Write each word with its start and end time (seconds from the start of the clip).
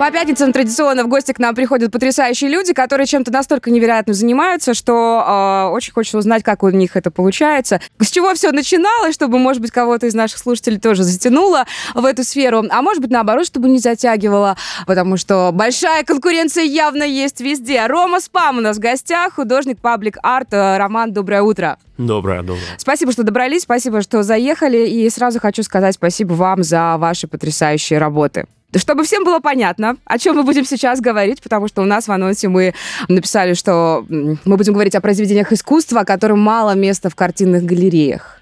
По 0.00 0.10
пятницам 0.10 0.50
традиционно 0.50 1.04
в 1.04 1.08
гости 1.08 1.32
к 1.32 1.38
нам 1.38 1.54
приходят 1.54 1.92
потрясающие 1.92 2.48
люди, 2.48 2.72
которые 2.72 3.06
чем-то 3.06 3.30
настолько 3.30 3.70
невероятно 3.70 4.14
занимаются, 4.14 4.72
что 4.72 5.22
э, 5.22 5.74
очень 5.74 5.92
хочется 5.92 6.16
узнать, 6.16 6.42
как 6.42 6.62
у 6.62 6.70
них 6.70 6.96
это 6.96 7.10
получается. 7.10 7.82
С 7.98 8.10
чего 8.10 8.32
все 8.32 8.50
начиналось, 8.50 9.14
чтобы, 9.14 9.38
может 9.38 9.60
быть, 9.60 9.72
кого-то 9.72 10.06
из 10.06 10.14
наших 10.14 10.38
слушателей 10.38 10.80
тоже 10.80 11.02
затянуло 11.02 11.66
в 11.94 12.06
эту 12.06 12.24
сферу, 12.24 12.64
а 12.70 12.80
может 12.80 13.02
быть, 13.02 13.10
наоборот, 13.10 13.44
чтобы 13.44 13.68
не 13.68 13.78
затягивало, 13.78 14.56
потому 14.86 15.18
что 15.18 15.50
большая 15.52 16.02
конкуренция 16.02 16.64
явно 16.64 17.02
есть 17.02 17.42
везде. 17.42 17.86
Рома 17.86 18.20
Спам 18.20 18.56
у 18.56 18.60
нас 18.62 18.78
в 18.78 18.80
гостях, 18.80 19.34
художник 19.34 19.80
паблик-арт. 19.82 20.48
Э, 20.54 20.78
Роман, 20.78 21.12
доброе 21.12 21.42
утро. 21.42 21.76
Доброе, 21.98 22.40
доброе. 22.40 22.64
Спасибо, 22.78 23.12
что 23.12 23.22
добрались, 23.22 23.64
спасибо, 23.64 24.00
что 24.00 24.22
заехали, 24.22 24.78
и 24.78 25.10
сразу 25.10 25.40
хочу 25.40 25.62
сказать 25.62 25.94
спасибо 25.94 26.32
вам 26.32 26.62
за 26.62 26.96
ваши 26.96 27.28
потрясающие 27.28 27.98
работы. 27.98 28.46
Чтобы 28.76 29.04
всем 29.04 29.24
было 29.24 29.40
понятно, 29.40 29.96
о 30.04 30.18
чем 30.18 30.36
мы 30.36 30.44
будем 30.44 30.64
сейчас 30.64 31.00
говорить, 31.00 31.42
потому 31.42 31.66
что 31.68 31.82
у 31.82 31.84
нас 31.84 32.06
в 32.06 32.12
анонсе 32.12 32.48
мы 32.48 32.74
написали, 33.08 33.54
что 33.54 34.04
мы 34.08 34.56
будем 34.56 34.72
говорить 34.72 34.94
о 34.94 35.00
произведениях 35.00 35.52
искусства, 35.52 36.04
которым 36.04 36.40
мало 36.40 36.74
места 36.74 37.10
в 37.10 37.16
картинных 37.16 37.64
галереях. 37.64 38.40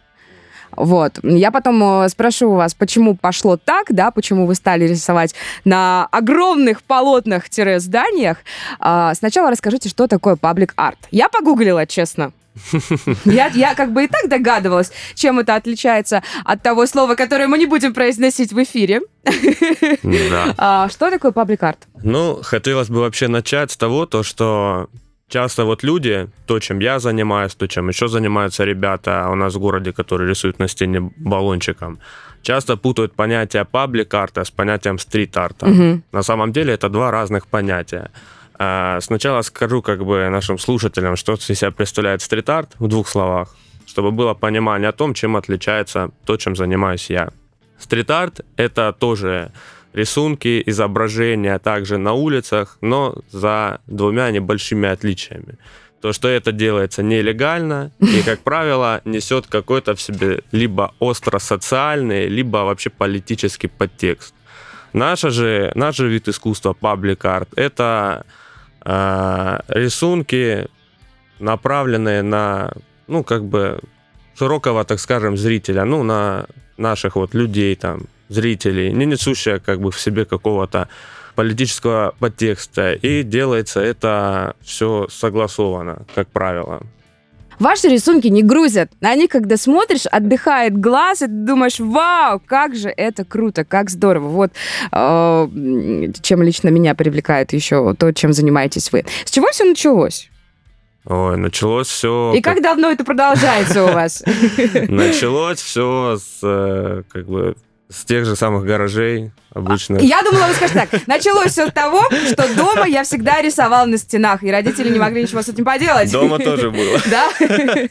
Вот. 0.77 1.19
Я 1.23 1.51
потом 1.51 2.05
э, 2.05 2.09
спрошу 2.09 2.53
у 2.53 2.55
вас, 2.55 2.75
почему 2.75 3.17
пошло 3.17 3.57
так, 3.57 3.87
да, 3.89 4.11
почему 4.13 4.47
вы 4.47 4.55
стали 4.55 4.87
рисовать 4.87 5.35
на 5.65 6.07
огромных 6.13 6.83
полотнах-зданиях. 6.83 8.37
А, 8.79 9.13
сначала 9.15 9.51
расскажите, 9.51 9.89
что 9.89 10.07
такое 10.07 10.37
паблик-арт. 10.37 10.99
Я 11.11 11.29
погуглила, 11.29 11.85
честно. 11.85 12.33
Я, 13.25 13.49
я 13.49 13.75
как 13.75 13.93
бы 13.93 14.05
и 14.05 14.09
так 14.09 14.29
догадывалась, 14.29 14.93
чем 15.15 15.39
это 15.39 15.55
отличается 15.55 16.23
от 16.45 16.63
того 16.63 16.87
слова, 16.87 17.15
которое 17.15 17.49
мы 17.49 17.59
не 17.59 17.67
будем 17.67 17.95
произносить 17.95 18.53
в 18.53 18.63
эфире. 18.63 19.01
Да. 20.03 20.55
А, 20.57 20.89
что 20.89 21.11
такое 21.11 21.33
паблик-арт? 21.33 21.79
Ну, 22.03 22.41
хотелось 22.43 22.89
бы 22.89 23.01
вообще 23.01 23.29
начать 23.29 23.71
с 23.71 23.77
того, 23.77 24.07
то, 24.07 24.23
что 24.23 24.89
часто 25.29 25.65
вот 25.65 25.83
люди, 25.83 26.29
то, 26.47 26.59
чем 26.59 26.81
я 26.81 26.99
занимаюсь, 26.99 27.55
то, 27.55 27.67
чем 27.67 27.89
еще 27.89 28.09
занимаются 28.09 28.65
ребята 28.65 29.29
у 29.31 29.35
нас 29.35 29.55
в 29.55 29.61
городе, 29.61 29.93
которые 29.93 30.31
рисуют 30.31 30.59
на 30.59 30.69
стене 30.69 31.01
баллончиком, 31.17 31.99
часто 32.43 32.77
путают 32.77 33.15
понятие 33.15 33.65
паблик-арта 33.65 34.45
с 34.45 34.51
понятием 34.51 34.99
стрит-арта. 34.99 35.67
Угу. 35.67 36.03
На 36.13 36.23
самом 36.23 36.53
деле 36.53 36.75
это 36.75 36.89
два 36.89 37.11
разных 37.11 37.47
понятия. 37.47 38.11
А, 38.59 39.01
сначала 39.01 39.43
скажу 39.43 39.83
как 39.83 40.05
бы 40.05 40.29
нашим 40.29 40.59
слушателям, 40.59 41.17
что 41.17 41.35
из 41.35 41.45
себя 41.45 41.71
представляет 41.71 42.23
стрит-арт 42.23 42.75
в 42.79 42.89
двух 42.89 43.09
словах, 43.09 43.55
чтобы 43.87 44.11
было 44.11 44.35
понимание 44.35 44.89
о 44.89 44.93
том, 44.93 45.15
чем 45.15 45.37
отличается 45.37 46.11
то, 46.25 46.37
чем 46.37 46.57
занимаюсь 46.57 47.09
я. 47.09 47.31
Стрит-арт— 47.79 48.41
это 48.57 48.93
тоже 48.99 49.53
рисунки, 49.93 50.63
изображения 50.67 51.59
также 51.59 51.99
на 51.99 52.15
улицах, 52.15 52.79
но 52.81 53.15
за 53.31 53.81
двумя 53.87 54.31
небольшими 54.33 54.89
отличиями. 54.89 55.57
То, 56.01 56.13
что 56.13 56.29
это 56.29 56.53
делается 56.53 57.03
нелегально 57.03 57.91
и, 58.01 58.23
как 58.23 58.41
правило, 58.41 59.01
несет 59.05 59.47
какой-то 59.47 59.95
в 59.95 60.01
себе 60.01 60.43
либо 60.53 60.95
остро-социальный, 61.01 62.29
либо 62.29 62.59
вообще 62.59 62.91
политический 62.91 63.69
подтекст. 63.69 64.35
Наша 64.93 65.31
же, 65.31 65.73
наш 65.75 65.97
же 65.97 66.09
вид 66.09 66.29
искусства, 66.29 66.73
паблик-арт, 66.73 67.49
это 67.57 68.25
рисунки, 69.69 70.69
направленные 71.39 72.23
на, 72.23 72.73
ну, 73.07 73.23
как 73.23 73.45
бы, 73.45 73.81
широкого, 74.39 74.85
так 74.85 74.99
скажем, 75.01 75.37
зрителя, 75.37 75.85
ну, 75.85 76.03
на 76.03 76.47
наших 76.77 77.17
вот 77.17 77.35
людей, 77.35 77.77
там, 77.77 78.03
зрителей, 78.29 78.93
не 78.93 79.07
несущие 79.07 79.59
как 79.59 79.81
бы 79.81 79.91
в 79.91 80.01
себе 80.01 80.25
какого-то 80.25 80.89
политического 81.35 82.15
подтекста. 82.19 82.95
И 82.95 83.23
делается 83.23 83.81
это 83.81 84.55
все 84.63 85.07
согласованно, 85.11 86.05
как 86.15 86.29
правило. 86.29 86.83
Ваши 87.59 87.89
рисунки 87.89 88.29
не 88.29 88.43
грузят. 88.43 88.91
Они, 89.01 89.29
когда 89.29 89.57
смотришь, 89.57 90.07
отдыхает 90.07 90.79
глаз, 90.79 91.23
и 91.23 91.27
ты 91.27 91.33
думаешь, 91.33 91.81
вау, 91.81 92.41
как 92.45 92.77
же 92.77 92.89
это 92.89 93.25
круто, 93.25 93.65
как 93.65 93.91
здорово. 93.91 94.29
Вот 94.29 94.53
э, 94.93 95.49
чем 96.23 96.43
лично 96.43 96.69
меня 96.69 96.95
привлекает 96.95 97.53
еще 97.53 97.95
то, 97.95 98.13
чем 98.13 98.33
занимаетесь 98.33 98.93
вы. 98.93 99.05
С 99.25 99.31
чего 99.31 99.49
все 99.51 99.65
началось? 99.65 100.31
Ой, 101.05 101.39
началось 101.39 101.89
все... 101.89 102.35
И 102.35 102.43
как, 102.43 102.55
как 102.55 102.63
давно 102.63 102.91
это 102.91 103.03
продолжается 103.03 103.85
у 103.85 103.93
вас? 103.93 104.23
Началось 104.89 105.59
все 105.59 106.19
с 106.19 106.41
э, 106.43 107.03
как 107.09 107.27
бы 107.27 107.57
с 107.91 108.05
тех 108.05 108.27
же 108.27 108.37
самых 108.37 108.65
гаражей 108.65 109.31
обычно. 109.55 109.99
Я 109.99 110.23
думала, 110.23 110.49
вы 110.49 110.55
скажете 110.55 110.87
так. 110.91 111.07
Началось 111.07 111.53
все 111.53 111.69
с 111.69 111.73
того, 111.73 112.03
что 112.31 112.55
дома 112.55 112.87
я 112.87 113.03
всегда 113.03 113.41
рисовала 113.41 113.87
на 113.87 113.97
стенах, 113.97 114.43
и 114.43 114.51
родители 114.51 114.91
не 114.91 114.99
могли 114.99 115.23
ничего 115.23 115.41
с 115.43 115.49
этим 115.49 115.65
поделать. 115.65 116.13
Дома 116.13 116.39
тоже 116.39 116.71
было. 116.71 116.99
Да? 117.11 117.31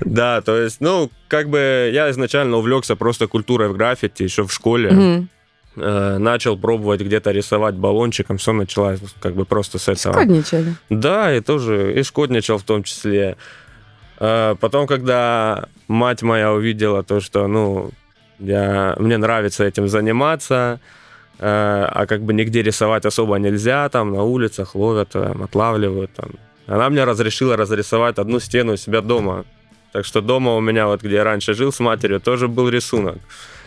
Да, 0.00 0.40
то 0.40 0.56
есть, 0.56 0.80
ну, 0.80 1.10
как 1.28 1.48
бы 1.48 1.90
я 1.92 2.10
изначально 2.10 2.56
увлекся 2.56 2.96
просто 2.96 3.28
культурой 3.28 3.68
в 3.68 3.76
граффити 3.76 4.22
еще 4.22 4.44
в 4.44 4.52
школе. 4.52 5.28
Э, 5.76 6.18
начал 6.18 6.56
пробовать 6.56 7.00
где-то 7.00 7.32
рисовать 7.32 7.74
баллончиком, 7.74 8.38
все 8.38 8.52
началось 8.52 9.00
как 9.20 9.34
бы 9.34 9.44
просто 9.44 9.78
с 9.78 9.88
этого. 9.88 10.14
Шкодничали. 10.14 10.74
Да, 10.88 11.34
и 11.34 11.40
тоже, 11.40 11.94
и 11.98 12.02
шкодничал 12.02 12.58
в 12.58 12.62
том 12.62 12.84
числе. 12.84 13.36
Э, 14.18 14.54
потом, 14.60 14.86
когда 14.86 15.66
мать 15.88 16.22
моя 16.22 16.52
увидела 16.52 17.02
то, 17.02 17.20
что, 17.20 17.48
ну, 17.48 17.90
я, 18.44 18.94
мне 18.98 19.16
нравится 19.16 19.64
этим 19.64 19.88
заниматься, 19.88 20.80
э, 21.38 21.44
а 21.46 22.06
как 22.06 22.22
бы 22.22 22.32
нигде 22.32 22.62
рисовать 22.62 23.04
особо 23.04 23.36
нельзя, 23.36 23.88
там 23.88 24.12
на 24.12 24.22
улицах 24.22 24.74
ловят, 24.74 25.10
там, 25.10 25.42
отлавливают. 25.42 26.12
Там. 26.14 26.30
Она 26.66 26.88
мне 26.88 27.04
разрешила 27.04 27.56
разрисовать 27.56 28.18
одну 28.18 28.40
стену 28.40 28.74
у 28.74 28.76
себя 28.76 29.00
дома. 29.00 29.44
Так 29.92 30.04
что 30.04 30.20
дома 30.20 30.56
у 30.56 30.60
меня, 30.60 30.88
вот 30.88 31.02
где 31.02 31.16
я 31.16 31.24
раньше 31.24 31.54
жил 31.54 31.72
с 31.72 31.78
матерью, 31.78 32.20
тоже 32.20 32.48
был 32.48 32.68
рисунок 32.68 33.18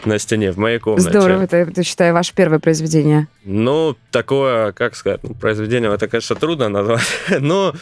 на 0.03 0.19
стене 0.19 0.51
в 0.51 0.57
моей 0.57 0.77
комнате. 0.77 1.09
Здорово, 1.09 1.43
это, 1.43 1.55
это 1.55 1.83
считаю, 1.83 2.13
ваше 2.13 2.33
первое 2.35 2.59
произведение. 2.59 3.27
Ну, 3.45 3.95
такое, 4.11 4.73
как 4.73 4.95
сказать, 4.95 5.21
ну, 5.23 5.33
произведение, 5.35 5.89
это, 5.93 6.09
конечно, 6.09 6.35
трудно 6.35 6.67
назвать, 6.67 7.07
но 7.39 7.73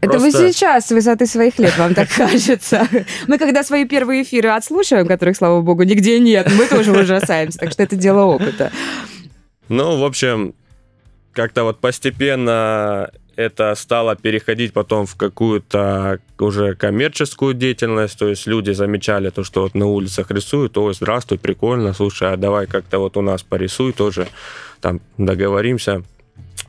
это 0.00 0.12
Просто... 0.12 0.42
вы 0.42 0.52
сейчас 0.52 0.86
с 0.86 0.90
высоты 0.90 1.26
своих 1.26 1.58
лет, 1.58 1.76
вам 1.76 1.94
так 1.94 2.08
кажется. 2.16 2.88
Мы 3.26 3.38
когда 3.38 3.62
свои 3.62 3.84
первые 3.84 4.22
эфиры 4.22 4.48
отслушаем, 4.48 5.06
которых, 5.06 5.36
слава 5.36 5.60
богу, 5.60 5.82
нигде 5.82 6.18
нет, 6.18 6.50
мы 6.56 6.66
тоже 6.66 6.92
ужасаемся, 6.92 7.58
так 7.58 7.72
что 7.72 7.82
это 7.82 7.96
дело 7.96 8.22
опыта. 8.22 8.72
Ну, 9.68 9.98
в 9.98 10.04
общем, 10.04 10.54
как-то 11.32 11.64
вот 11.64 11.80
постепенно 11.80 13.10
это 13.36 13.74
стало 13.74 14.16
переходить 14.16 14.72
потом 14.72 15.06
в 15.06 15.16
какую-то 15.16 16.20
уже 16.38 16.74
коммерческую 16.74 17.54
деятельность, 17.54 18.18
то 18.18 18.28
есть 18.28 18.46
люди 18.46 18.70
замечали 18.72 19.30
то, 19.30 19.44
что 19.44 19.62
вот 19.62 19.74
на 19.74 19.86
улицах 19.86 20.30
рисуют, 20.30 20.76
ой, 20.76 20.94
здравствуй, 20.94 21.38
прикольно, 21.38 21.94
слушай, 21.94 22.32
а 22.32 22.36
давай 22.36 22.66
как-то 22.66 22.98
вот 22.98 23.16
у 23.16 23.22
нас 23.22 23.42
порисуй 23.42 23.92
тоже, 23.92 24.28
там 24.80 25.00
договоримся. 25.16 26.02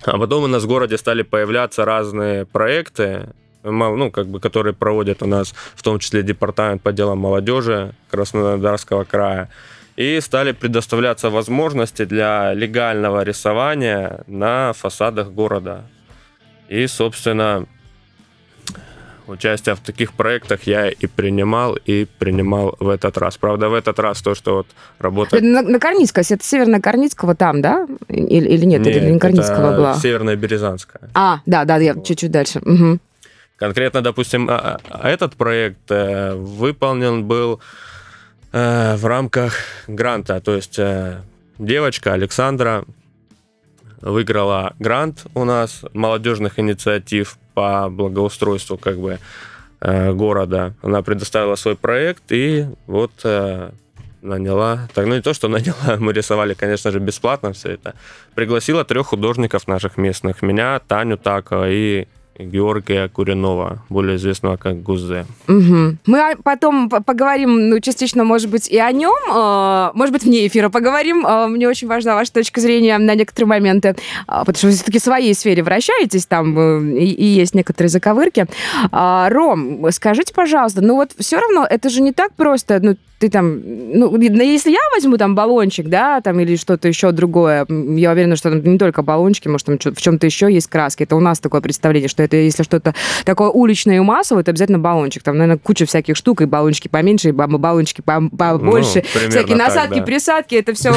А 0.03 0.17
потом 0.17 0.43
у 0.43 0.47
нас 0.47 0.63
в 0.63 0.67
городе 0.67 0.97
стали 0.97 1.21
появляться 1.21 1.85
разные 1.85 2.45
проекты, 2.45 3.29
ну, 3.63 4.11
как 4.11 4.27
бы, 4.27 4.39
которые 4.39 4.73
проводят 4.73 5.21
у 5.21 5.27
нас, 5.27 5.53
в 5.75 5.83
том 5.83 5.99
числе 5.99 6.23
департамент 6.23 6.81
по 6.81 6.91
делам 6.91 7.19
молодежи 7.19 7.93
Краснодарского 8.09 9.03
края. 9.03 9.49
И 9.97 10.19
стали 10.21 10.53
предоставляться 10.53 11.29
возможности 11.29 12.05
для 12.05 12.53
легального 12.53 13.23
рисования 13.23 14.23
на 14.25 14.73
фасадах 14.73 15.29
города. 15.29 15.83
И, 16.69 16.87
собственно, 16.87 17.67
участие 19.27 19.75
в 19.75 19.79
таких 19.79 20.13
проектах 20.13 20.63
я 20.63 20.89
и 20.89 21.07
принимал, 21.07 21.77
и 21.85 22.05
принимал 22.19 22.75
в 22.79 22.89
этот 22.89 23.17
раз. 23.17 23.37
Правда, 23.37 23.69
в 23.69 23.73
этот 23.73 23.99
раз 23.99 24.21
то, 24.21 24.35
что 24.35 24.55
вот 24.57 24.67
работа... 24.99 25.41
На, 25.43 25.61
на 25.61 25.79
Корницкого, 25.79 26.23
это 26.29 26.43
Северная 26.43 26.79
Корницкого 26.79 27.35
там, 27.35 27.61
да? 27.61 27.87
Или, 28.07 28.49
или 28.49 28.65
нет, 28.65 28.81
нет, 28.81 28.95
это 28.95 29.05
не 29.09 29.19
Корницкого 29.19 29.67
это 29.67 29.77
была? 29.77 29.95
Северная 29.95 30.35
Березанская. 30.35 31.09
А, 31.13 31.39
да, 31.45 31.65
да, 31.65 31.77
я 31.77 31.95
чуть-чуть 31.95 32.31
дальше. 32.31 32.59
Угу. 32.59 32.99
Конкретно, 33.57 34.01
допустим, 34.01 34.49
а, 34.49 34.79
а 34.89 35.09
этот 35.09 35.35
проект 35.35 35.91
э, 35.91 36.33
выполнен 36.33 37.25
был 37.25 37.61
э, 38.51 38.95
в 38.95 39.05
рамках 39.05 39.53
гранта, 39.87 40.41
то 40.41 40.55
есть 40.55 40.79
э, 40.79 41.21
девочка 41.59 42.13
Александра 42.13 42.85
выиграла 44.01 44.73
грант 44.79 45.25
у 45.35 45.45
нас 45.45 45.83
молодежных 45.93 46.59
инициатив 46.59 47.37
по 47.53 47.89
благоустройству 47.89 48.77
как 48.77 48.97
бы 48.97 49.19
э, 49.81 50.13
города. 50.13 50.73
Она 50.81 51.01
предоставила 51.01 51.55
свой 51.55 51.75
проект 51.75 52.31
и 52.31 52.67
вот 52.87 53.11
э, 53.23 53.71
наняла, 54.21 54.87
так, 54.93 55.05
ну 55.05 55.15
не 55.15 55.21
то, 55.21 55.33
что 55.33 55.47
наняла, 55.47 55.97
мы 55.99 56.13
рисовали, 56.13 56.53
конечно 56.53 56.91
же, 56.91 56.99
бесплатно 56.99 57.53
все 57.53 57.71
это. 57.71 57.95
Пригласила 58.35 58.83
трех 58.85 59.07
художников 59.07 59.67
наших 59.67 59.97
местных, 59.97 60.41
меня, 60.41 60.79
Таню 60.79 61.17
Такова 61.17 61.69
и 61.69 62.07
Георгия 62.43 63.07
Куринова, 63.07 63.83
более 63.89 64.17
известного 64.17 64.57
как 64.57 64.81
Гузе. 64.81 65.25
Угу. 65.47 65.97
Мы 66.05 66.35
потом 66.43 66.89
поговорим, 66.89 67.69
ну, 67.69 67.79
частично, 67.79 68.23
может 68.23 68.49
быть, 68.49 68.69
и 68.69 68.77
о 68.77 68.91
нем, 68.91 69.13
э, 69.33 69.91
может 69.93 70.13
быть, 70.13 70.23
вне 70.23 70.47
эфира 70.47 70.69
поговорим. 70.69 71.25
Э, 71.25 71.47
мне 71.47 71.67
очень 71.67 71.87
важна 71.87 72.15
ваша 72.15 72.33
точка 72.33 72.61
зрения 72.61 72.97
на 72.97 73.15
некоторые 73.15 73.47
моменты, 73.47 73.89
э, 73.89 73.95
потому 74.27 74.55
что 74.55 74.67
вы 74.67 74.73
все-таки 74.73 74.99
в 74.99 75.03
своей 75.03 75.33
сфере 75.33 75.63
вращаетесь, 75.63 76.25
там 76.25 76.95
и, 76.95 77.05
и 77.05 77.25
есть 77.25 77.55
некоторые 77.55 77.89
заковырки. 77.89 78.45
Ром, 78.91 79.85
скажите, 79.91 80.33
пожалуйста, 80.33 80.81
ну 80.81 80.95
вот 80.95 81.11
все 81.17 81.39
равно 81.39 81.65
это 81.69 81.89
же 81.89 82.01
не 82.01 82.11
так 82.11 82.33
просто, 82.33 82.79
ну, 82.81 82.95
ты 83.21 83.29
там, 83.29 83.61
ну, 83.63 84.19
если 84.19 84.71
я 84.71 84.79
возьму 84.95 85.15
там 85.15 85.35
баллончик, 85.35 85.87
да, 85.87 86.21
там, 86.21 86.39
или 86.39 86.55
что-то 86.55 86.87
еще 86.87 87.11
другое, 87.11 87.67
я 87.69 88.11
уверена, 88.11 88.35
что 88.35 88.49
там 88.49 88.63
не 88.63 88.79
только 88.79 89.03
баллончики, 89.03 89.47
может, 89.47 89.67
там 89.67 89.77
в 89.77 90.01
чем-то 90.01 90.25
еще 90.25 90.51
есть 90.51 90.67
краски. 90.67 91.03
Это 91.03 91.15
у 91.15 91.19
нас 91.19 91.39
такое 91.39 91.61
представление, 91.61 92.09
что 92.09 92.23
это 92.23 92.30
если 92.37 92.63
что-то 92.63 92.93
такое 93.25 93.49
уличное 93.49 93.97
и 93.97 93.99
массовое, 93.99 94.41
это 94.41 94.51
обязательно 94.51 94.79
баллончик. 94.79 95.23
Там, 95.23 95.37
наверное, 95.37 95.59
куча 95.59 95.85
всяких 95.85 96.15
штук, 96.15 96.41
и 96.41 96.45
баллончики 96.45 96.87
поменьше, 96.87 97.29
и 97.29 97.31
баллончики 97.31 98.01
побольше, 98.01 99.03
ну, 99.13 99.29
всякие 99.29 99.55
насадки, 99.55 99.95
так, 99.95 99.99
да. 99.99 100.03
присадки, 100.03 100.55
это 100.55 100.73
все... 100.73 100.93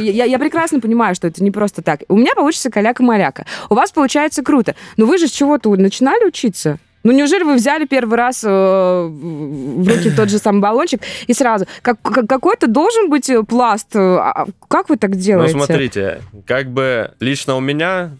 Я, 0.00 0.24
я 0.24 0.38
прекрасно 0.38 0.80
понимаю, 0.80 1.14
что 1.14 1.28
это 1.28 1.42
не 1.42 1.50
просто 1.50 1.82
так. 1.82 2.00
У 2.08 2.16
меня 2.16 2.34
получится 2.34 2.70
каляка-маляка. 2.70 3.46
У 3.70 3.74
вас 3.74 3.92
получается 3.92 4.42
круто. 4.42 4.74
Но 4.96 5.06
вы 5.06 5.18
же 5.18 5.28
с 5.28 5.30
чего-то 5.30 5.74
начинали 5.76 6.24
учиться? 6.24 6.78
Ну, 7.06 7.12
неужели 7.12 7.44
вы 7.44 7.54
взяли 7.54 7.86
первый 7.86 8.16
раз 8.16 8.42
э, 8.42 8.48
в 8.48 9.88
руки 9.88 10.10
тот 10.10 10.28
же 10.28 10.38
самый 10.38 10.60
баллончик 10.60 11.00
и 11.28 11.34
сразу? 11.34 11.66
Как, 11.80 12.02
какой-то 12.02 12.66
должен 12.66 13.08
быть 13.08 13.30
э, 13.30 13.44
пласт. 13.44 13.94
Э, 13.94 14.16
а, 14.16 14.32
а 14.32 14.46
как 14.66 14.88
вы 14.88 14.96
так 14.96 15.14
делаете? 15.14 15.54
Ну, 15.54 15.64
смотрите, 15.64 16.20
как 16.46 16.68
бы 16.68 17.12
лично 17.20 17.54
у 17.54 17.60
меня, 17.60 18.10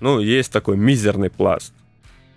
ну, 0.00 0.20
есть 0.20 0.50
такой 0.50 0.78
мизерный 0.78 1.28
пласт 1.28 1.74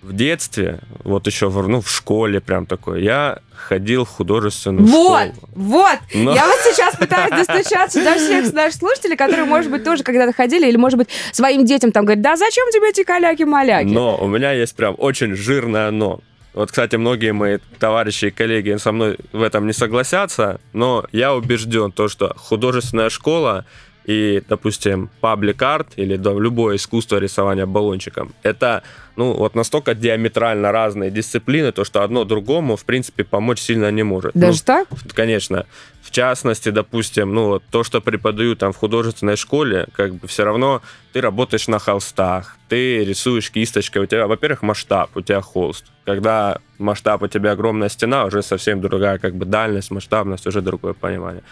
в 0.04 0.14
детстве, 0.14 0.80
вот 1.04 1.26
еще 1.28 1.50
в, 1.50 1.68
ну, 1.68 1.82
в 1.82 1.90
школе 1.90 2.42
прям 2.42 2.66
такой, 2.66 3.04
я 3.04 3.40
ходил 3.56 4.04
в 4.04 4.10
художественную 4.10 4.86
вот, 4.86 5.30
школу. 5.30 5.50
Вот, 5.56 6.00
Но... 6.14 6.36
Я 6.36 6.46
вот 6.46 6.60
сейчас 6.64 6.96
пытаюсь 6.96 7.32
достучаться 7.32 8.04
до 8.04 8.16
всех 8.16 8.54
наших 8.54 8.80
слушателей, 8.80 9.16
которые, 9.16 9.46
может 9.46 9.72
быть, 9.72 9.84
тоже 9.84 10.04
когда-то 10.04 10.34
ходили, 10.34 10.68
или, 10.68 10.76
может 10.76 10.98
быть, 10.98 11.10
своим 11.32 11.66
детям 11.66 11.92
там 11.92 12.06
говорят, 12.06 12.22
да 12.22 12.36
зачем 12.36 12.70
тебе 12.72 12.90
эти 12.90 13.04
каляки-маляки? 13.04 13.88
Но 13.88 14.18
у 14.18 14.28
меня 14.28 14.52
есть 14.52 14.76
прям 14.76 14.96
очень 14.98 15.36
жирное 15.36 15.92
но. 15.92 16.20
Вот, 16.54 16.70
кстати, 16.70 16.98
многие 16.98 17.34
мои 17.34 17.58
товарищи 17.80 18.26
и 18.26 18.32
коллеги 18.32 18.78
со 18.78 18.92
мной 18.92 19.18
в 19.32 19.42
этом 19.42 19.66
не 19.66 19.74
согласятся, 19.74 20.60
но 20.72 21.04
я 21.12 21.34
убежден, 21.34 21.92
то, 21.92 22.08
что 22.10 22.36
художественная 22.38 23.10
школа 23.10 23.66
и, 24.06 24.44
допустим, 24.48 25.10
паблик-арт 25.22 25.94
или 25.96 26.18
да, 26.18 26.34
любое 26.34 26.76
искусство 26.76 27.18
рисования 27.18 27.66
баллончиком, 27.66 28.34
это 28.44 28.84
ну, 29.16 29.34
вот 29.34 29.56
настолько 29.56 29.94
диаметрально 29.94 30.72
разные 30.72 31.12
дисциплины, 31.12 31.72
то, 31.72 31.84
что 31.84 32.04
одно 32.04 32.24
другому, 32.24 32.76
в 32.76 32.84
принципе, 32.84 33.24
помочь 33.24 33.60
сильно 33.60 33.92
не 33.92 34.04
может. 34.04 34.34
Даже 34.34 34.60
ну, 34.60 34.64
так? 34.66 34.88
Конечно. 35.14 35.66
В 36.02 36.12
частности, 36.12 36.70
допустим, 36.70 37.34
ну, 37.34 37.48
вот 37.48 37.64
то, 37.70 37.84
что 37.84 38.02
преподают 38.02 38.60
там 38.60 38.74
в 38.74 38.78
художественной 38.78 39.36
школе, 39.36 39.88
как 39.94 40.16
бы 40.16 40.28
все 40.28 40.44
равно 40.44 40.82
ты 41.12 41.22
работаешь 41.22 41.68
на 41.68 41.80
холстах, 41.80 42.58
ты 42.70 43.04
рисуешь 43.06 43.52
кисточкой, 43.52 44.04
у 44.04 44.06
тебя, 44.06 44.28
во-первых, 44.28 44.64
масштаб, 44.64 45.16
у 45.16 45.22
тебя 45.22 45.42
холст. 45.42 45.86
Когда 46.06 46.58
масштаб 46.78 47.22
у 47.22 47.28
тебя 47.28 47.52
огромная 47.52 47.90
стена, 47.90 48.26
уже 48.26 48.42
совсем 48.42 48.82
другая 48.82 49.20
как 49.20 49.36
бы 49.36 49.46
дальность, 49.46 49.92
масштабность, 49.92 50.48
уже 50.48 50.62
другое 50.62 50.94
понимание. 50.94 51.44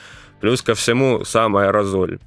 Плюс 0.42 0.64
ко 0.64 0.74
всему 0.74 1.24
сам 1.24 1.56
аэрозоль 1.56 2.18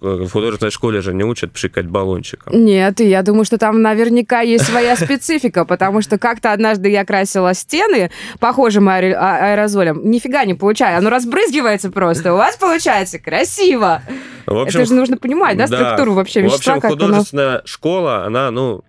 в 0.00 0.30
художественной 0.30 0.70
школе 0.70 1.00
же 1.00 1.14
не 1.14 1.24
учат 1.24 1.52
пшикать 1.52 1.86
баллончиком. 1.86 2.52
Нет, 2.52 3.00
и 3.00 3.08
я 3.08 3.22
думаю, 3.22 3.44
что 3.44 3.58
там 3.58 3.82
наверняка 3.82 4.40
есть 4.40 4.64
своя 4.64 4.96
специфика, 4.96 5.64
потому 5.64 6.02
что 6.02 6.18
как-то 6.18 6.52
однажды 6.52 6.90
я 6.90 7.04
красила 7.04 7.54
стены 7.54 8.10
похожим 8.38 8.88
а, 8.88 8.98
аэрозолем. 8.98 10.10
Нифига 10.10 10.44
не 10.44 10.54
получаю, 10.54 10.98
оно 10.98 11.10
разбрызгивается 11.10 11.90
просто. 11.90 12.34
У 12.34 12.36
вас 12.36 12.56
получается 12.56 13.18
красиво. 13.18 14.02
В 14.46 14.58
общем, 14.58 14.80
Это 14.80 14.88
же 14.88 14.94
нужно 14.94 15.16
понимать, 15.16 15.56
да, 15.56 15.66
структуру 15.66 16.14
вообще 16.14 16.42
вещества. 16.42 16.74
В 16.74 16.78
общем, 16.78 16.90
художественная 16.90 17.58
оно... 17.58 17.66
школа, 17.66 18.24
она, 18.24 18.50
ну, 18.50 18.82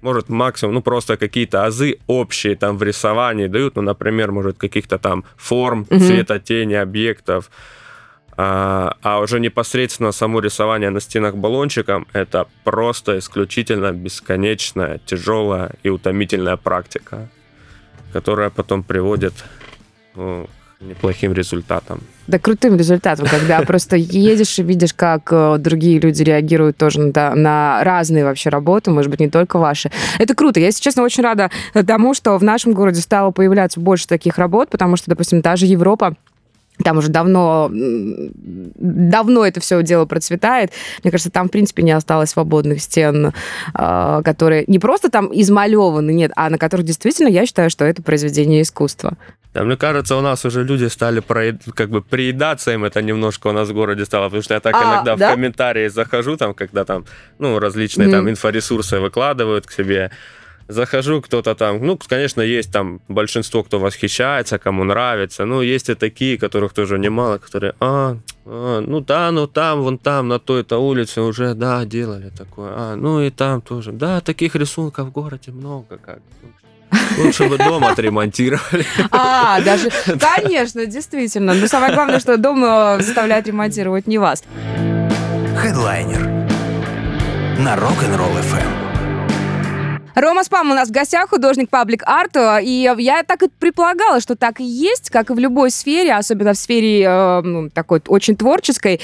может 0.00 0.28
максимум, 0.28 0.74
ну 0.74 0.82
просто 0.82 1.16
какие-то 1.16 1.64
азы 1.64 1.98
общие 2.06 2.56
там 2.56 2.78
в 2.78 2.82
рисовании 2.82 3.46
дают, 3.46 3.76
ну, 3.76 3.82
например, 3.82 4.32
может 4.32 4.58
каких-то 4.58 4.98
там 4.98 5.24
форм, 5.36 5.86
угу. 5.90 5.98
цвета, 5.98 6.38
тени, 6.38 6.74
объектов, 6.74 7.50
а, 8.40 8.96
а 9.02 9.18
уже 9.18 9.40
непосредственно 9.40 10.12
само 10.12 10.38
рисование 10.38 10.90
на 10.90 11.00
стенах 11.00 11.34
баллончиком 11.34 12.06
это 12.12 12.46
просто 12.62 13.18
исключительно 13.18 13.90
бесконечная, 13.90 15.00
тяжелая 15.04 15.72
и 15.82 15.88
утомительная 15.88 16.56
практика, 16.56 17.28
которая 18.12 18.50
потом 18.50 18.84
приводит 18.84 19.34
ну, 20.14 20.48
неплохим 20.80 21.32
результатам. 21.32 22.00
Да, 22.28 22.38
крутым 22.38 22.76
результатом, 22.76 23.26
когда 23.26 23.60
просто 23.66 23.96
едешь 23.96 24.56
и 24.60 24.62
видишь, 24.62 24.94
как 24.94 25.32
э, 25.32 25.56
другие 25.58 25.98
люди 25.98 26.22
реагируют 26.22 26.76
тоже 26.76 27.00
на, 27.00 27.34
на 27.34 27.82
разные 27.82 28.22
вообще 28.22 28.50
работы, 28.50 28.92
может 28.92 29.10
быть, 29.10 29.18
не 29.18 29.30
только 29.30 29.58
ваши. 29.58 29.90
Это 30.20 30.36
круто. 30.36 30.60
Я, 30.60 30.66
если 30.66 30.80
честно, 30.80 31.02
очень 31.02 31.24
рада 31.24 31.50
тому, 31.72 32.14
что 32.14 32.38
в 32.38 32.44
нашем 32.44 32.72
городе 32.72 33.00
стало 33.00 33.32
появляться 33.32 33.80
больше 33.80 34.06
таких 34.06 34.38
работ, 34.38 34.70
потому 34.70 34.94
что, 34.94 35.10
допустим, 35.10 35.42
та 35.42 35.56
же 35.56 35.66
Европа 35.66 36.14
там 36.84 36.98
уже 36.98 37.08
давно, 37.08 37.68
давно 37.70 39.46
это 39.46 39.60
все 39.60 39.82
дело 39.82 40.04
процветает. 40.04 40.70
Мне 41.02 41.10
кажется, 41.10 41.30
там, 41.30 41.48
в 41.48 41.50
принципе, 41.50 41.82
не 41.82 41.92
осталось 41.92 42.30
свободных 42.30 42.80
стен, 42.80 43.32
а, 43.74 44.22
которые 44.22 44.64
не 44.66 44.78
просто 44.78 45.10
там 45.10 45.30
измалеваны, 45.32 46.12
нет, 46.12 46.32
а 46.36 46.50
на 46.50 46.58
которых 46.58 46.86
действительно 46.86 47.28
я 47.28 47.46
считаю, 47.46 47.70
что 47.70 47.84
это 47.84 48.02
произведение 48.02 48.62
искусства. 48.62 49.16
Да, 49.54 49.64
мне 49.64 49.76
кажется, 49.76 50.14
у 50.16 50.20
нас 50.20 50.44
уже 50.44 50.62
люди 50.62 50.84
стали 50.84 51.20
проед... 51.20 51.62
как 51.74 51.88
бы 51.88 52.02
приедаться 52.02 52.70
им 52.70 52.84
это 52.84 53.00
немножко 53.00 53.48
у 53.48 53.52
нас 53.52 53.68
в 53.68 53.72
городе 53.72 54.04
стало, 54.04 54.24
потому 54.24 54.42
что 54.42 54.54
я 54.54 54.60
так 54.60 54.74
а, 54.74 54.84
иногда 54.84 55.16
да? 55.16 55.28
в 55.28 55.34
комментарии 55.34 55.88
захожу, 55.88 56.36
там, 56.36 56.52
когда 56.54 56.84
там, 56.84 57.06
ну, 57.38 57.58
различные 57.58 58.08
mm-hmm. 58.08 58.12
там 58.12 58.30
инфоресурсы 58.30 59.00
выкладывают 59.00 59.66
к 59.66 59.72
себе, 59.72 60.10
захожу, 60.68 61.20
кто-то 61.22 61.54
там, 61.54 61.84
ну, 61.84 61.98
конечно, 62.06 62.42
есть 62.42 62.70
там 62.70 63.00
большинство, 63.08 63.62
кто 63.62 63.78
восхищается, 63.78 64.58
кому 64.58 64.84
нравится, 64.84 65.44
ну, 65.44 65.62
есть 65.62 65.88
и 65.88 65.94
такие, 65.94 66.38
которых 66.38 66.74
тоже 66.74 66.98
немало, 66.98 67.38
которые, 67.38 67.74
а, 67.80 68.16
а 68.44 68.80
ну 68.80 69.00
да, 69.00 69.30
ну 69.30 69.46
там, 69.46 69.82
вон 69.82 69.98
там, 69.98 70.28
на 70.28 70.38
той-то 70.38 70.78
улице 70.78 71.22
уже, 71.22 71.54
да, 71.54 71.84
делали 71.84 72.30
такое, 72.30 72.70
а, 72.74 72.96
ну 72.96 73.20
и 73.22 73.30
там 73.30 73.60
тоже, 73.60 73.92
да, 73.92 74.20
таких 74.20 74.54
рисунков 74.54 75.08
в 75.08 75.12
городе 75.12 75.50
много, 75.50 75.98
как, 75.98 76.20
Лучше 77.18 77.48
бы 77.48 77.58
дом 77.58 77.84
отремонтировали. 77.84 78.86
А, 79.10 79.60
даже, 79.60 79.90
конечно, 80.40 80.86
действительно. 80.86 81.52
Но 81.52 81.66
самое 81.66 81.92
главное, 81.92 82.18
что 82.18 82.38
дом 82.38 82.64
э, 82.64 83.02
заставляет 83.02 83.46
ремонтировать 83.46 84.06
не 84.06 84.16
вас. 84.16 84.42
Хедлайнер 85.56 86.26
на 87.58 87.74
Rock'n'Roll 87.76 88.40
FM. 88.40 88.77
Рома 90.20 90.42
Спам 90.42 90.70
у 90.72 90.74
нас 90.74 90.88
в 90.88 90.92
гостях, 90.92 91.30
художник 91.30 91.70
паблик 91.70 92.02
арт. 92.04 92.36
И 92.62 92.92
я 92.98 93.22
так 93.22 93.42
и 93.44 93.48
предполагала, 93.48 94.20
что 94.20 94.34
так 94.34 94.58
и 94.58 94.64
есть, 94.64 95.10
как 95.10 95.30
и 95.30 95.32
в 95.32 95.38
любой 95.38 95.70
сфере, 95.70 96.14
особенно 96.14 96.54
в 96.54 96.56
сфере 96.58 97.04
э, 97.04 97.40
ну, 97.42 97.70
такой 97.70 98.02
очень 98.08 98.36
творческой. 98.36 99.00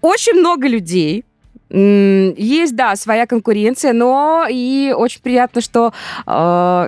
Очень 0.00 0.34
много 0.34 0.68
людей, 0.68 1.24
есть, 1.70 2.76
да, 2.76 2.94
своя 2.94 3.26
конкуренция, 3.26 3.92
но 3.92 4.46
и 4.48 4.94
очень 4.96 5.22
приятно, 5.22 5.60
что 5.60 5.92
э, 6.24 6.30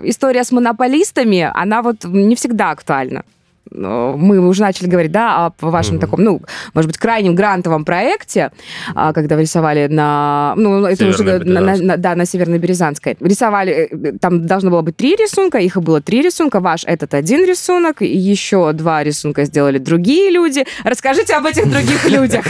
история 0.04 0.44
с 0.44 0.52
монополистами, 0.52 1.50
она 1.52 1.82
вот 1.82 2.04
не 2.04 2.36
всегда 2.36 2.70
актуальна 2.70 3.24
мы 3.70 4.38
уже 4.46 4.62
начали 4.62 4.86
говорить, 4.86 5.12
да, 5.12 5.46
о 5.46 5.52
вашем 5.66 5.96
mm-hmm. 5.96 6.00
таком, 6.00 6.22
ну, 6.22 6.42
может 6.74 6.88
быть, 6.88 6.98
крайнем 6.98 7.34
грантовом 7.34 7.84
проекте, 7.84 8.52
а, 8.94 9.12
когда 9.12 9.36
вы 9.36 9.42
рисовали 9.42 9.86
на, 9.88 10.54
ну, 10.56 10.84
это 10.84 11.06
уже, 11.06 11.24
на, 11.24 11.76
на, 11.76 11.96
да, 11.96 12.14
на 12.14 12.26
Северной 12.26 12.58
Березанской. 12.58 13.16
Рисовали, 13.20 13.72
э, 13.72 14.12
там 14.18 14.46
должно 14.46 14.70
было 14.70 14.82
быть 14.82 14.96
три 14.96 15.16
рисунка, 15.16 15.58
их 15.58 15.76
и 15.76 15.80
было 15.80 16.00
три 16.00 16.22
рисунка, 16.22 16.60
ваш 16.60 16.84
этот 16.84 17.14
один 17.14 17.44
рисунок, 17.44 18.02
еще 18.02 18.72
два 18.72 19.02
рисунка 19.02 19.44
сделали 19.44 19.78
другие 19.78 20.30
люди. 20.30 20.64
Расскажите 20.84 21.34
об 21.34 21.46
этих 21.46 21.68
других 21.70 22.08
людях. 22.10 22.44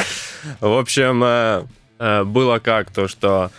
В 0.60 0.78
общем, 0.78 1.22
э, 1.24 1.62
э, 1.98 2.24
было 2.24 2.58
как 2.58 2.90
то, 2.90 3.08
что 3.08 3.50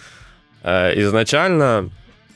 изначально 0.64 1.90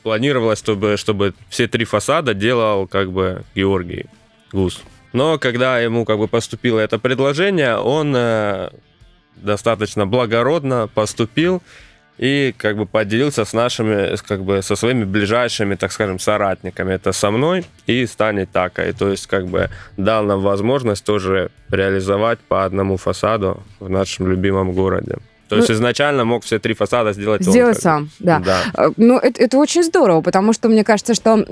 планировалось, 0.04 0.58
чтобы, 0.58 0.96
чтобы 0.96 1.34
все 1.50 1.68
три 1.68 1.84
фасада 1.84 2.34
делал 2.34 2.88
как 2.88 3.12
бы 3.12 3.44
Георгий 3.56 4.06
Гус. 4.54 4.82
Но 5.14 5.38
когда 5.38 5.80
ему 5.80 6.06
как 6.06 6.18
бы 6.18 6.28
поступило 6.28 6.80
это 6.80 7.00
предложение, 7.00 7.78
он 7.78 8.14
э, 8.16 8.70
достаточно 9.36 10.06
благородно 10.06 10.90
поступил 10.94 11.62
и 12.18 12.54
как 12.58 12.78
бы 12.78 12.86
поделился 12.86 13.46
с 13.46 13.54
нашими, 13.54 14.16
как 14.28 14.44
бы 14.44 14.62
со 14.62 14.76
своими 14.76 15.06
ближайшими, 15.06 15.76
так 15.76 15.92
скажем, 15.92 16.20
соратниками. 16.20 16.94
Это 16.94 17.14
со 17.14 17.32
мной 17.32 17.66
и 17.88 18.06
станет 18.06 18.52
такой. 18.52 18.94
То 18.94 19.10
есть 19.10 19.28
как 19.28 19.48
бы 19.48 19.70
дал 19.98 20.24
нам 20.24 20.42
возможность 20.42 21.04
тоже 21.04 21.50
реализовать 21.72 22.40
по 22.40 22.64
одному 22.64 22.98
фасаду 22.98 23.64
в 23.80 23.90
нашем 23.90 24.28
любимом 24.30 24.74
городе. 24.74 25.18
То 25.50 25.58
есть 25.58 25.72
изначально 25.72 26.24
мог 26.24 26.46
все 26.46 26.60
три 26.60 26.74
фасада 26.74 27.12
сделать 27.12 27.46
он, 27.46 27.52
Сделать 27.52 27.76
как 27.82 27.84
бы. 27.84 28.10
сам, 28.10 28.10
да. 28.20 28.40
Да. 28.40 28.62
Э, 28.74 28.92
Ну, 28.96 29.18
это, 29.18 29.44
это 29.44 29.58
очень 29.58 29.84
здорово, 29.84 30.22
потому 30.22 30.54
что 30.54 30.70
мне 30.70 30.86
кажется, 30.86 31.14
что 31.14 31.44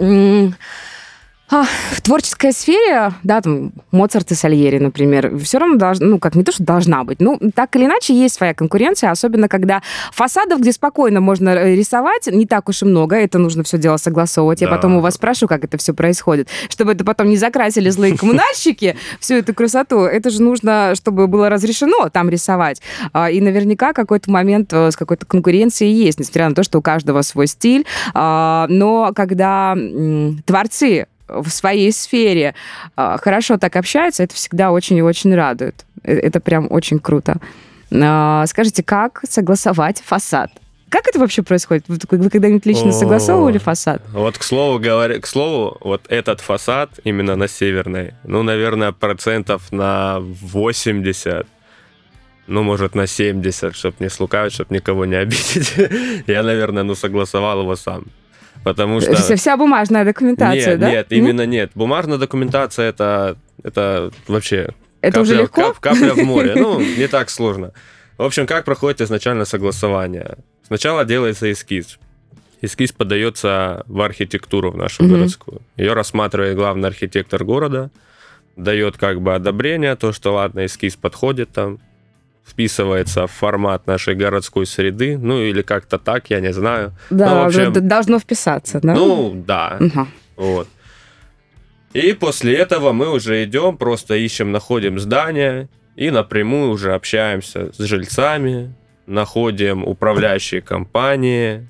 а, 1.52 1.64
в 1.92 2.02
творческой 2.02 2.54
сфере, 2.54 3.12
да, 3.24 3.42
там, 3.42 3.72
Моцарт 3.92 4.32
и 4.32 4.36
Сальери, 4.36 4.78
например, 4.78 5.38
все 5.40 5.58
равно 5.58 5.76
должна, 5.78 6.06
ну, 6.08 6.20
как 6.20 6.36
не 6.36 6.44
то, 6.44 6.52
что 6.52 6.64
должна 6.64 7.04
быть, 7.04 7.20
ну, 7.20 7.40
так 7.56 7.76
или 7.76 7.86
иначе 7.86 8.14
есть 8.14 8.36
своя 8.36 8.54
конкуренция, 8.54 9.12
особенно 9.12 9.48
когда 9.48 9.82
фасадов, 10.12 10.60
где 10.62 10.72
спокойно 10.72 11.22
можно 11.22 11.50
э, 11.50 11.76
рисовать, 11.76 12.28
не 12.28 12.46
так 12.46 12.70
уж 12.70 12.84
и 12.84 12.86
много, 12.86 13.16
это 13.16 13.40
нужно 13.40 13.64
все 13.64 13.78
дело 13.78 13.98
согласовывать. 13.98 14.62
Я 14.62 14.68
Да. 14.68 14.76
потом 14.76 14.98
у 14.98 15.00
вас 15.02 15.16
спрашиваю, 15.16 15.50
как 15.50 15.64
это 15.64 15.78
все 15.78 15.94
происходит, 15.94 16.48
чтобы 16.70 16.92
это 16.92 17.04
потом 17.04 17.30
не 17.30 17.38
закрасили 17.38 17.90
злые 17.90 18.18
коммунальщики, 18.18 18.96
всю 19.20 19.36
эту 19.36 19.54
красоту, 19.54 20.02
это 20.02 20.30
же 20.30 20.42
нужно, 20.42 20.94
чтобы 20.96 21.28
было 21.28 21.50
разрешено 21.50 22.10
там 22.10 22.30
рисовать. 22.30 22.82
А, 23.14 23.30
И 23.32 23.42
наверняка 23.42 23.94
какой-то 23.94 24.30
момент 24.32 24.72
э, 24.74 24.92
с 24.92 24.96
какой-то 24.96 25.26
конкуренцией 25.26 25.94
есть, 25.94 26.20
несмотря 26.20 26.50
на 26.50 26.56
то, 26.56 26.64
что 26.64 26.80
у 26.80 26.82
каждого 26.82 27.22
свой 27.24 27.48
стиль. 27.48 27.86
А, 28.14 28.68
Но 28.70 29.12
когда 29.16 29.76
творцы 30.46 31.08
в 31.30 31.50
своей 31.50 31.92
сфере 31.92 32.56
а, 32.96 33.18
хорошо 33.18 33.58
так 33.58 33.76
общаются, 33.76 34.24
это 34.24 34.36
всегда 34.36 34.72
очень 34.72 34.98
и 34.98 35.02
очень 35.02 35.34
радует. 35.36 35.86
Э, 36.04 36.14
Это 36.14 36.40
прям 36.40 36.68
очень 36.72 37.00
круто. 37.00 37.38
А, 37.92 38.46
Скажите, 38.48 38.84
как 38.84 39.22
согласовать 39.28 40.02
фасад? 40.06 40.52
Как 40.90 41.08
это 41.08 41.20
вообще 41.20 41.44
происходит? 41.44 41.86
Вы 41.88 41.98
вы 42.18 42.30
когда-нибудь 42.30 42.66
лично 42.66 42.90
О. 42.90 42.94
согласовывали 42.94 43.60
фасад? 43.60 44.02
Вот 44.12 44.38
к 44.38 44.44
слову 44.44 44.80
говоря, 44.80 45.20
к 45.20 45.28
слову, 45.28 45.78
вот 45.82 46.02
этот 46.10 46.42
фасад 46.42 46.90
именно 47.04 47.36
на 47.36 47.48
Северной, 47.48 48.14
ну, 48.24 48.42
наверное, 48.42 48.92
процентов 48.92 49.72
на 49.72 50.18
80, 50.20 51.46
ну, 52.48 52.64
может, 52.64 52.96
на 52.96 53.06
70, 53.06 53.76
чтобы 53.76 53.98
не 54.00 54.10
слукавить, 54.10 54.54
чтобы 54.54 54.74
никого 54.74 55.06
не 55.06 55.16
обидеть. 55.16 55.76
Я, 56.28 56.42
наверное, 56.42 56.82
ну, 56.82 56.96
согласовал 56.96 57.62
его 57.62 57.76
сам. 57.76 58.06
Потому 58.64 59.00
что... 59.02 59.16
Вся, 59.16 59.36
вся 59.36 59.58
бумажная 59.58 60.04
документация, 60.06 60.72
нет, 60.72 60.80
да? 60.80 60.90
нет, 60.90 61.08
именно 61.12 61.46
нет. 61.46 61.72
Бумажная 61.76 62.18
документация 62.18 62.90
это, 62.90 63.38
это 63.64 64.12
вообще 64.28 64.70
Это 65.02 65.22
уже 65.22 65.36
капля- 65.36 65.42
легко? 65.44 65.62
кап- 65.74 65.80
капля 65.80 66.14
в 66.14 66.18
море. 66.24 66.54
Ну, 66.56 66.80
не 66.98 67.08
так 67.08 67.30
сложно. 67.30 67.72
В 68.18 68.24
общем, 68.24 68.46
как 68.46 68.66
проходит 68.66 69.00
изначально 69.02 69.46
согласование? 69.46 70.38
Сначала 70.68 71.06
делается 71.06 71.50
эскиз. 71.52 71.98
Эскиз 72.62 72.92
подается 72.92 73.84
в 73.88 74.02
архитектуру 74.02 74.72
в 74.72 74.78
нашу 74.78 75.04
Мгм. 75.04 75.14
городскую. 75.14 75.62
Ее 75.78 75.94
рассматривает 75.94 76.56
главный 76.58 76.90
архитектор 76.90 77.44
города, 77.46 77.90
дает 78.58 78.98
как 78.98 79.22
бы 79.22 79.34
одобрение, 79.34 79.96
то, 79.96 80.12
что 80.12 80.34
ладно, 80.34 80.66
эскиз 80.66 80.98
подходит 80.98 81.50
там, 81.52 81.80
вписывается 82.50 83.28
в 83.28 83.32
формат 83.32 83.88
нашей 83.88 84.16
городской 84.16 84.66
среды, 84.66 85.18
ну 85.18 85.40
или 85.42 85.62
как-то 85.62 85.98
так, 85.98 86.30
я 86.30 86.40
не 86.40 86.54
знаю. 86.54 86.94
Да, 87.10 87.30
Ну, 87.30 87.46
общем, 87.46 87.88
должно 87.88 88.20
вписаться, 88.20 88.80
да? 88.82 88.94
Ну, 88.96 89.34
да. 89.48 89.78
Мгм. 89.80 90.08
Вот. 90.36 90.68
И 91.94 92.14
после 92.14 92.56
этого 92.56 92.92
мы 92.92 93.10
уже 93.12 93.44
идем, 93.44 93.78
просто 93.78 94.16
ищем, 94.16 94.52
находим 94.52 95.00
здание 95.00 95.68
и 95.96 96.12
напрямую 96.12 96.70
уже 96.72 96.94
общаемся 96.94 97.72
с 97.74 97.80
жильцами, 97.84 98.74
находим 99.08 99.84
управляющие 99.84 100.62
компании. 100.62 101.68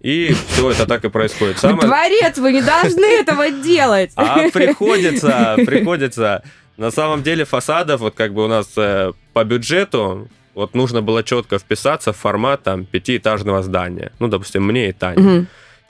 И 0.00 0.34
все 0.48 0.70
это 0.70 0.86
так 0.86 1.04
и 1.04 1.08
происходит. 1.08 1.58
Самое- 1.58 1.80
Творец, 1.88 2.38
вы 2.38 2.52
не 2.52 2.62
должны 2.62 3.04
этого 3.20 3.50
делать. 3.50 4.12
А 4.16 4.48
приходится, 4.50 5.54
приходится. 5.66 6.42
На 6.76 6.90
самом 6.90 7.22
деле 7.22 7.44
фасадов, 7.44 8.00
вот 8.00 8.14
как 8.14 8.34
бы 8.34 8.44
у 8.44 8.48
нас 8.48 8.72
э, 8.76 9.12
по 9.32 9.44
бюджету, 9.44 10.28
вот 10.54 10.74
нужно 10.74 11.02
было 11.02 11.22
четко 11.22 11.58
вписаться 11.58 12.12
в 12.12 12.16
формат 12.16 12.62
там 12.62 12.84
пятиэтажного 12.84 13.62
здания. 13.62 14.12
Ну, 14.18 14.28
допустим, 14.28 14.64
мне 14.64 14.90
и 14.90 14.92
Тане. 14.92 15.22
Мгм. 15.22 15.46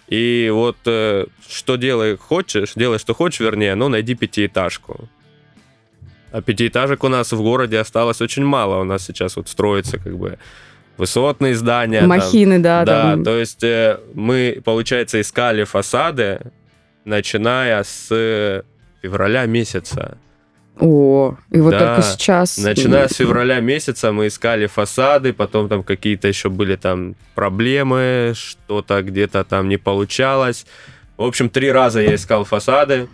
И 0.09 0.51
вот 0.53 0.77
э, 0.87 1.27
что 1.49 1.77
делай 1.77 2.17
хочешь, 2.17 2.75
делай 2.75 2.99
что 2.99 3.15
хочешь, 3.15 3.41
вернее, 3.41 3.75
но 3.75 3.89
найди 3.89 4.15
пятиэтажку. 4.15 5.09
А 6.31 6.43
пятиэтажек 6.43 7.03
у 7.03 7.09
нас 7.09 7.33
в 7.33 7.43
городе 7.43 7.79
осталось 7.79 8.21
очень 8.21 8.45
мало. 8.45 8.81
У 8.81 8.85
нас 8.85 9.05
сейчас 9.05 9.37
вот 9.37 9.49
строится 9.49 9.99
как 9.99 10.17
бы 10.17 10.39
высотные 10.97 11.55
здания. 11.55 12.01
там. 12.01 12.09
Махины, 12.09 12.59
да, 12.59 12.85
Да, 12.85 13.03
там. 13.03 13.25
то 13.25 13.37
есть 13.37 13.65
э, 13.65 13.99
мы, 14.15 14.61
получается, 14.65 15.21
искали 15.21 15.65
фасады, 15.65 16.41
начиная 17.05 17.83
с 17.83 18.65
февраля 19.03 19.47
месяца. 19.47 20.19
О, 20.79 21.37
и 21.51 21.59
вот 21.61 21.71
Да. 21.71 21.79
только 21.97 22.03
сейчас. 22.03 22.59
Начиная 22.59 23.09
с 23.09 23.15
февраля 23.15 23.61
месяца 23.61 24.13
мы 24.13 24.27
искали 24.27 24.67
фасады, 24.67 25.33
потом 25.33 25.69
там 25.69 25.83
какие-то 25.83 26.29
еще 26.29 26.49
были 26.51 26.77
там 26.77 27.15
проблемы, 27.35 28.33
что-то 28.37 29.03
где-то 29.03 29.45
там 29.45 29.69
не 29.69 29.79
получалось. 29.79 30.67
В 31.17 31.23
общем, 31.23 31.49
три 31.49 31.73
раза 31.73 32.01
я 32.03 32.15
искал 32.15 32.45
фасады. 32.45 33.09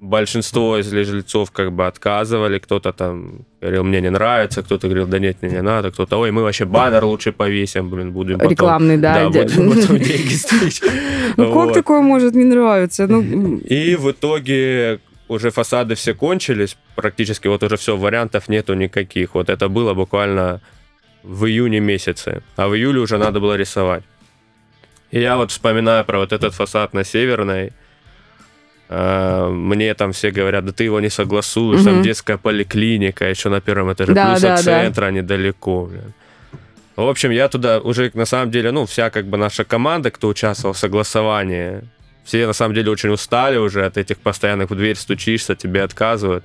Большинство 0.00 0.78
из 0.78 0.88
жильцов 0.88 1.50
как 1.50 1.72
бы 1.72 1.88
отказывали, 1.88 2.60
кто-то 2.60 2.92
там 2.92 3.40
говорил, 3.60 3.82
мне 3.82 4.00
не 4.00 4.10
нравится, 4.10 4.62
кто-то 4.62 4.86
говорил, 4.86 5.08
да 5.08 5.18
нет, 5.18 5.38
мне 5.42 5.50
не 5.50 5.62
надо, 5.62 5.90
кто-то, 5.90 6.18
ой, 6.20 6.30
мы 6.30 6.42
вообще 6.44 6.66
баннер 6.66 7.04
лучше 7.04 7.32
повесим, 7.32 7.90
блин, 7.90 8.12
будем 8.12 8.34
потом... 8.38 8.50
Рекламный, 8.52 8.96
да. 8.96 9.28
Да, 9.28 9.44
де- 9.44 9.56
будем 9.56 9.70
потом 9.80 9.98
деньги 9.98 10.34
стричь. 10.34 10.80
Ну, 11.36 11.52
как 11.52 11.74
такое 11.74 12.00
может 12.00 12.34
не 12.34 12.44
нравиться? 12.44 13.06
Ну, 13.08 13.56
И 13.58 13.96
в 13.96 14.10
итоге 14.12 15.00
уже 15.28 15.50
фасады 15.50 15.94
все 15.94 16.14
кончились, 16.14 16.76
практически 16.96 17.48
вот 17.48 17.62
уже 17.62 17.76
все, 17.76 17.96
вариантов 17.96 18.48
нету 18.48 18.74
никаких. 18.74 19.34
Вот 19.34 19.48
это 19.50 19.68
было 19.68 19.94
буквально 19.94 20.60
в 21.22 21.44
июне 21.46 21.80
месяце, 21.80 22.42
а 22.56 22.68
в 22.68 22.74
июле 22.74 23.00
уже 23.00 23.18
надо 23.18 23.40
было 23.40 23.56
рисовать. 23.56 24.02
И 25.10 25.20
я 25.20 25.36
вот 25.36 25.50
вспоминаю 25.50 26.04
про 26.04 26.18
вот 26.18 26.32
этот 26.32 26.54
фасад 26.54 26.94
на 26.94 27.04
Северной, 27.04 27.72
э, 28.88 29.48
мне 29.50 29.94
там 29.94 30.12
все 30.12 30.30
говорят, 30.30 30.64
да 30.64 30.72
ты 30.72 30.84
его 30.84 31.00
не 31.00 31.10
согласуешь, 31.10 31.82
там 31.82 31.94
Мгм. 31.94 32.02
детская 32.02 32.36
поликлиника, 32.38 33.28
еще 33.28 33.48
на 33.48 33.60
первом 33.60 33.92
этаже, 33.92 34.12
Да, 34.14 34.30
плюс 34.30 34.40
да, 34.42 34.54
от 34.54 34.64
да. 34.64 34.82
центра 34.82 35.10
недалеко, 35.10 35.84
блин. 35.86 36.12
В 36.96 37.08
общем, 37.08 37.30
я 37.30 37.48
туда 37.48 37.78
уже, 37.80 38.10
на 38.14 38.24
самом 38.26 38.50
деле, 38.50 38.72
ну, 38.72 38.84
вся 38.84 39.10
как 39.10 39.26
бы 39.26 39.36
наша 39.38 39.64
команда, 39.64 40.10
кто 40.10 40.28
участвовал 40.28 40.72
в 40.74 40.78
согласовании, 40.78 41.82
все 42.28 42.46
на 42.46 42.52
самом 42.52 42.74
деле 42.74 42.90
очень 42.90 43.08
устали 43.08 43.56
уже 43.56 43.86
от 43.86 43.96
этих 43.96 44.18
постоянных 44.18 44.68
в 44.68 44.74
дверь 44.74 44.96
стучишься, 44.96 45.54
тебе 45.54 45.82
отказывают. 45.82 46.44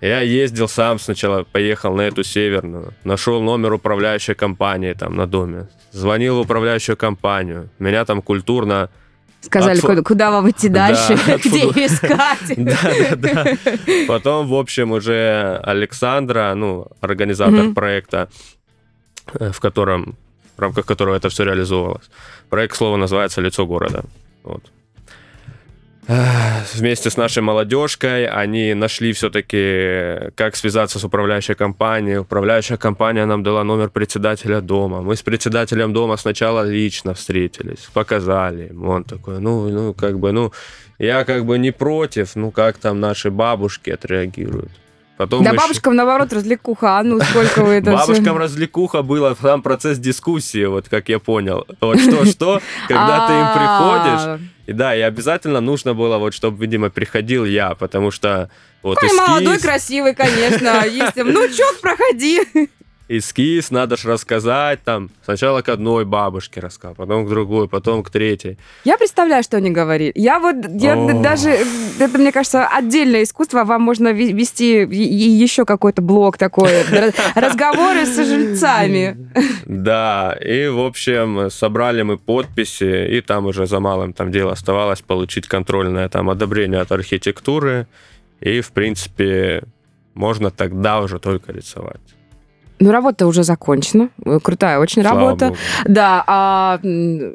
Я 0.00 0.20
ездил 0.20 0.68
сам 0.68 1.00
сначала, 1.00 1.42
поехал 1.42 1.96
на 1.96 2.02
эту 2.02 2.22
северную, 2.22 2.92
нашел 3.02 3.42
номер 3.42 3.72
управляющей 3.72 4.34
компании 4.36 4.92
там 4.92 5.16
на 5.16 5.26
доме, 5.26 5.66
звонил 5.90 6.36
в 6.36 6.40
управляющую 6.42 6.96
компанию, 6.96 7.70
меня 7.80 8.04
там 8.04 8.22
культурно 8.22 8.88
сказали, 9.40 9.80
Отфу- 9.82 10.02
куда, 10.04 10.30
вам 10.30 10.48
идти 10.48 10.68
дальше, 10.68 11.18
Да, 11.26 11.38
где 11.38 11.64
отфу- 11.64 11.86
искать. 11.86 12.56
Да, 12.56 13.16
да, 13.16 13.44
да. 13.44 13.56
Потом, 14.06 14.46
в 14.46 14.54
общем, 14.54 14.92
уже 14.92 15.60
Александра, 15.64 16.54
ну, 16.54 16.86
организатор 17.00 17.64
Мгм. 17.64 17.74
проекта, 17.74 18.28
э, 19.40 19.50
в 19.50 19.58
котором, 19.58 20.16
в 20.56 20.60
рамках 20.60 20.86
которого 20.86 21.16
это 21.16 21.28
все 21.30 21.42
реализовывалось. 21.44 22.08
Проект, 22.48 22.74
к 22.74 22.76
слову, 22.76 22.96
называется 22.96 23.40
«Лицо 23.40 23.66
города». 23.66 24.04
Вот. 24.44 24.62
Вместе 26.08 27.10
с 27.10 27.16
нашей 27.16 27.42
молодежкой 27.42 28.26
они 28.26 28.74
нашли 28.74 29.12
все-таки, 29.12 30.30
как 30.36 30.54
связаться 30.54 30.98
с 30.98 31.04
управляющей 31.04 31.54
компанией. 31.54 32.18
Управляющая 32.18 32.76
компания 32.76 33.26
нам 33.26 33.42
дала 33.42 33.64
номер 33.64 33.90
председателя 33.90 34.60
дома. 34.60 35.02
Мы 35.02 35.16
с 35.16 35.22
председателем 35.22 35.92
дома 35.92 36.16
сначала 36.16 36.62
лично 36.62 37.12
встретились, 37.14 37.88
показали. 37.92 38.72
Он 38.72 39.02
такой, 39.02 39.40
ну, 39.40 39.68
ну, 39.68 39.94
как 39.94 40.18
бы, 40.20 40.30
ну, 40.30 40.52
я 40.98 41.24
как 41.24 41.44
бы 41.44 41.58
не 41.58 41.72
против, 41.72 42.36
ну, 42.36 42.52
как 42.52 42.78
там 42.78 43.00
наши 43.00 43.30
бабушки 43.30 43.90
отреагируют. 43.90 44.70
Потом 45.16 45.42
Да 45.42 45.50
еще- 45.50 45.60
бабушкам, 45.60 45.96
наоборот, 45.96 46.32
развлекуха. 46.32 46.98
А 46.98 47.02
ну, 47.02 47.20
сколько 47.20 47.64
вы 47.64 47.74
это 47.74 47.92
Бабушкам 47.92 48.36
развлекуха 48.36 49.02
было, 49.02 49.34
там 49.34 49.62
процесс 49.62 49.98
дискуссии, 49.98 50.66
вот 50.66 50.88
как 50.88 51.08
я 51.08 51.18
понял. 51.18 51.66
Вот 51.80 51.98
что-что, 52.00 52.60
когда 52.88 53.26
ты 53.26 53.32
им 53.32 53.46
приходишь, 53.52 54.26
А, 54.26 54.38
и 54.66 54.72
да, 54.72 54.94
и 54.94 55.00
обязательно 55.00 55.60
нужно 55.60 55.94
было, 55.94 56.18
вот, 56.18 56.34
чтобы, 56.34 56.60
видимо, 56.62 56.90
приходил 56.90 57.44
я, 57.44 57.74
потому 57.74 58.10
что 58.10 58.50
вот 58.82 58.98
Ой, 59.02 59.08
молодой, 59.16 59.54
эскиз, 59.54 59.62
красивый, 59.62 60.14
конечно. 60.14 60.84
Если... 60.86 61.22
Внучок, 61.22 61.78
проходи. 61.82 62.40
Эскиз 63.08 63.70
надо 63.70 63.96
же 63.96 64.08
рассказать, 64.08 64.82
там, 64.84 65.10
сначала 65.24 65.62
к 65.62 65.68
одной 65.68 66.04
бабушке 66.04 66.60
рассказал, 66.60 66.94
потом 66.94 67.26
к 67.26 67.28
другой, 67.28 67.68
потом 67.68 68.02
к 68.02 68.10
третьей. 68.10 68.58
Я 68.84 68.98
представляю, 68.98 69.42
что 69.42 69.56
они 69.56 69.70
говорили. 69.70 70.12
Я 70.14 70.38
вот, 70.40 70.56
я 70.70 70.94
О. 70.94 71.22
даже, 71.22 71.50
это, 71.98 72.18
мне 72.18 72.32
кажется, 72.32 72.66
отдельное 72.66 73.22
искусство. 73.22 73.64
Вам 73.64 73.82
можно 73.82 74.08
ве- 74.08 74.32
вести 74.32 74.80
еще 74.80 75.64
какой-то 75.64 76.02
блог 76.02 76.36
такой. 76.38 76.70
Разговоры 77.34 78.06
с 78.06 78.16
жильцами. 78.16 79.16
Да, 79.66 80.36
и, 80.40 80.68
в 80.68 80.80
общем, 80.80 81.50
собрали 81.50 82.02
мы 82.02 82.18
подписи, 82.18 83.16
и 83.16 83.20
там 83.20 83.46
уже 83.46 83.66
за 83.66 83.80
малым 83.80 84.12
там 84.12 84.32
дело 84.32 84.52
оставалось 84.52 85.00
получить 85.00 85.46
контрольное 85.46 86.08
там 86.08 86.28
одобрение 86.30 86.80
от 86.80 86.92
архитектуры, 86.92 87.86
и, 88.40 88.60
в 88.60 88.72
принципе, 88.72 89.62
можно 90.14 90.50
тогда 90.50 91.00
уже 91.00 91.18
только 91.18 91.52
рисовать. 91.52 92.00
Ну, 92.78 92.90
работа 92.90 93.26
уже 93.26 93.42
закончена. 93.42 94.10
Э, 94.24 94.38
крутая 94.42 94.78
очень 94.78 95.02
Слава 95.02 95.20
работа. 95.20 95.46
богу. 95.46 95.58
Да, 95.86 96.24
а 96.26 96.80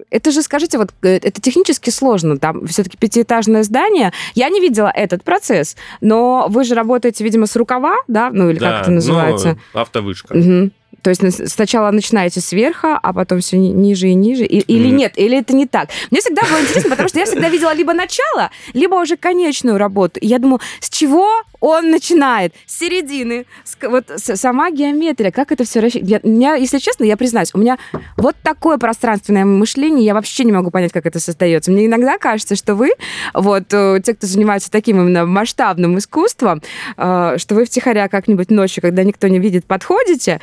это 0.09 0.31
же, 0.31 0.41
скажите, 0.41 0.77
вот 0.77 0.91
э, 1.01 1.17
это 1.17 1.41
технически 1.41 1.89
сложно. 1.89 2.37
Там 2.37 2.67
все-таки 2.67 2.97
пятиэтажное 2.97 3.63
здание. 3.63 4.13
Я 4.35 4.49
не 4.49 4.59
видела 4.59 4.91
этот 4.93 5.23
процесс, 5.23 5.75
но 5.99 6.45
вы 6.49 6.63
же 6.63 6.75
работаете, 6.75 7.23
видимо, 7.23 7.47
с 7.47 7.55
рукава, 7.55 7.95
да? 8.07 8.29
Ну, 8.31 8.49
или 8.49 8.59
Да, 8.59 8.71
как 8.71 8.81
это 8.83 8.91
называется? 8.91 9.57
Ну, 9.73 9.79
автовышка. 9.79 10.35
Мгм. 10.35 10.71
То 11.01 11.09
есть 11.09 11.21
на- 11.23 11.31
сначала 11.31 11.91
начинаете 11.91 12.41
сверху, 12.41 12.87
а 13.01 13.13
потом 13.13 13.39
все 13.39 13.57
ниже 13.57 14.07
и 14.09 14.13
ниже. 14.13 14.45
И- 14.45 14.59
или 14.59 14.87
Мгм. 14.87 14.97
нет, 14.97 15.13
или 15.15 15.37
это 15.39 15.55
не 15.55 15.65
так. 15.67 15.89
Мне 16.11 16.19
всегда 16.21 16.41
было 16.43 16.61
интересно, 16.61 16.89
потому 16.91 17.09
что 17.09 17.19
я 17.19 17.25
всегда 17.25 17.49
видела 17.49 17.73
либо 17.73 17.93
начало, 17.93 18.49
либо 18.73 18.95
уже 18.95 19.17
конечную 19.17 19.77
работу. 19.77 20.19
И 20.19 20.27
я 20.27 20.39
думаю, 20.39 20.59
с 20.79 20.89
чего 20.89 21.27
он 21.59 21.91
начинает? 21.91 22.53
С 22.65 22.79
середины. 22.79 23.45
С 23.63 23.77
вот 23.87 24.05
с- 24.09 24.35
сама 24.35 24.71
геометрия, 24.71 25.31
как 25.31 25.51
это 25.51 25.63
все 25.63 25.79
рассчитывать? 25.79 26.23
Меня, 26.23 26.55
если 26.55 26.79
честно, 26.79 27.03
я 27.03 27.17
признаюсь, 27.17 27.51
у 27.53 27.57
меня 27.59 27.77
вот 28.17 28.35
такое 28.43 28.77
пространственное 28.77 29.45
мышление, 29.45 30.05
я 30.05 30.13
вообще 30.13 30.43
не 30.43 30.51
могу 30.51 30.71
понять, 30.71 30.91
как 30.91 31.05
это 31.05 31.19
создается. 31.19 31.71
Мне 31.71 31.85
иногда 31.85 32.17
кажется, 32.17 32.55
что 32.55 32.75
вы, 32.75 32.91
вот 33.33 33.65
э, 33.73 34.01
те, 34.03 34.13
кто 34.15 34.27
занимается 34.27 34.71
таким 34.71 34.99
именно 35.01 35.25
масштабным 35.25 35.97
искусством, 35.97 36.61
э, 36.97 37.35
что 37.37 37.55
вы 37.55 37.65
втихаря 37.65 38.07
как-нибудь 38.07 38.49
ночью, 38.51 38.81
когда 38.81 39.03
никто 39.03 39.27
не 39.27 39.39
видит, 39.39 39.65
подходите, 39.65 40.41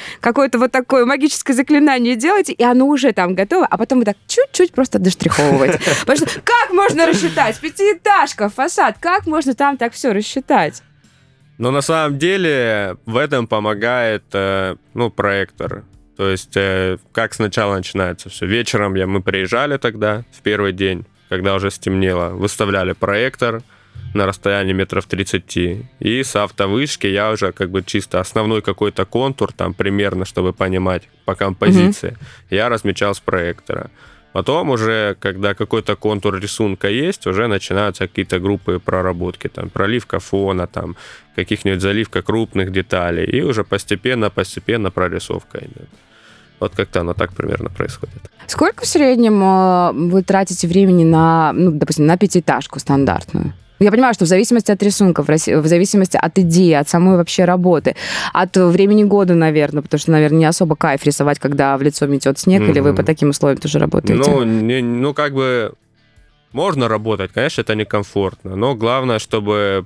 какое-то 0.49 0.59
вот 0.59 0.73
такое 0.73 1.05
магическое 1.05 1.53
заклинание 1.53 2.17
делаете, 2.17 2.53
и 2.53 2.63
оно 2.63 2.87
уже 2.87 3.13
там 3.13 3.35
готово, 3.35 3.67
а 3.67 3.77
потом 3.77 3.99
вы 3.99 4.05
так 4.05 4.17
чуть-чуть 4.27 4.73
просто 4.73 4.99
доштриховываете. 4.99 5.79
Потому 6.01 6.19
что 6.19 6.41
как 6.41 6.73
можно 6.73 7.07
рассчитать? 7.07 7.61
Пятиэтажка, 7.61 8.49
фасад, 8.49 8.97
как 8.99 9.27
можно 9.27 9.55
там 9.55 9.77
так 9.77 9.93
все 9.93 10.13
рассчитать? 10.13 10.83
Но 11.59 11.71
на 11.71 11.83
самом 11.83 12.19
деле 12.19 12.97
в 13.05 13.17
этом 13.17 13.47
помогает, 13.47 14.25
э, 14.33 14.77
ну, 14.95 15.11
проектор. 15.11 15.85
То 16.17 16.29
есть, 16.31 16.57
э, 16.57 16.99
как 17.13 17.35
сначала 17.35 17.75
начинается 17.77 18.29
все. 18.29 18.47
Вечером 18.47 18.95
я, 18.95 19.07
мы 19.07 19.23
приезжали 19.23 19.77
тогда, 19.77 20.23
в 20.33 20.41
первый 20.43 20.73
день, 20.73 21.05
когда 21.29 21.55
уже 21.55 21.71
стемнело, 21.71 22.31
выставляли 22.31 22.93
проектор 22.93 23.63
на 24.15 24.27
расстоянии 24.27 24.73
метров 24.73 25.07
30. 25.07 25.57
И 26.01 26.23
с 26.23 26.37
автовышки 26.37 27.07
я 27.07 27.31
уже 27.31 27.53
как 27.53 27.71
бы 27.71 27.83
чисто 27.83 28.21
основной 28.21 28.63
какой-то 28.63 29.05
контур, 29.05 29.53
там 29.53 29.75
примерно, 29.75 30.25
чтобы 30.25 30.53
понимать 30.53 31.09
по 31.25 31.35
композиции, 31.35 32.17
я 32.51 32.69
размечал 32.69 33.15
с 33.15 33.21
проектора. 33.21 33.91
Потом 34.33 34.71
уже, 34.71 35.17
когда 35.21 35.55
какой-то 35.55 35.97
контур 35.97 36.39
рисунка 36.39 36.89
есть, 36.89 37.27
уже 37.27 37.49
начинаются 37.49 38.07
какие-то 38.07 38.39
группы 38.39 38.79
проработки, 38.79 39.49
там, 39.49 39.71
проливка 39.71 40.19
фона, 40.19 40.67
там, 40.67 40.97
каких-нибудь 41.35 41.81
заливка 41.81 42.23
крупных 42.23 42.71
деталей, 42.71 43.25
и 43.25 43.43
уже 43.43 43.65
постепенно-постепенно 43.65 44.91
прорисовка 44.91 45.59
идет. 45.59 45.89
Вот 46.61 46.75
как-то 46.75 47.01
оно 47.01 47.15
так 47.15 47.33
примерно 47.33 47.71
происходит. 47.71 48.31
Сколько 48.47 48.85
в 48.85 48.87
среднем 48.87 49.43
э, 49.43 49.93
вы 49.93 50.23
тратите 50.23 50.69
времени 50.69 51.05
на, 51.05 51.53
ну, 51.53 51.71
допустим, 51.71 52.07
на 52.07 52.17
пятиэтажку 52.17 52.79
стандартную? 52.79 53.55
Я 53.81 53.91
понимаю, 53.91 54.15
что 54.15 54.25
в 54.25 54.29
зависимости 54.29 54.73
от 54.73 54.83
рисунков, 54.83 55.29
в 55.29 55.63
в 55.63 55.67
зависимости 55.67 56.17
от 56.17 56.39
идеи, 56.39 56.73
от 56.73 56.89
самой 56.89 57.17
вообще 57.17 57.45
работы, 57.45 57.95
от 58.33 58.57
времени 58.57 59.05
года, 59.05 59.35
наверное, 59.35 59.83
потому 59.83 59.99
что, 60.01 60.11
наверное, 60.11 60.39
не 60.39 60.45
особо 60.47 60.75
кайф 60.77 61.05
рисовать, 61.05 61.39
когда 61.39 61.77
в 61.77 61.83
лицо 61.83 62.07
метет 62.07 62.39
снег, 62.39 62.63
или 62.69 62.81
вы 62.81 62.95
по 62.95 63.03
таким 63.03 63.31
условиям 63.31 63.59
тоже 63.61 63.79
работаете? 63.79 64.31
Ну, 64.31 64.43
не- 64.45 64.83
ну, 64.83 65.15
как 65.15 65.33
бы 65.33 65.73
можно 66.53 66.89
работать, 66.89 67.31
конечно, 67.33 67.61
это 67.61 67.75
некомфортно, 67.75 68.57
но 68.57 68.75
главное, 68.75 69.19
чтобы 69.19 69.85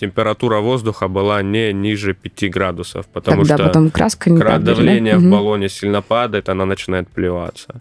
температура 0.00 0.58
воздуха 0.60 1.06
была 1.06 1.42
не 1.42 1.72
ниже 1.72 2.14
5 2.14 2.48
градусов, 2.48 3.06
потому 3.12 3.42
Тогда 3.42 3.56
что 3.56 3.66
потом 3.68 3.90
краска 3.90 4.30
не 4.30 4.38
давление 4.40 5.16
в 5.16 5.20
Мгм. 5.22 5.30
баллоне 5.30 5.68
сильно 5.68 6.02
падает, 6.02 6.48
она 6.48 6.64
начинает 6.66 7.08
плеваться. 7.08 7.80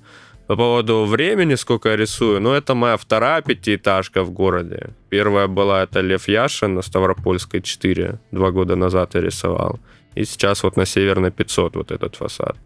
По 0.51 0.57
поводу 0.57 1.05
времени, 1.05 1.55
сколько 1.55 1.87
я 1.89 1.95
рисую, 1.95 2.41
ну, 2.41 2.51
это 2.51 2.75
моя 2.75 2.97
вторая 2.97 3.41
пятиэтажка 3.41 4.21
в 4.25 4.31
городе. 4.31 4.89
Первая 5.09 5.47
была, 5.47 5.83
это 5.83 6.01
Лев 6.01 6.27
Яшин 6.27 6.73
на 6.75 6.81
Ставропольской 6.81 7.61
4, 7.61 8.19
два 8.31 8.51
года 8.51 8.75
назад 8.75 9.15
я 9.15 9.21
рисовал. 9.21 9.79
И 10.13 10.25
сейчас 10.25 10.63
вот 10.63 10.75
на 10.75 10.85
Северной 10.85 11.31
500 11.31 11.75
вот 11.77 11.91
этот 11.91 12.17
фасад. 12.17 12.57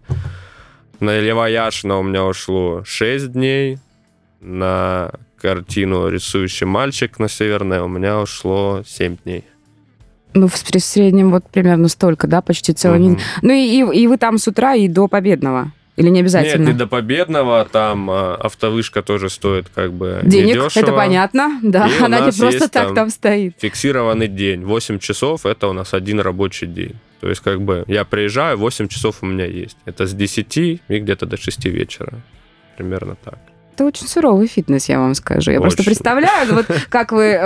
На 0.99 1.19
Лева 1.19 1.45
Яшина 1.47 1.99
у 1.99 2.01
меня 2.03 2.25
ушло 2.25 2.81
6 2.85 3.31
дней. 3.33 3.77
На 4.41 5.11
картину 5.39 6.09
«Рисующий 6.09 6.65
мальчик» 6.65 7.19
на 7.19 7.29
Северной 7.29 7.81
у 7.81 7.87
меня 7.87 8.19
ушло 8.19 8.81
7 8.83 9.17
дней. 9.23 9.43
Ну, 10.33 10.47
в 10.47 10.57
среднем 10.57 11.29
вот 11.29 11.43
примерно 11.51 11.87
столько, 11.87 12.25
да, 12.25 12.41
почти 12.41 12.73
целый 12.73 12.97
Мгм. 12.99 13.07
день. 13.09 13.23
Ну, 13.43 13.53
и, 13.53 13.79
и- 13.95 14.01
и 14.03 14.07
вы 14.07 14.17
там 14.17 14.39
с 14.39 14.47
утра 14.47 14.73
и 14.73 14.87
до 14.87 15.07
победного? 15.07 15.71
Или 15.95 16.09
не 16.09 16.19
обязательно? 16.19 16.63
Нет, 16.65 16.73
не 16.73 16.77
до 16.77 16.87
победного, 16.87 17.65
там 17.71 18.09
а, 18.09 18.35
автовышка 18.35 19.01
тоже 19.01 19.29
стоит 19.29 19.67
как 19.73 19.93
бы 19.93 20.19
Денег, 20.23 20.55
недешево. 20.57 20.83
это 20.83 20.91
понятно, 20.91 21.59
да. 21.63 21.87
И 21.87 22.03
Она 22.03 22.19
не 22.19 22.31
просто 22.31 22.67
так 22.69 22.87
там- 22.87 22.95
там 22.95 23.09
стоит. 23.09 23.55
Фиксированный 23.59 24.27
день. 24.27 24.65
8 24.65 24.99
часов 24.99 25.45
это 25.45 25.67
у 25.67 25.73
нас 25.73 25.93
один 25.93 26.19
рабочий 26.19 26.67
день. 26.67 26.95
То 27.21 27.29
есть 27.29 27.41
как 27.41 27.61
бы 27.61 27.85
я 27.87 28.03
приезжаю, 28.03 28.57
8 28.57 28.87
часов 28.89 29.17
у 29.21 29.25
меня 29.25 29.45
есть. 29.45 29.77
Это 29.85 30.05
с 30.05 30.13
10 30.13 30.81
и 30.89 30.99
где-то 30.99 31.25
до 31.25 31.37
6 31.37 31.65
вечера. 31.69 32.13
Примерно 32.77 33.15
так. 33.23 33.39
Это 33.73 33.85
очень 33.85 34.07
суровый 34.07 34.47
фитнес, 34.47 34.89
я 34.89 34.99
вам 34.99 35.15
скажу. 35.15 35.51
Я 35.51 35.59
просто 35.59 35.81
Очень. 35.81 35.89
представляю, 35.91 36.47
ну, 36.49 36.55
вот 36.55 36.65
как 36.89 37.11
вы... 37.11 37.37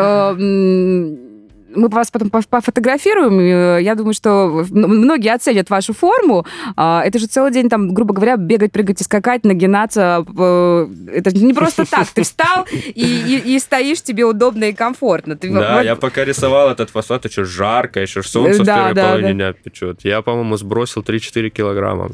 Мы 1.75 1.87
вас 1.87 2.09
потом 2.11 2.29
поф- 2.29 2.47
пофотографируем. 2.49 3.39
э, 3.39 3.81
Я 3.83 3.95
думаю, 3.95 4.13
что 4.13 4.65
многие 4.71 5.33
оценят 5.33 5.69
вашу 5.69 5.93
форму. 5.93 6.45
А, 6.75 7.03
Это 7.05 7.19
же 7.19 7.27
целый 7.27 7.51
день, 7.51 7.69
там, 7.69 7.93
грубо 7.93 8.13
говоря, 8.13 8.37
бегать, 8.37 8.71
прыгать 8.71 9.01
и 9.01 9.03
скакать, 9.03 9.43
нагинаться. 9.45 10.25
э, 10.37 10.87
Это 11.13 11.31
не 11.37 11.53
просто 11.53 11.85
так. 11.89 12.07
Ты 12.07 12.23
встал 12.23 12.65
и, 12.71 13.01
и- 13.03 13.55
и 13.55 13.59
стоишь, 13.59 14.01
тебе 14.01 14.23
удобно 14.25 14.65
и 14.65 14.73
комфортно. 14.73 15.35
Ты 15.35 15.51
Да, 15.53 15.75
вот- 15.77 15.85
я 15.85 15.95
пока 15.95 16.25
рисовал 16.25 16.69
этот 16.71 16.89
фасад, 16.89 17.25
еще 17.25 17.43
жарко, 17.45 17.99
еще 17.99 18.23
солнце 18.23 18.63
в 18.63 18.65
Да, 18.65 18.75
первой 18.77 18.93
да, 18.95 19.03
половине 19.09 19.27
да. 19.29 19.33
дня 19.33 19.53
печет. 19.53 19.99
Я, 20.03 20.21
по-моему, 20.21 20.57
сбросил 20.57 21.01
3-4 21.03 21.49
килограмма. 21.49 22.09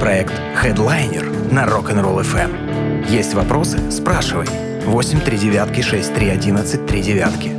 Проект 0.00 0.32
Headliner 0.62 1.52
на 1.52 1.64
Rock'n'Roll 1.66 2.22
FM. 2.22 3.06
Есть 3.08 3.34
вопросы? 3.34 3.78
Спрашивай. 3.90 4.46
8 4.84 5.20
3 5.20 5.36
девятки 5.38 5.80
6 5.82 6.14
3 6.14 6.28
11 6.30 6.86
3 6.86 7.02
девятки. 7.02 7.52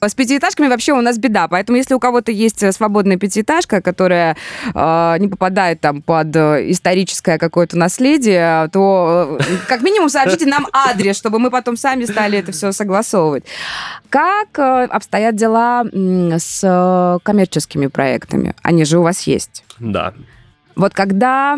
С 0.00 0.14
пятиэтажками 0.14 0.68
вообще 0.68 0.92
у 0.92 1.00
нас 1.00 1.18
беда, 1.18 1.48
поэтому 1.48 1.78
если 1.78 1.94
у 1.94 1.98
кого-то 1.98 2.30
есть 2.30 2.62
э, 2.62 2.72
свободная 2.72 3.16
пятиэтажка, 3.16 3.80
которая 3.80 4.36
э, 4.74 5.16
не 5.18 5.28
попадает 5.28 5.80
там 5.80 6.02
под 6.02 6.34
э, 6.36 6.70
историческое 6.70 7.38
какое-то 7.38 7.78
наследие, 7.78 8.68
то 8.72 9.38
э, 9.40 9.44
как 9.68 9.82
минимум 9.82 10.08
сообщите 10.08 10.46
нам 10.46 10.66
адрес, 10.72 11.16
чтобы 11.16 11.38
мы 11.38 11.50
потом 11.50 11.76
сами 11.76 12.04
стали 12.04 12.38
это 12.38 12.52
все 12.52 12.72
согласовывать. 12.72 13.44
Как 14.10 14.58
обстоят 14.58 15.36
дела 15.36 15.84
с 15.92 17.20
коммерческими 17.22 17.88
проектами? 17.88 18.54
Они 18.62 18.84
же 18.84 18.98
у 18.98 19.02
вас 19.02 19.22
есть. 19.22 19.64
Да. 19.78 20.12
Вот 20.76 20.92
когда 20.94 21.56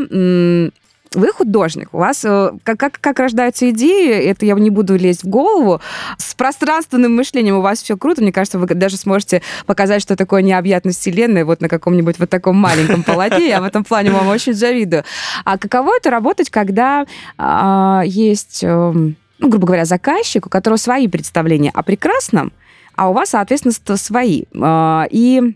вы 1.14 1.32
художник, 1.32 1.88
у 1.92 1.98
вас 1.98 2.24
э, 2.24 2.50
как, 2.62 2.78
как, 2.78 3.00
как 3.00 3.18
рождаются 3.18 3.70
идеи, 3.70 4.10
это 4.12 4.44
я 4.46 4.54
не 4.54 4.70
буду 4.70 4.96
лезть 4.96 5.24
в 5.24 5.28
голову. 5.28 5.80
С 6.18 6.34
пространственным 6.34 7.16
мышлением 7.16 7.56
у 7.58 7.60
вас 7.60 7.82
все 7.82 7.96
круто. 7.96 8.22
Мне 8.22 8.32
кажется, 8.32 8.58
вы 8.58 8.66
даже 8.66 8.96
сможете 8.96 9.42
показать, 9.66 10.02
что 10.02 10.16
такое 10.16 10.42
необъятность 10.42 11.00
Вселенной 11.00 11.44
вот 11.44 11.60
на 11.60 11.68
каком-нибудь 11.68 12.18
вот 12.18 12.30
таком 12.30 12.56
маленьком 12.56 13.02
полотне. 13.02 13.48
Я 13.48 13.60
в 13.60 13.64
этом 13.64 13.84
плане 13.84 14.10
вам 14.10 14.28
очень 14.28 14.54
завидую. 14.54 15.04
А 15.44 15.58
каково 15.58 15.96
это 15.96 16.10
работать, 16.10 16.50
когда 16.50 17.06
а, 17.36 18.02
есть, 18.04 18.62
эм, 18.62 19.16
ну, 19.38 19.48
грубо 19.48 19.66
говоря, 19.66 19.84
заказчик, 19.84 20.46
у 20.46 20.48
которого 20.50 20.76
свои 20.76 21.08
представления 21.08 21.70
о 21.70 21.82
прекрасном, 21.82 22.52
а 22.96 23.10
у 23.10 23.12
вас, 23.12 23.30
соответственно, 23.30 23.72
ст- 23.72 23.96
свои. 23.98 24.44
А, 24.60 25.06
И 25.10 25.54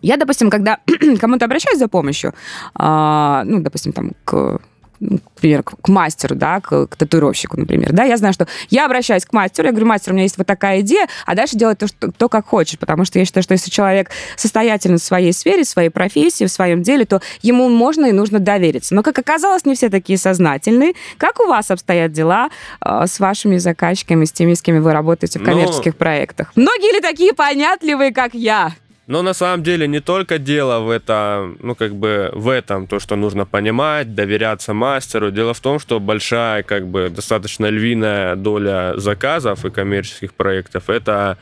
я, 0.00 0.16
допустим, 0.16 0.50
когда 0.50 0.78
кому-то 1.20 1.44
обращаюсь 1.44 1.78
за 1.78 1.88
помощью, 1.88 2.34
а, 2.74 3.44
ну, 3.44 3.60
допустим, 3.60 3.92
там, 3.92 4.12
к 4.24 4.60
ну, 5.02 5.18
к 5.64 5.88
мастеру, 5.88 6.36
да, 6.36 6.60
к, 6.60 6.86
к 6.86 6.96
татуировщику, 6.96 7.58
например, 7.58 7.92
да, 7.92 8.04
я 8.04 8.16
знаю, 8.16 8.32
что 8.32 8.46
я 8.70 8.86
обращаюсь 8.86 9.24
к 9.26 9.32
мастеру, 9.32 9.66
я 9.66 9.72
говорю, 9.72 9.88
мастер, 9.88 10.12
у 10.12 10.14
меня 10.14 10.22
есть 10.22 10.38
вот 10.38 10.46
такая 10.46 10.80
идея, 10.80 11.08
а 11.26 11.34
дальше 11.34 11.56
делать 11.56 11.78
то, 11.78 11.88
что, 11.88 12.12
то, 12.12 12.28
как 12.28 12.46
хочешь, 12.46 12.78
потому 12.78 13.04
что 13.04 13.18
я 13.18 13.24
считаю, 13.24 13.42
что 13.42 13.52
если 13.52 13.70
человек 13.70 14.10
состоятельный 14.36 14.98
в 14.98 15.02
своей 15.02 15.32
сфере, 15.32 15.64
в 15.64 15.68
своей 15.68 15.88
профессии, 15.88 16.44
в 16.44 16.50
своем 16.50 16.82
деле, 16.82 17.04
то 17.04 17.20
ему 17.42 17.68
можно 17.68 18.06
и 18.06 18.12
нужно 18.12 18.38
довериться. 18.38 18.94
Но, 18.94 19.02
как 19.02 19.18
оказалось, 19.18 19.64
не 19.64 19.74
все 19.74 19.88
такие 19.88 20.18
сознательные. 20.18 20.92
Как 21.18 21.40
у 21.40 21.48
вас 21.48 21.70
обстоят 21.72 22.12
дела 22.12 22.50
э, 22.84 23.04
с 23.06 23.18
вашими 23.18 23.56
заказчиками, 23.56 24.24
с 24.24 24.32
теми, 24.32 24.54
с 24.54 24.62
кем 24.62 24.80
вы 24.80 24.92
работаете 24.92 25.40
в 25.40 25.42
Ну, 25.42 25.48
коммерческих 25.48 25.96
проектах? 25.96 26.52
Многие 26.54 26.94
ли 26.94 27.00
такие 27.00 27.34
понятливые, 27.34 28.12
как 28.12 28.34
я? 28.34 28.72
Но 29.08 29.22
на 29.22 29.34
самом 29.34 29.64
деле 29.64 29.88
не 29.88 30.00
только 30.00 30.38
дело 30.38 30.78
в 30.80 30.88
этом, 30.88 31.56
ну 31.60 31.74
как 31.74 31.94
бы 31.94 32.30
в 32.32 32.48
этом, 32.48 32.86
то, 32.86 33.00
что 33.00 33.16
нужно 33.16 33.44
понимать, 33.44 34.14
доверяться 34.14 34.74
мастеру. 34.74 35.30
Дело 35.30 35.54
в 35.54 35.60
том, 35.60 35.80
что 35.80 35.98
большая, 35.98 36.62
как 36.62 36.86
бы 36.86 37.10
достаточно 37.10 37.66
львиная 37.66 38.36
доля 38.36 38.94
заказов 38.96 39.64
и 39.64 39.70
коммерческих 39.70 40.34
проектов 40.34 40.88
это 40.88 41.36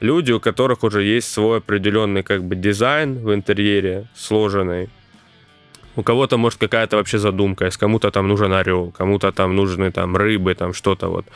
люди, 0.00 0.32
у 0.32 0.40
которых 0.40 0.84
уже 0.84 1.02
есть 1.02 1.30
свой 1.30 1.58
определенный 1.58 2.22
как 2.22 2.44
бы 2.44 2.56
дизайн 2.56 3.18
в 3.18 3.34
интерьере, 3.34 4.06
сложенный. 4.14 4.88
У 5.94 6.02
кого-то, 6.02 6.38
может, 6.38 6.58
какая-то 6.58 6.96
вообще 6.96 7.18
задумка 7.18 7.66
есть, 7.66 7.76
кому-то 7.76 8.10
там 8.10 8.26
нужен 8.26 8.54
орел, 8.54 8.90
кому-то 8.90 9.30
там 9.32 9.54
нужны 9.54 9.92
там 9.92 10.16
рыбы, 10.16 10.54
там 10.54 10.72
что-то 10.72 11.08
вот 11.08 11.26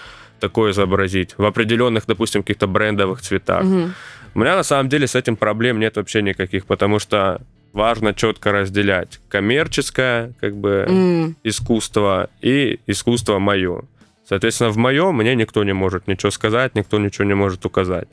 такое 0.41 0.73
изобразить 0.73 1.35
в 1.37 1.45
определенных, 1.45 2.07
допустим, 2.07 2.43
каких-то 2.43 2.67
брендовых 2.67 3.21
цветах. 3.21 3.65
Мгм. 3.65 3.95
У 4.37 4.39
меня 4.39 4.55
на 4.55 4.65
самом 4.65 4.91
деле 4.91 5.07
с 5.07 5.15
этим 5.15 5.35
проблем 5.35 5.81
нет 5.81 5.97
вообще 5.97 6.21
никаких, 6.21 6.67
потому 6.67 6.99
что 6.99 7.41
важно 7.73 8.13
четко 8.13 8.53
разделять 8.53 9.19
коммерческое, 9.31 10.35
как 10.41 10.55
бы, 10.55 10.85
М. 10.87 11.37
искусство 11.43 12.29
и 12.43 12.79
искусство 12.87 13.39
мое. 13.39 13.85
Соответственно, 14.29 14.69
в 14.71 14.77
моем 14.77 15.15
мне 15.17 15.35
никто 15.35 15.65
не 15.65 15.73
может 15.73 16.07
ничего 16.07 16.31
сказать, 16.31 16.75
никто 16.75 16.99
ничего 16.99 17.25
не 17.25 17.33
может 17.35 17.65
указать. 17.65 18.09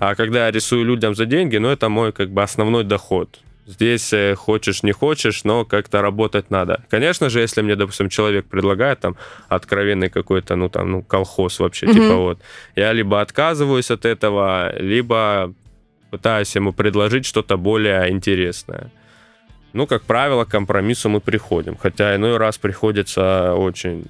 А 0.00 0.16
когда 0.16 0.46
я 0.46 0.50
рисую 0.50 0.84
людям 0.84 1.14
за 1.14 1.26
деньги, 1.26 1.58
ну, 1.58 1.68
это 1.68 1.88
мой 1.88 2.10
как 2.12 2.30
бы 2.30 2.42
основной 2.42 2.82
доход. 2.82 3.38
Здесь 3.66 4.12
э, 4.12 4.34
хочешь, 4.34 4.82
не 4.82 4.90
хочешь, 4.92 5.44
но 5.44 5.64
как-то 5.64 6.02
работать 6.02 6.50
надо. 6.50 6.80
Конечно 6.90 7.28
же, 7.30 7.38
если 7.40 7.62
мне, 7.62 7.76
допустим, 7.76 8.08
человек 8.08 8.46
предлагает 8.46 8.98
там 8.98 9.14
откровенный 9.48 10.08
какой-то, 10.10 10.56
ну, 10.56 10.68
там, 10.70 10.90
ну, 10.90 11.02
колхоз 11.02 11.60
вообще, 11.60 11.86
Мгм. 11.86 11.94
типа 11.94 12.14
вот, 12.16 12.38
я 12.74 12.92
либо 12.92 13.20
отказываюсь 13.20 13.92
от 13.92 14.04
этого, 14.06 14.72
либо 14.80 15.52
пытаюсь 16.10 16.54
ему 16.56 16.72
предложить 16.72 17.26
что-то 17.26 17.56
более 17.56 18.10
интересное. 18.10 18.90
Ну, 19.72 19.86
как 19.86 20.02
правило, 20.02 20.44
к 20.44 20.48
компромиссу 20.48 21.08
мы 21.08 21.20
приходим. 21.20 21.76
Хотя 21.76 22.16
иной 22.16 22.38
раз 22.38 22.56
приходится 22.58 23.54
очень, 23.54 24.04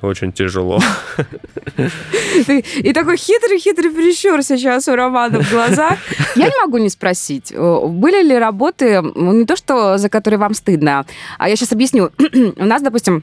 очень 0.00 0.32
тяжело. 0.32 0.80
И 2.46 2.92
такой 2.92 3.16
хитрый-хитрый 3.16 3.90
прищур 3.90 4.42
сейчас 4.42 4.88
у 4.88 4.96
Романа 4.96 5.42
в 5.42 5.50
глазах. 5.50 5.98
Я 6.36 6.46
не 6.46 6.60
могу 6.62 6.78
не 6.78 6.88
спросить, 6.88 7.52
э, 7.52 7.86
были 7.86 8.22
ли 8.22 8.38
работы, 8.38 9.02
ну, 9.02 9.32
не 9.32 9.44
то 9.44 9.56
что 9.56 9.98
за 9.98 10.08
которые 10.08 10.38
вам 10.38 10.54
стыдно, 10.54 11.04
а 11.38 11.48
я 11.48 11.56
сейчас 11.56 11.72
объясню. 11.72 12.10
У 12.56 12.64
нас, 12.64 12.82
допустим, 12.82 13.22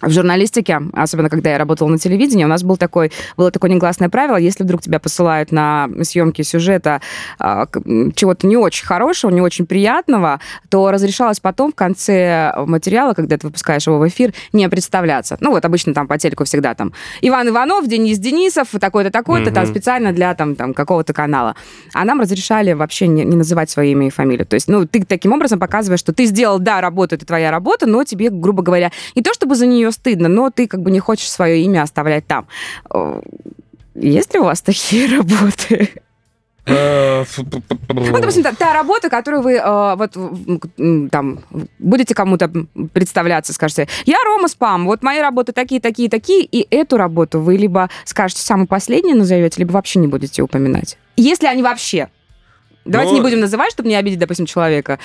в 0.00 0.10
журналистике, 0.10 0.80
особенно 0.92 1.30
когда 1.30 1.50
я 1.50 1.58
работала 1.58 1.88
на 1.88 1.98
телевидении, 1.98 2.44
у 2.44 2.48
нас 2.48 2.62
был 2.62 2.76
такой, 2.76 3.12
было 3.36 3.50
такое 3.50 3.70
негласное 3.70 4.08
правило, 4.08 4.36
если 4.36 4.64
вдруг 4.64 4.82
тебя 4.82 4.98
посылают 4.98 5.52
на 5.52 5.88
съемки 6.02 6.42
сюжета 6.42 7.00
а, 7.38 7.66
чего-то 8.14 8.46
не 8.46 8.56
очень 8.56 8.86
хорошего, 8.86 9.30
не 9.30 9.40
очень 9.40 9.66
приятного, 9.66 10.40
то 10.68 10.90
разрешалось 10.90 11.40
потом 11.40 11.72
в 11.72 11.74
конце 11.74 12.52
материала, 12.66 13.14
когда 13.14 13.36
ты 13.38 13.46
выпускаешь 13.46 13.86
его 13.86 13.98
в 13.98 14.06
эфир, 14.08 14.32
не 14.52 14.68
представляться. 14.68 15.36
Ну 15.40 15.50
вот 15.50 15.64
обычно 15.64 15.94
там 15.94 16.06
по 16.06 16.18
телеку 16.18 16.44
всегда 16.44 16.74
там 16.74 16.92
Иван 17.22 17.48
Иванов, 17.48 17.86
Денис 17.86 18.18
Денисов, 18.18 18.68
такой-то, 18.80 19.10
такой-то, 19.10 19.50
там 19.50 19.64
Мгм. 19.64 19.72
специально 19.72 20.12
для 20.12 20.34
там, 20.34 20.54
там 20.54 20.74
какого-то 20.74 21.12
канала. 21.12 21.54
А 21.94 22.04
нам 22.04 22.20
разрешали 22.20 22.72
вообще 22.72 23.06
не, 23.06 23.24
не 23.24 23.36
называть 23.36 23.70
свое 23.70 23.92
имя 23.92 24.08
и 24.08 24.10
фамилию. 24.10 24.46
То 24.46 24.54
есть, 24.54 24.68
ну, 24.68 24.86
ты 24.86 25.04
таким 25.04 25.32
образом 25.32 25.58
показываешь, 25.58 26.00
что 26.00 26.12
ты 26.12 26.24
сделал, 26.26 26.58
да, 26.58 26.80
работу, 26.80 27.14
это 27.14 27.24
твоя 27.26 27.50
работа, 27.50 27.86
но 27.86 28.04
тебе, 28.04 28.30
грубо 28.30 28.62
говоря, 28.62 28.90
не 29.14 29.22
то 29.22 29.32
чтобы 29.32 29.54
за 29.54 29.66
нее 29.66 29.85
стыдно, 29.92 30.28
но 30.28 30.50
ты 30.50 30.66
как 30.66 30.80
бы 30.80 30.90
не 30.90 31.00
хочешь 31.00 31.30
свое 31.30 31.62
имя 31.62 31.82
оставлять 31.82 32.26
там. 32.26 32.46
Э, 32.92 33.20
Есть 33.94 34.34
ли 34.34 34.40
у 34.40 34.44
вас 34.44 34.62
такие 34.62 35.06
работы? 35.16 35.90
Ну, 36.68 37.24
допустим, 38.20 38.42
та, 38.42 38.52
та 38.52 38.72
работа, 38.72 39.08
которую 39.08 39.42
вы 39.42 39.54
э, 39.54 39.94
вот 39.96 40.16
там 41.10 41.38
будете 41.78 42.14
кому-то 42.14 42.50
представляться, 42.92 43.52
скажете, 43.52 43.86
я 44.04 44.16
Рома 44.24 44.48
Спам, 44.48 44.86
вот 44.86 45.02
мои 45.02 45.20
работы 45.20 45.52
такие, 45.52 45.80
такие, 45.80 46.08
такие, 46.10 46.42
и 46.42 46.66
эту 46.74 46.96
работу 46.96 47.40
вы 47.40 47.56
либо 47.56 47.88
скажете 48.04 48.42
самую 48.42 48.66
последнюю 48.66 49.16
назовете, 49.16 49.60
либо 49.60 49.72
вообще 49.72 50.00
не 50.00 50.08
будете 50.08 50.42
упоминать. 50.42 50.98
Если 51.16 51.46
они 51.46 51.62
вообще. 51.62 52.08
Давайте 52.86 53.12
Ну- 53.12 53.18
не 53.18 53.22
будем 53.22 53.40
называть, 53.40 53.72
чтобы 53.72 53.88
не 53.88 53.96
обидеть, 53.96 54.18
допустим, 54.18 54.46
человека. 54.46 54.98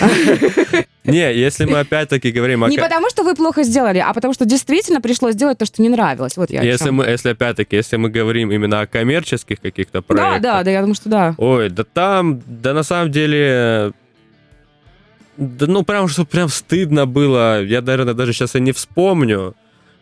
Не, 1.04 1.32
если 1.34 1.64
мы 1.64 1.78
опять-таки 1.78 2.30
говорим 2.30 2.64
о... 2.64 2.68
Не 2.68 2.76
потому, 2.76 3.08
что 3.08 3.22
вы 3.22 3.34
плохо 3.34 3.62
сделали, 3.62 3.98
а 3.98 4.12
потому, 4.12 4.34
что 4.34 4.44
действительно 4.44 5.00
пришлось 5.00 5.34
сделать 5.34 5.56
то, 5.56 5.64
что 5.64 5.80
не 5.80 5.88
нравилось. 5.88 6.36
Вот 6.36 6.50
я 6.50 6.62
Если 6.62 6.90
мы, 6.90 7.06
если 7.06 7.30
опять-таки, 7.30 7.76
если 7.76 7.96
мы 7.96 8.10
говорим 8.10 8.52
именно 8.52 8.82
о 8.82 8.86
коммерческих 8.86 9.58
каких-то 9.58 10.00
Да, 10.00 10.02
проектах, 10.02 10.42
да, 10.42 10.62
да, 10.64 10.70
я 10.70 10.80
думаю, 10.80 10.94
что 10.94 11.08
да. 11.08 11.34
Ой, 11.38 11.70
да 11.70 11.84
там, 11.84 12.42
да 12.46 12.74
на 12.74 12.82
самом 12.82 13.10
деле, 13.10 13.92
да 15.38 15.66
ну 15.66 15.82
прям, 15.82 16.08
что 16.08 16.26
прям 16.26 16.48
стыдно 16.48 17.06
было. 17.06 17.62
Я, 17.62 17.80
наверное, 17.80 18.12
даже 18.12 18.34
сейчас 18.34 18.54
и 18.54 18.60
не 18.60 18.72
вспомню. 18.72 19.54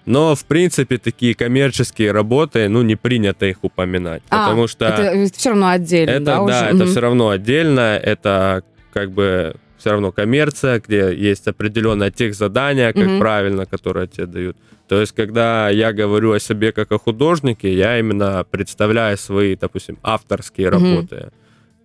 Но, 0.07 0.35
в 0.37 0.45
принципе, 0.45 0.99
такие 0.99 1.35
коммерческие 1.35 2.12
работы, 2.12 2.69
ну, 2.69 2.83
не 2.83 2.95
принято 2.97 3.45
их 3.47 3.59
упоминать. 3.64 4.23
А, 4.31 4.38
потому 4.47 4.69
что 4.69 4.85
Это 4.87 5.37
все 5.37 5.51
равно 5.51 5.69
отдельно, 5.69 6.11
это, 6.11 6.25
да, 6.25 6.37
да, 6.37 6.42
уже? 6.42 6.64
это 6.77 6.87
все 6.87 7.01
равно 7.01 7.29
отдельно. 7.31 7.97
Это 8.03 8.62
как 8.92 9.11
бы 9.11 9.57
все 9.79 9.90
равно 9.90 10.12
коммерция, 10.12 10.81
где 10.81 11.12
есть 11.14 11.49
определенное 11.49 12.11
техзадание, 12.12 12.92
как 12.92 13.03
Мгм. 13.07 13.19
правильно, 13.19 13.66
которое 13.66 14.07
тебе 14.07 14.27
дают. 14.27 14.57
То 14.88 15.01
есть, 15.01 15.12
когда 15.12 15.69
я 15.71 15.92
говорю 15.92 16.33
о 16.33 16.38
себе 16.40 16.71
как 16.71 16.92
о 16.92 16.99
художнике, 16.99 17.75
я 17.75 17.99
именно 17.99 18.45
представляю 18.49 19.19
свои, 19.19 19.57
допустим, 19.57 19.99
авторские 20.05 20.71
Мгм. 20.71 20.79
работы. 20.95 21.31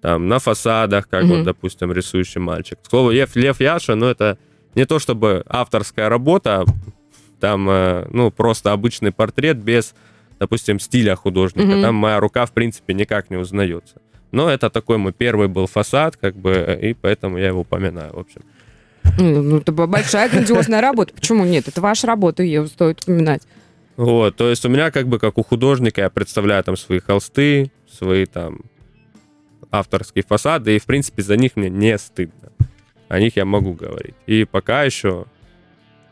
Там, 0.02 0.28
на 0.28 0.38
фасадах, 0.40 1.08
как 1.10 1.24
Мгм. 1.24 1.38
вот, 1.38 1.44
допустим, 1.44 1.92
рисующий 1.92 2.40
мальчик. 2.42 2.78
К 2.84 2.90
слову, 2.90 3.12
Лев, 3.12 3.36
Лев 3.36 3.60
Яша, 3.60 3.96
ну, 3.96 4.06
это 4.08 4.38
не 4.76 4.86
то 4.86 5.00
чтобы 5.00 5.44
авторская 5.48 6.08
работа, 6.10 6.66
там, 7.42 7.68
э, 7.70 8.08
ну, 8.12 8.32
просто 8.32 8.72
обычный 8.72 9.12
портрет 9.12 9.58
без, 9.58 9.94
допустим, 10.40 10.80
стиля 10.80 11.16
художника. 11.16 11.68
Мгм. 11.68 11.82
Там 11.82 11.96
моя 11.96 12.20
рука, 12.22 12.46
в 12.46 12.52
принципе, 12.52 12.94
никак 12.94 13.30
не 13.30 13.36
узнается. 13.36 13.96
Но 14.32 14.50
это 14.50 14.70
такой 14.70 14.98
мой 14.98 15.12
первый 15.12 15.50
был 15.50 15.68
фасад, 15.68 16.16
как 16.16 16.38
бы, 16.38 16.80
и 16.82 16.94
поэтому 16.94 17.38
я 17.38 17.48
его 17.48 17.62
упоминаю, 17.62 18.14
в 18.14 18.20
общем. 18.20 18.42
Ну, 19.18 19.42
ну, 19.42 19.58
это 19.58 19.72
большая 19.74 20.30
грандиозная 20.30 20.80
работа. 20.80 21.14
Почему 21.14 21.44
нет? 21.44 21.68
Это 21.68 21.82
ваша 21.82 22.08
работа, 22.08 22.44
ее 22.44 22.68
стоит 22.68 23.02
упоминать. 23.02 23.42
Вот, 23.98 24.38
то 24.38 24.50
есть 24.50 24.66
у 24.66 24.70
меня 24.70 24.90
как 24.90 25.08
бы 25.08 25.20
как 25.20 25.38
у 25.38 25.44
художника 25.44 26.02
я 26.02 26.10
представляю 26.10 26.64
там 26.64 26.78
свои 26.78 27.00
холсты, 27.00 27.72
свои 27.92 28.26
там 28.26 28.62
авторские 29.70 30.24
фасады, 30.24 30.76
и 30.76 30.80
в 30.80 30.86
принципе 30.86 31.24
за 31.24 31.36
них 31.36 31.56
мне 31.56 31.70
не 31.70 31.98
стыдно. 31.98 32.52
О 33.10 33.20
них 33.20 33.36
я 33.36 33.44
могу 33.44 33.74
говорить. 33.74 34.16
И 34.26 34.46
пока 34.46 34.84
еще 34.84 35.26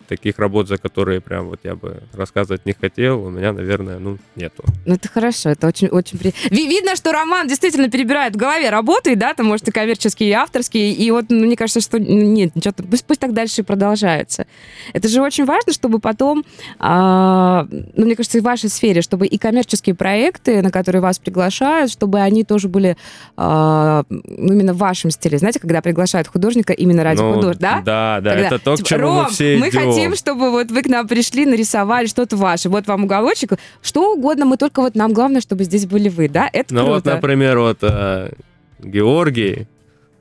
таких 0.09 0.39
работ, 0.39 0.67
за 0.67 0.77
которые 0.77 1.21
прям 1.21 1.47
вот 1.47 1.59
я 1.63 1.75
бы 1.75 2.01
рассказывать 2.13 2.65
не 2.65 2.73
хотел, 2.73 3.23
у 3.23 3.29
меня, 3.29 3.53
наверное, 3.53 3.99
ну, 3.99 4.17
нету. 4.35 4.63
Ну, 4.85 4.95
это 4.95 5.07
хорошо, 5.07 5.49
это 5.49 5.67
очень, 5.67 5.87
очень 5.87 6.17
при... 6.17 6.33
Ви- 6.49 6.67
Видно, 6.67 6.95
что 6.95 7.11
Роман 7.11 7.47
действительно 7.47 7.89
перебирает 7.89 8.33
в 8.35 8.37
голове 8.37 8.69
работы, 8.69 9.15
да, 9.15 9.33
там, 9.33 9.45
может, 9.47 9.67
и 9.67 9.71
коммерческие, 9.71 10.29
и 10.29 10.33
авторские, 10.33 10.91
и 10.93 11.11
вот, 11.11 11.25
ну, 11.29 11.45
мне 11.45 11.55
кажется, 11.55 11.79
что 11.81 11.99
нет, 11.99 12.51
что-то, 12.59 12.83
пусть, 12.83 13.05
пусть 13.05 13.19
так 13.19 13.33
дальше 13.33 13.61
и 13.61 13.63
продолжается. 13.63 14.45
Это 14.93 15.07
же 15.07 15.21
очень 15.21 15.45
важно, 15.45 15.73
чтобы 15.73 15.99
потом, 15.99 16.43
а, 16.79 17.67
ну, 17.69 18.05
мне 18.05 18.15
кажется, 18.15 18.37
и 18.39 18.41
в 18.41 18.45
вашей 18.45 18.69
сфере, 18.69 19.01
чтобы 19.01 19.27
и 19.27 19.37
коммерческие 19.37 19.95
проекты, 19.95 20.61
на 20.61 20.71
которые 20.71 21.01
вас 21.01 21.19
приглашают, 21.19 21.91
чтобы 21.91 22.19
они 22.19 22.43
тоже 22.43 22.67
были 22.67 22.97
а, 23.37 24.03
ну, 24.09 24.53
именно 24.53 24.73
в 24.73 24.77
вашем 24.77 25.11
стиле. 25.11 25.37
Знаете, 25.37 25.59
когда 25.59 25.81
приглашают 25.81 26.27
художника 26.27 26.73
именно 26.73 27.03
ради 27.03 27.21
Ну, 27.21 27.33
художника, 27.35 27.59
да? 27.59 27.81
Да, 27.81 28.21
да, 28.21 28.31
Когда, 28.31 28.47
это 28.47 28.59
то, 28.59 28.73
к 28.73 28.77
типа, 28.77 28.89
чему 28.89 29.01
«Ром, 29.01 29.15
мы 29.23 29.29
все 29.29 29.57
мы 29.57 29.69
идем. 29.69 29.81
Хотим, 29.99 30.15
чтобы 30.15 30.51
вот 30.51 30.71
вы 30.71 30.81
к 30.81 30.87
нам 30.87 31.07
пришли, 31.07 31.45
нарисовали 31.45 32.07
что-то 32.07 32.35
ваше. 32.37 32.69
Вот 32.69 32.87
вам 32.87 33.03
уголочек. 33.05 33.51
Что 33.81 34.13
угодно, 34.13 34.45
мы 34.45 34.57
только 34.57 34.81
вот 34.81 34.95
нам 34.95 35.13
главное, 35.13 35.41
чтобы 35.41 35.63
здесь 35.63 35.85
были 35.85 36.09
вы, 36.09 36.27
да? 36.29 36.49
Это 36.51 36.73
Ну 36.73 36.85
вот, 36.85 37.05
например, 37.05 37.59
вот 37.59 37.77
э, 37.81 38.31
Георгий, 38.79 39.67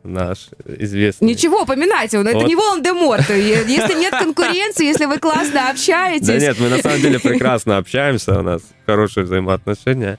наш 0.05 0.49
известный. 0.67 1.29
Ничего, 1.29 1.65
поминайте, 1.65 2.19
это 2.19 2.33
Вот. 2.33 2.47
не 2.47 2.57
Волан-де-Морт. 2.57 3.31
Е- 3.31 3.65
Если 3.67 3.99
нет 3.99 4.15
конкуренции, 4.15 4.87
если 4.87 5.07
вы 5.07 5.19
классно 5.19 5.71
общаетесь. 5.71 6.27
Да 6.27 6.39
нет, 6.39 6.57
мы 6.61 6.69
на 6.69 6.79
самом 6.79 7.01
деле 7.01 7.19
прекрасно 7.19 7.77
общаемся, 7.79 8.39
у 8.39 8.43
нас 8.43 8.63
хорошие 8.87 9.25
взаимоотношения. 9.25 10.19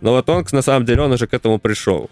Но 0.00 0.12
вот 0.12 0.28
он, 0.30 0.46
на 0.52 0.62
самом 0.62 0.84
деле, 0.86 1.02
он 1.02 1.12
уже 1.12 1.26
к 1.26 1.34
этому 1.34 1.58
пришел. 1.58 2.08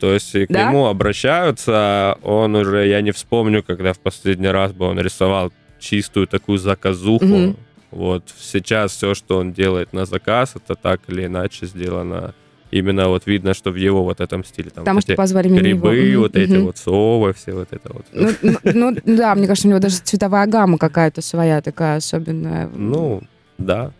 То 0.00 0.12
есть 0.12 0.32
к 0.32 0.46
Да? 0.48 0.64
нему 0.64 0.86
обращаются, 0.86 2.18
он 2.22 2.54
уже, 2.54 2.86
я 2.86 3.00
не 3.00 3.12
вспомню, 3.12 3.62
когда 3.62 3.92
в 3.92 3.98
последний 3.98 4.48
раз 4.48 4.72
бы 4.72 4.86
он 4.86 4.98
рисовал 5.00 5.52
чистую 5.78 6.26
такую 6.26 6.58
заказуху. 6.58 7.24
Мгм. 7.24 7.56
Вот 7.90 8.24
сейчас 8.38 8.92
все, 8.92 9.14
что 9.14 9.38
он 9.38 9.52
делает 9.52 9.92
на 9.92 10.04
заказ, 10.04 10.54
это 10.56 10.74
так 10.74 11.00
или 11.08 11.26
иначе 11.26 11.66
сделано. 11.66 12.34
Именно 12.72 13.08
вот 13.08 13.26
видно, 13.26 13.54
что 13.54 13.70
в 13.70 13.76
его 13.76 14.02
вот 14.02 14.20
этом 14.20 14.44
стиле. 14.44 14.70
Там 14.70 14.84
Потому 14.84 14.96
вот 14.96 15.02
что 15.02 15.12
эти 15.12 15.16
позвали 15.16 15.48
грибы. 15.48 15.92
Мгм, 15.92 16.18
вот 16.20 16.36
эти 16.36 16.52
мгм. 16.52 16.64
вот 16.64 16.76
совы, 16.78 17.32
все 17.32 17.52
вот 17.52 17.68
это 17.70 17.92
вот. 17.92 18.06
Ну, 18.12 18.90
ну, 18.92 18.96
да, 19.04 19.34
мне 19.36 19.46
кажется, 19.46 19.68
у 19.68 19.70
него 19.70 19.80
даже 19.80 19.98
цветовая 19.98 20.46
гамма 20.46 20.76
какая-то 20.76 21.22
своя 21.22 21.62
такая 21.62 21.98
особенная. 21.98 22.68
Ну, 22.74 23.22
да, 23.56 23.92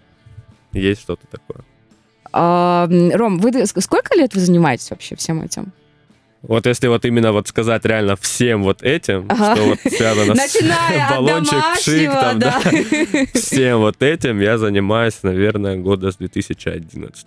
есть 0.73 1.01
что-то 1.01 1.27
такое. 1.29 1.65
А, 2.33 2.89
Ром, 3.15 3.39
вы 3.39 3.51
ск- 3.51 3.81
сколько 3.81 4.15
лет 4.17 4.35
вы 4.35 4.41
занимаетесь 4.41 4.91
вообще 4.91 5.15
всем 5.15 5.43
этим? 5.43 5.73
Вот 6.43 6.67
если 6.67 6.87
вот 6.87 7.05
именно 7.05 7.33
вот 7.33 7.49
сказать 7.49 7.85
реально 7.85 8.15
всем 8.17 8.63
вот 8.63 8.83
этим, 8.83 9.27
Ага. 9.29 9.57
что 9.57 9.65
вот 9.65 9.79
связано 9.81 10.35
Начиная 10.35 11.09
с 11.09 11.11
баллончик, 11.11 11.65
пшик, 11.77 12.13
там, 12.13 12.39
да. 12.39 12.61
да, 12.63 12.71
всем 13.35 13.79
вот 13.79 14.03
этим 14.03 14.41
я 14.41 14.59
занимаюсь, 14.59 15.23
наверное, 15.23 15.77
года 15.77 16.13
с 16.13 16.17
2011 16.17 17.27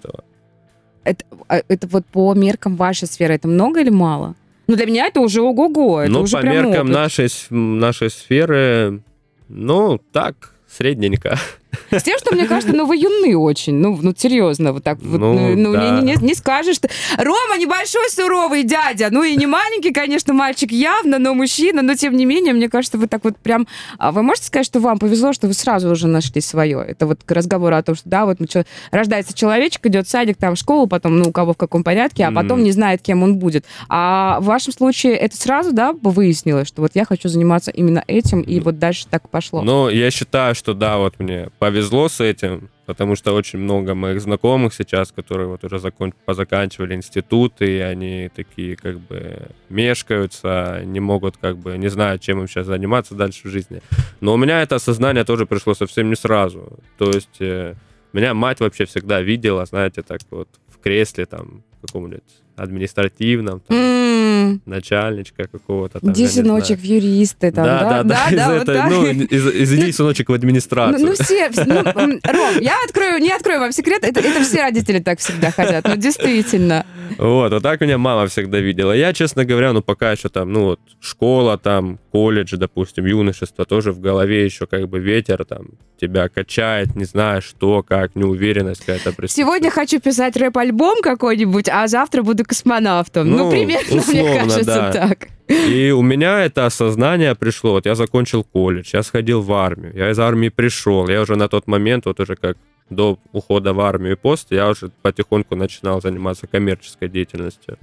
это, 1.04 1.26
а, 1.48 1.62
это 1.68 1.88
вот 1.88 2.06
по 2.06 2.34
меркам 2.34 2.76
вашей 2.76 3.08
сферы, 3.08 3.34
это 3.34 3.48
много 3.48 3.82
или 3.82 3.90
мало? 3.90 4.36
Ну, 4.68 4.76
для 4.76 4.86
меня 4.86 5.08
это 5.08 5.20
уже 5.20 5.42
ого-го, 5.42 6.02
это 6.02 6.12
ну, 6.12 6.22
уже 6.22 6.38
по 6.38 6.46
меркам 6.46 6.82
опыт. 6.82 6.94
нашей, 6.94 7.30
нашей 7.50 8.10
сферы, 8.12 9.02
ну, 9.48 10.00
так, 10.12 10.54
средненько. 10.70 11.38
С 11.92 12.04
тем, 12.04 12.18
что 12.20 12.34
мне 12.36 12.46
кажется, 12.48 12.76
ну 12.76 12.86
вы 12.86 12.98
юны 12.98 13.38
очень, 13.38 13.76
ну, 13.76 13.98
ну 14.02 14.14
серьезно, 14.18 14.74
вот 14.74 14.84
так 14.84 15.00
вот, 15.02 15.20
Ну, 15.20 15.34
ну, 15.34 15.56
ну, 15.56 15.74
да. 15.74 16.00
не, 16.02 16.16
не- 16.16 16.24
не 16.24 16.34
скажешь, 16.36 16.76
что 16.78 16.90
Рома 17.18 17.58
небольшой 17.60 18.10
суровый 18.10 18.64
дядя, 18.64 19.10
ну 19.12 19.24
и 19.24 19.36
не 19.36 19.46
маленький, 19.46 19.92
конечно, 19.92 20.34
мальчик 20.34 20.72
явно, 20.72 21.20
но 21.20 21.34
мужчина, 21.34 21.82
но 21.82 21.96
тем 21.96 22.16
не 22.18 22.26
менее, 22.26 22.54
мне 22.54 22.70
кажется, 22.70 22.98
вы 22.98 23.08
так 23.08 23.24
вот 23.24 23.38
прям, 23.38 23.68
а 23.98 24.12
вы 24.12 24.24
можете 24.24 24.48
сказать, 24.48 24.66
что 24.66 24.80
вам 24.80 24.98
повезло, 25.00 25.32
что 25.34 25.48
вы 25.48 25.54
сразу 25.54 25.90
уже 25.92 26.08
нашли 26.08 26.42
свое? 26.42 26.84
Это 26.88 27.06
вот 27.06 27.20
к 27.24 27.32
разговору 27.32 27.76
о 27.76 27.84
том, 27.84 27.96
что 27.96 28.10
да, 28.10 28.26
вот 28.26 28.38
чё, 28.50 28.64
рождается 28.92 29.34
человечек, 29.34 29.86
идет 29.86 30.08
в 30.08 30.10
садик, 30.10 30.38
там 30.38 30.56
в 30.56 30.60
школу, 30.60 30.88
потом, 30.88 31.20
ну 31.20 31.30
у 31.30 31.32
кого 31.32 31.54
в 31.54 31.58
каком 31.58 31.84
порядке, 31.84 32.26
а 32.26 32.32
потом 32.32 32.58
Мгм. 32.60 32.64
не 32.66 32.72
знает, 32.72 33.02
кем 33.02 33.22
он 33.24 33.38
будет. 33.38 33.66
А 33.90 34.40
в 34.42 34.46
вашем 34.46 34.74
случае 34.74 35.16
это 35.16 35.36
сразу, 35.38 35.72
да, 35.72 35.94
выяснилось, 36.02 36.68
что 36.68 36.82
вот 36.82 36.92
я 36.96 37.06
хочу 37.06 37.30
заниматься 37.30 37.72
именно 37.72 38.04
этим, 38.08 38.42
и 38.42 38.60
вот 38.60 38.80
дальше 38.80 39.06
так 39.10 39.30
пошло. 39.30 39.62
Ну, 39.62 39.90
я 39.90 40.10
считаю, 40.12 40.56
что 40.56 40.74
да, 40.74 40.98
вот 40.98 41.20
мне 41.20 41.50
повезло 41.60 42.08
с 42.08 42.22
этим, 42.22 42.70
потому 42.86 43.16
что 43.16 43.34
очень 43.34 43.60
много 43.60 43.94
моих 43.94 44.22
знакомых 44.22 44.74
сейчас, 44.74 45.12
которые 45.12 45.48
вот 45.48 45.64
уже 45.64 45.78
закон... 45.80 46.14
позаканчивали 46.26 46.96
институты, 46.96 47.78
и 47.78 47.80
они 47.80 48.30
такие 48.34 48.76
как 48.78 49.00
бы 49.00 49.50
мешкаются, 49.70 50.82
не 50.86 51.02
могут 51.02 51.38
как 51.38 51.58
бы, 51.58 51.78
не 51.78 51.90
знают, 51.90 52.22
чем 52.22 52.40
им 52.40 52.48
сейчас 52.48 52.68
заниматься 52.68 53.14
дальше 53.14 53.48
в 53.48 53.52
жизни. 53.52 53.82
Но 54.22 54.34
у 54.34 54.38
меня 54.38 54.62
это 54.62 54.76
осознание 54.76 55.26
тоже 55.26 55.46
пришло 55.46 55.74
совсем 55.74 56.10
не 56.10 56.16
сразу. 56.16 56.80
То 56.98 57.12
есть 57.12 57.42
э, 57.42 57.76
меня 58.14 58.34
мать 58.34 58.62
вообще 58.62 58.86
всегда 58.86 59.22
видела, 59.22 59.66
знаете, 59.66 60.02
так 60.02 60.22
вот 60.32 60.48
в 60.68 60.80
кресле 60.80 61.26
там 61.26 61.64
каком-нибудь 61.82 62.24
административном, 62.60 63.62
там, 63.62 63.78
М, 63.78 64.62
начальничка 64.66 65.48
какого-то 65.48 66.00
там. 66.00 66.12
Иди, 66.12 66.26
знаю. 66.28 66.46
сыночек, 66.48 66.80
в 66.80 66.84
юристы 66.84 67.52
там, 67.52 67.66
Да, 67.66 68.04
да, 68.04 68.04
да, 68.04 68.30
из 68.30 68.48
вот 68.48 68.62
этой, 68.64 68.76
так. 68.76 68.90
ну, 68.90 69.06
из, 69.08 69.48
из 69.48 69.74
иди, 69.74 69.92
сыночек, 69.92 70.28
в 70.28 70.30
Ну, 70.30 70.36
администрацию. 70.36 71.06
ну, 71.08 71.14
все, 71.14 71.48
вс- 71.48 71.66
ну, 71.66 72.20
Ром, 72.34 72.60
я 72.62 72.74
открою, 72.86 73.20
не 73.20 73.32
открою 73.32 73.60
вам 73.60 73.72
секрет, 73.72 74.04
это, 74.04 74.20
это 74.20 74.42
все 74.44 74.62
родители 74.62 75.00
так 75.00 75.20
всегда 75.20 75.52
хотят, 75.52 75.86
ну, 75.88 75.96
действительно. 75.96 76.86
Вот, 77.18 77.52
вот 77.52 77.64
так 77.64 77.82
меня 77.82 77.98
мама 77.98 78.28
всегда 78.28 78.60
видела. 78.60 78.92
Я, 78.94 79.14
честно 79.14 79.44
говоря, 79.46 79.74
ну, 79.74 79.82
пока 79.82 80.12
еще 80.12 80.30
там, 80.30 80.52
ну, 80.54 80.64
вот, 80.66 80.80
школа 81.02 81.58
там, 81.58 82.00
колледж, 82.12 82.56
допустим, 82.56 83.06
юношество, 83.06 83.66
тоже 83.66 83.92
в 83.92 84.00
голове 84.00 84.46
еще 84.46 84.66
как 84.68 84.88
бы 84.88 85.00
ветер 85.00 85.44
там 85.46 85.68
тебя 86.00 86.30
качает, 86.30 86.96
не 86.96 87.06
знаешь 87.06 87.44
что, 87.44 87.84
как, 87.84 88.16
неуверенность 88.16 88.82
какая-то 88.82 89.12
присутствует. 89.12 89.32
Сегодня 89.48 89.70
хочу 89.70 90.00
писать 90.00 90.38
рэп-альбом 90.38 91.02
какой-нибудь, 91.02 91.68
а 91.70 91.88
завтра 91.88 92.24
буду 92.24 92.46
космонавтом. 92.50 93.30
Ну, 93.30 93.38
Ну, 93.38 93.52
примерно, 93.52 93.92
мне 93.92 94.00
условно, 94.00 94.40
кажется, 94.40 94.66
да. 94.66 94.92
так. 94.92 95.28
И 95.48 95.92
у 95.92 96.02
меня 96.02 96.46
это 96.46 96.66
осознание 96.66 97.36
пришло. 97.36 97.72
Вот 97.72 97.86
я 97.86 97.96
закончил 97.96 98.44
колледж, 98.44 98.90
я 98.94 99.04
сходил 99.04 99.42
в 99.42 99.52
армию, 99.54 99.94
я 99.96 100.12
из 100.12 100.20
армии 100.20 100.50
пришел. 100.50 101.08
Я 101.10 101.22
уже 101.22 101.36
на 101.36 101.48
тот 101.48 101.68
момент, 101.68 102.06
вот 102.06 102.20
уже 102.20 102.36
как 102.36 102.58
до 102.90 103.18
ухода 103.34 103.74
в 103.74 103.80
армию 103.80 104.14
и 104.14 104.16
пост, 104.16 104.52
я 104.52 104.70
уже 104.70 104.90
потихоньку 105.02 105.56
начинал 105.56 106.02
заниматься 106.02 106.48
коммерческой 106.48 107.10
деятельностью. 107.10 107.78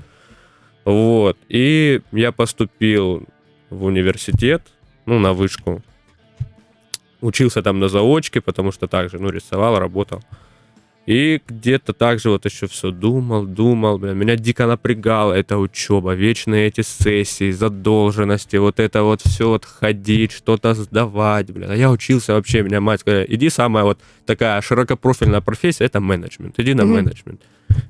Вот. 0.85 1.37
И 1.49 2.01
я 2.13 2.33
поступил 2.33 3.23
в 3.71 3.85
университет, 3.85 4.63
ну, 5.07 5.19
на 5.19 5.33
вышку. 5.33 5.83
Учился 7.21 7.63
там 7.63 7.81
на 7.81 7.89
заочке, 7.89 8.41
потому 8.41 8.73
что 8.73 8.87
также, 8.87 9.19
ну, 9.19 9.31
рисовал, 9.31 9.79
работал. 9.79 10.23
И 11.07 11.41
где-то 11.47 11.93
так 11.93 12.19
же 12.19 12.31
вот 12.31 12.45
еще 12.45 12.67
все 12.67 12.91
думал, 12.91 13.47
думал, 13.47 13.97
бля, 13.99 14.13
меня 14.13 14.35
дико 14.35 14.67
напрягала 14.67 15.33
эта 15.35 15.57
учеба, 15.57 16.15
вечные 16.15 16.67
эти 16.67 16.81
сессии, 16.83 17.53
задолженности, 17.53 18.57
вот 18.57 18.81
это 18.81 19.05
вот 19.05 19.21
все 19.23 19.49
вот 19.49 19.65
ходить, 19.65 20.33
что-то 20.33 20.75
сдавать, 20.75 21.51
бля. 21.53 21.69
А 21.71 21.77
я 21.77 21.91
учился 21.93 22.35
вообще, 22.35 22.63
меня 22.63 22.81
мать 22.81 23.01
сказала, 23.03 23.23
иди 23.23 23.51
самая 23.51 23.85
вот 23.85 24.01
такая 24.27 24.61
широкопрофильная 24.61 25.41
профессия, 25.41 25.85
это 25.85 26.01
менеджмент, 26.01 26.59
иди 26.59 26.75
на 26.75 26.85
Мгм. 26.85 26.95
менеджмент. 26.95 27.41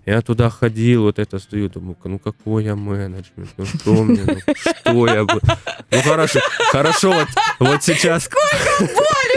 Я 0.04 0.20
туда 0.20 0.50
ходил, 0.50 1.02
вот 1.04 1.18
это 1.18 1.38
стою, 1.38 1.68
думаю, 1.70 1.96
ну 2.04 2.18
какой 2.18 2.64
я 2.64 2.76
менеджмент, 2.76 3.48
ну 3.56 3.64
что 3.64 4.04
мне, 4.04 4.22
ну 4.26 4.54
что 4.54 5.06
я. 5.06 5.22
Ну 5.24 5.98
хорошо, 6.02 6.40
хорошо, 6.72 7.12
вот, 7.12 7.28
вот 7.60 7.82
сейчас... 7.82 8.28
Боли 8.28 8.88
в 8.88 8.94
глазах! 8.94 9.35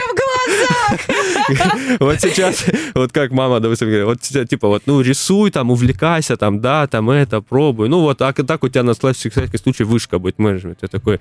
Вот 1.99 2.21
сейчас, 2.21 2.65
вот 2.93 3.11
как 3.11 3.31
мама, 3.31 3.59
допустим, 3.59 3.87
говорит, 3.87 4.05
вот 4.05 4.47
типа, 4.49 4.67
вот, 4.67 4.83
ну, 4.85 5.01
рисуй, 5.01 5.51
там, 5.51 5.71
увлекайся, 5.71 6.37
там, 6.37 6.61
да, 6.61 6.87
там, 6.87 7.09
это, 7.09 7.41
пробуй. 7.41 7.89
Ну, 7.89 8.01
вот 8.01 8.17
так, 8.17 8.35
так 8.45 8.63
у 8.63 8.69
тебя 8.69 8.83
на 8.83 8.93
всякий 8.93 9.57
случай 9.57 9.83
вышка 9.83 10.19
будет 10.19 10.39
менеджмент. 10.39 10.79
Я 10.81 10.87
такой, 10.87 11.19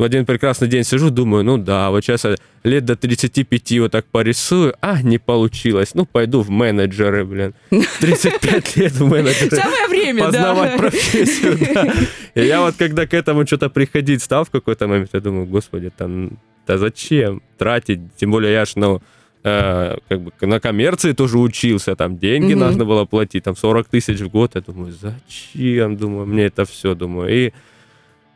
в 0.00 0.02
один 0.02 0.24
прекрасный 0.24 0.66
день 0.66 0.82
сижу, 0.82 1.10
думаю, 1.10 1.44
ну 1.44 1.58
да, 1.58 1.90
вот 1.90 2.02
сейчас 2.02 2.24
лет 2.64 2.84
до 2.86 2.96
35 2.96 3.80
вот 3.80 3.92
так 3.92 4.06
порисую, 4.06 4.74
а, 4.80 5.02
не 5.02 5.18
получилось, 5.18 5.90
ну, 5.94 6.06
пойду 6.06 6.40
в 6.40 6.48
менеджеры, 6.48 7.26
блин. 7.26 7.54
35 8.00 8.76
лет 8.76 8.92
в 8.92 9.06
менеджеры. 9.06 9.56
Самое 9.56 9.88
время, 9.88 10.24
Познавать 10.24 10.72
да. 10.72 10.78
профессию, 10.78 11.58
да. 11.74 11.92
И 12.34 12.46
я 12.46 12.62
вот 12.62 12.76
когда 12.78 13.06
к 13.06 13.12
этому 13.12 13.46
что-то 13.46 13.68
приходить 13.68 14.22
стал 14.22 14.44
в 14.44 14.50
какой-то 14.50 14.88
момент, 14.88 15.10
я 15.12 15.20
думаю, 15.20 15.46
господи, 15.46 15.90
там, 15.94 16.38
да 16.70 16.78
зачем 16.78 17.42
тратить? 17.58 18.00
Тем 18.16 18.30
более 18.30 18.52
я 18.52 18.64
ж, 18.64 18.72
ну, 18.76 19.02
э, 19.42 19.96
как 20.08 20.20
бы 20.20 20.32
на 20.46 20.60
коммерции 20.60 21.12
тоже 21.12 21.38
учился, 21.38 21.96
там 21.96 22.16
деньги 22.18 22.54
Мгм. 22.54 22.60
нужно 22.66 22.84
было 22.84 23.04
платить, 23.06 23.42
там 23.44 23.56
40 23.56 23.88
тысяч 23.88 24.20
в 24.20 24.28
год. 24.28 24.54
Я 24.54 24.60
думаю, 24.60 24.92
зачем? 24.92 25.96
Думаю, 25.96 26.26
мне 26.26 26.44
это 26.44 26.64
все, 26.64 26.94
думаю. 26.94 27.28
И, 27.34 27.52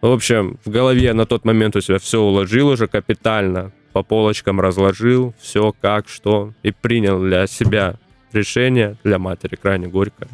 в 0.00 0.10
общем, 0.10 0.58
в 0.64 0.70
голове 0.70 1.02
я 1.02 1.14
на 1.14 1.26
тот 1.26 1.44
момент 1.44 1.76
у 1.76 1.80
себя 1.80 1.98
все 1.98 2.20
уложил 2.20 2.68
уже 2.68 2.86
капитально, 2.88 3.70
по 3.92 4.02
полочкам 4.02 4.60
разложил, 4.60 5.32
все 5.40 5.72
как, 5.80 6.08
что, 6.08 6.52
и 6.64 6.72
принял 6.72 7.20
для 7.20 7.46
себя 7.46 7.94
решение, 8.32 8.96
для 9.04 9.18
матери 9.20 9.54
крайне 9.54 9.86
горько, 9.86 10.26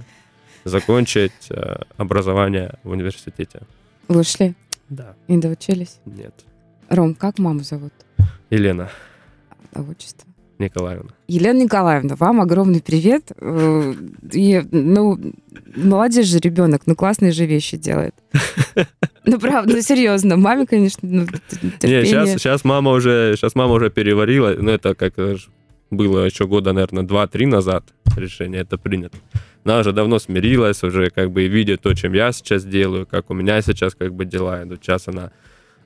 закончить 0.64 1.50
э, 1.50 1.82
образование 1.98 2.72
в 2.84 2.90
университете. 2.92 3.60
Вы 4.08 4.20
ушли 4.20 4.54
Да, 4.88 5.14
и 5.28 5.36
доучились. 5.36 5.98
нет. 6.06 6.34
Ром, 6.90 7.14
как 7.14 7.38
маму 7.38 7.60
зовут? 7.60 7.92
Елена 8.50 8.90
А 9.72 9.82
отчество? 9.82 10.28
Николаевна. 10.58 11.10
Елена 11.26 11.62
Николаевна, 11.62 12.16
вам 12.16 12.40
огромный 12.42 12.82
привет. 12.82 13.32
Э, 13.38 13.94
И, 14.32 14.62
ну, 14.72 15.18
молодец 15.74 16.26
же 16.26 16.38
ребенок, 16.38 16.82
ну, 16.84 16.94
классные 16.94 17.32
же 17.32 17.46
вещи 17.46 17.76
делает. 17.76 18.14
Ну, 19.26 19.38
правда, 19.38 19.74
ну, 19.76 19.82
серьезно, 19.82 20.36
маме, 20.38 20.66
конечно, 20.66 21.06
ну, 21.08 21.26
т- 21.26 21.32
Не, 21.62 21.70
терпение. 21.72 22.04
сейчас, 22.06 22.28
сейчас 22.30 22.64
мама 22.64 22.90
уже, 22.92 23.34
сейчас 23.36 23.54
мама 23.54 23.74
уже 23.74 23.90
переварила, 23.90 24.56
ну 24.58 24.70
это 24.70 24.94
как 24.94 25.14
было 25.90 26.24
еще 26.24 26.46
года, 26.46 26.72
наверное, 26.72 27.04
2-3 27.04 27.46
назад 27.46 27.84
решение 28.16 28.62
это 28.62 28.78
принято. 28.78 29.18
Она 29.62 29.80
уже 29.80 29.92
давно 29.92 30.18
смирилась, 30.18 30.82
уже 30.82 31.10
как 31.10 31.30
бы 31.32 31.46
видит 31.48 31.82
то, 31.82 31.94
чем 31.94 32.14
я 32.14 32.32
сейчас 32.32 32.64
делаю, 32.64 33.06
как 33.06 33.30
у 33.30 33.34
меня 33.34 33.60
сейчас 33.60 33.94
как 33.94 34.14
бы 34.14 34.24
дела 34.24 34.64
идут. 34.64 34.80
Сейчас 34.82 35.06
она 35.06 35.30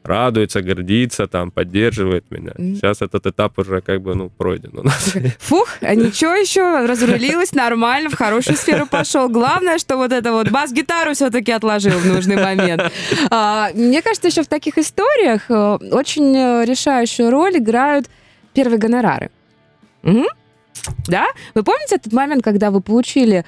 радуется, 0.05 0.63
гордится, 0.63 1.27
там, 1.27 1.51
поддерживает 1.51 2.31
меня. 2.31 2.53
Сейчас 2.57 3.03
этот 3.03 3.27
этап 3.27 3.59
уже 3.59 3.81
как 3.81 4.03
бы, 4.03 4.15
ну, 4.15 4.31
пройден 4.31 4.79
у 4.79 4.83
нас. 4.83 5.15
Фух, 5.39 5.69
а 5.81 5.95
ничего 5.95 6.35
еще, 6.35 6.87
разрулилась 6.87 7.53
нормально, 7.53 8.11
в 8.11 8.15
хорошую 8.15 8.57
сферу 8.57 8.87
пошел. 8.87 9.29
Главное, 9.29 9.79
что 9.79 9.97
вот 9.97 10.13
это 10.13 10.33
вот 10.33 10.51
бас-гитару 10.51 11.15
все-таки 11.15 11.53
отложил 11.53 11.99
в 11.99 12.07
нужный 12.07 12.37
момент. 12.37 12.93
А, 13.31 13.71
мне 13.75 14.03
кажется, 14.03 14.29
еще 14.29 14.43
в 14.43 14.49
таких 14.49 14.79
историях 14.79 15.43
э, 15.49 15.79
очень 15.91 16.35
решающую 16.65 17.31
роль 17.31 17.59
играют 17.59 18.07
первые 18.53 18.79
гонорары. 18.79 19.31
Мгм. 20.03 20.27
Да? 21.09 21.27
Вы 21.55 21.63
помните 21.63 21.97
этот 21.97 22.13
момент, 22.13 22.45
когда 22.45 22.71
вы 22.71 22.81
получили 22.81 23.45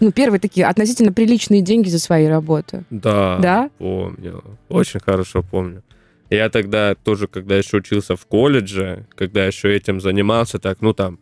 ну, 0.00 0.12
первые 0.12 0.40
такие 0.40 0.66
относительно 0.66 1.12
приличные 1.12 1.62
деньги 1.62 1.88
за 1.88 1.98
свои 1.98 2.26
работы? 2.26 2.84
Да, 2.90 3.38
Да? 3.40 3.70
помню. 3.78 4.42
Очень 4.68 5.00
хорошо 5.00 5.42
помню. 5.42 5.82
Я 6.28 6.50
тогда 6.50 6.94
тоже, 6.94 7.28
когда 7.28 7.56
еще 7.56 7.78
учился 7.78 8.16
в 8.16 8.26
колледже, 8.26 9.06
когда 9.14 9.46
еще 9.46 9.74
этим 9.74 10.00
занимался, 10.00 10.58
так, 10.58 10.80
ну 10.80 10.92
там, 10.92 11.18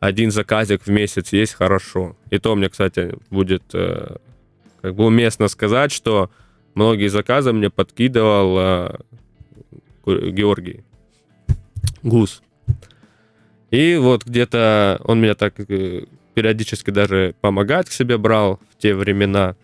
один 0.00 0.30
заказик 0.30 0.82
в 0.84 0.90
месяц 0.90 1.32
есть 1.32 1.54
хорошо. 1.54 2.16
И 2.30 2.38
то 2.38 2.54
мне, 2.54 2.68
кстати, 2.68 3.16
будет 3.30 3.62
э, 3.74 4.16
как 4.80 4.94
бы 4.94 5.06
уместно 5.06 5.48
сказать, 5.48 5.92
что 5.92 6.30
многие 6.74 7.08
заказы 7.08 7.52
мне 7.52 7.68
подкидывал 7.70 8.58
э, 8.58 8.96
Георгий 10.06 10.84
Гус. 12.02 12.42
И 13.70 13.96
вот 13.96 14.24
где-то 14.24 15.00
он 15.04 15.20
меня 15.20 15.34
так 15.34 15.58
э, 15.58 16.04
периодически 16.34 16.90
даже 16.90 17.34
помогать 17.40 17.88
к 17.88 17.92
себе 17.92 18.18
брал 18.18 18.60
в 18.70 18.80
те 18.82 18.94
времена 18.94 19.56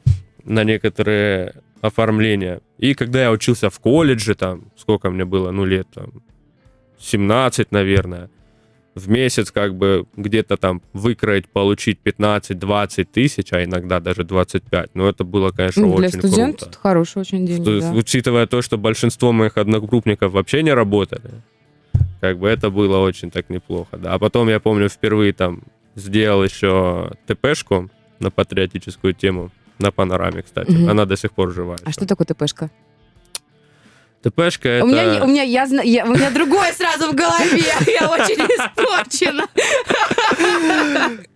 на 0.44 0.64
некоторые 0.64 1.54
оформления. 1.80 2.61
И 2.78 2.94
когда 2.94 3.22
я 3.22 3.30
учился 3.30 3.70
в 3.70 3.78
колледже, 3.80 4.35
там, 4.35 4.64
сколько 4.76 5.11
мне 5.11 5.24
было, 5.24 5.50
ну, 5.50 5.64
лет, 5.64 5.87
там, 5.94 6.22
17, 6.98 7.72
наверное, 7.72 8.30
в 8.94 9.09
месяц 9.09 9.50
как 9.52 9.74
бы 9.76 10.06
где-то 10.16 10.56
там 10.56 10.83
выкроить, 10.92 11.48
получить 11.48 11.98
15-20 12.04 13.04
тысяч, 13.04 13.52
а 13.52 13.64
иногда 13.64 14.00
даже 14.00 14.24
25. 14.24 14.90
Но 14.94 15.09
это 15.09 15.24
было, 15.24 15.50
конечно, 15.50 15.83
Ну, 15.87 15.96
для 15.96 16.09
очень 16.09 16.18
студента 16.18 16.59
круто. 16.59 16.66
это 16.70 16.78
хорошие 16.78 17.20
очень 17.22 17.46
деньги, 17.46 17.62
Что- 17.62 17.80
да. 17.80 17.92
Учитывая 17.92 18.46
то, 18.46 18.61
что 18.62 18.78
большинство 18.78 19.33
моих 19.33 19.56
одногруппников 19.56 20.33
вообще 20.33 20.62
не 20.62 20.74
работали, 20.74 21.30
как 22.20 22.38
бы 22.38 22.48
это 22.48 22.68
было 22.70 22.98
очень 22.98 23.30
так 23.30 23.48
неплохо, 23.48 23.96
да. 23.96 24.12
А 24.14 24.18
потом, 24.18 24.48
я 24.48 24.61
помню, 24.61 24.88
впервые 24.88 25.33
там 25.33 25.62
сделал 26.00 26.42
еще 26.44 27.10
ТПшку 27.26 27.88
на 28.18 28.30
патриотическую 28.30 29.14
тему, 29.14 29.50
на 29.78 29.90
панораме, 29.92 30.42
кстати. 30.42 30.70
Мгм. 30.70 30.90
Она 30.90 31.04
до 31.06 31.16
сих 31.16 31.32
пор 31.32 31.52
живая. 31.52 31.78
А 31.84 31.92
что 31.92 32.06
такое 32.06 32.26
ТПшка? 32.26 32.70
ТПшка 34.22 34.68
это... 34.68 34.84
У 34.84 34.88
меня, 34.88 35.24
у 35.24 35.26
меня, 35.26 35.42
я, 35.42 35.64
я- 35.82 36.04
у 36.04 36.10
меня 36.14 36.30
другое 36.30 36.72
сразу 36.72 37.10
в 37.10 37.14
голове. 37.14 37.62
Я 37.86 38.10
очень 38.10 38.36
испорчена. 38.44 39.46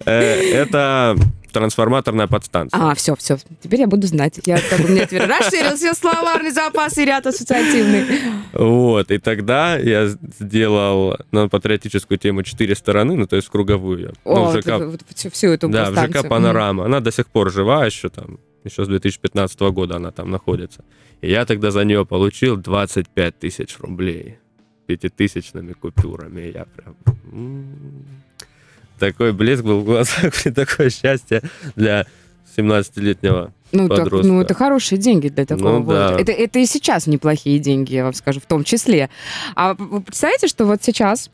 э, 0.05 0.53
это 0.53 1.17
трансформаторная 1.55 2.27
подстанция. 2.27 2.79
А, 2.79 2.95
все, 2.95 3.15
все. 3.15 3.39
Теперь 3.63 3.81
я 3.81 3.87
буду 3.87 4.07
знать. 4.07 4.41
Я 4.45 4.59
как 4.59 4.81
бы, 4.81 4.87
у 4.87 4.89
меня 4.89 5.07
теперь 5.07 5.25
расширился 5.25 5.95
словарный 5.95 6.51
запас 6.51 6.99
и 6.99 7.05
ряд 7.05 7.27
ассоциативный. 7.27 8.05
Вот, 8.53 9.11
и 9.11 9.19
тогда 9.19 9.77
я 9.77 10.09
сделал 10.39 11.17
на 11.31 11.49
патриотическую 11.49 12.19
тему 12.19 12.43
четыре 12.43 12.75
стороны, 12.75 13.17
ну, 13.17 13.27
то 13.27 13.37
есть 13.37 13.49
круговую. 13.49 14.13
Ну, 14.25 14.31
О, 14.31 14.51
в 14.51 14.53
вот, 14.53 14.61
ЖК 14.61 14.79
вот 14.79 15.01
всю, 15.15 15.31
всю 15.31 15.49
эту 15.49 15.69
Да, 15.69 15.91
в. 15.91 15.95
ЖК 15.95 16.29
«Панорама». 16.29 16.85
Она 16.85 17.01
до 17.01 17.11
сих 17.11 17.27
пор 17.29 17.51
жива 17.51 17.87
еще 17.87 18.09
там, 18.11 18.39
еще 18.65 18.85
с 18.85 18.89
2015 18.89 19.61
года 19.61 19.97
она 19.97 20.11
там 20.11 20.31
находится. 20.31 20.85
И 21.21 21.31
я 21.31 21.47
тогда 21.47 21.71
за 21.71 21.85
нее 21.85 22.05
получил 22.05 22.57
25 22.57 23.39
тысяч 23.39 23.79
рублей 23.79 24.39
пятитысячными 24.87 25.73
купюрами. 25.73 26.53
Я 26.55 26.67
прям... 26.67 26.97
Такой 28.99 29.33
блеск 29.33 29.63
был 29.65 29.81
в 29.81 29.85
глазах, 29.85 30.35
такое 30.55 30.91
счастье 30.91 31.43
для 31.77 32.07
17-летнего. 32.57 33.53
Ну, 33.73 33.89
так, 33.89 34.05
подростка. 34.05 34.33
ну, 34.33 34.41
это 34.41 34.55
хорошие 34.55 34.99
деньги 34.99 35.29
для 35.29 35.45
такого 35.45 35.81
Ну, 35.81 35.85
да. 35.85 36.17
Это, 36.19 36.31
это 36.31 36.61
и 36.61 36.67
сейчас 36.67 37.09
неплохие 37.09 37.59
деньги, 37.59 37.95
я 37.95 38.05
вам 38.05 38.15
скажу, 38.15 38.41
в 38.41 38.47
том 38.47 38.63
числе. 38.63 39.11
А 39.57 39.75
вы 39.75 40.01
представляете, 40.01 40.47
что 40.47 40.65
вот 40.65 40.83
сейчас 40.83 41.31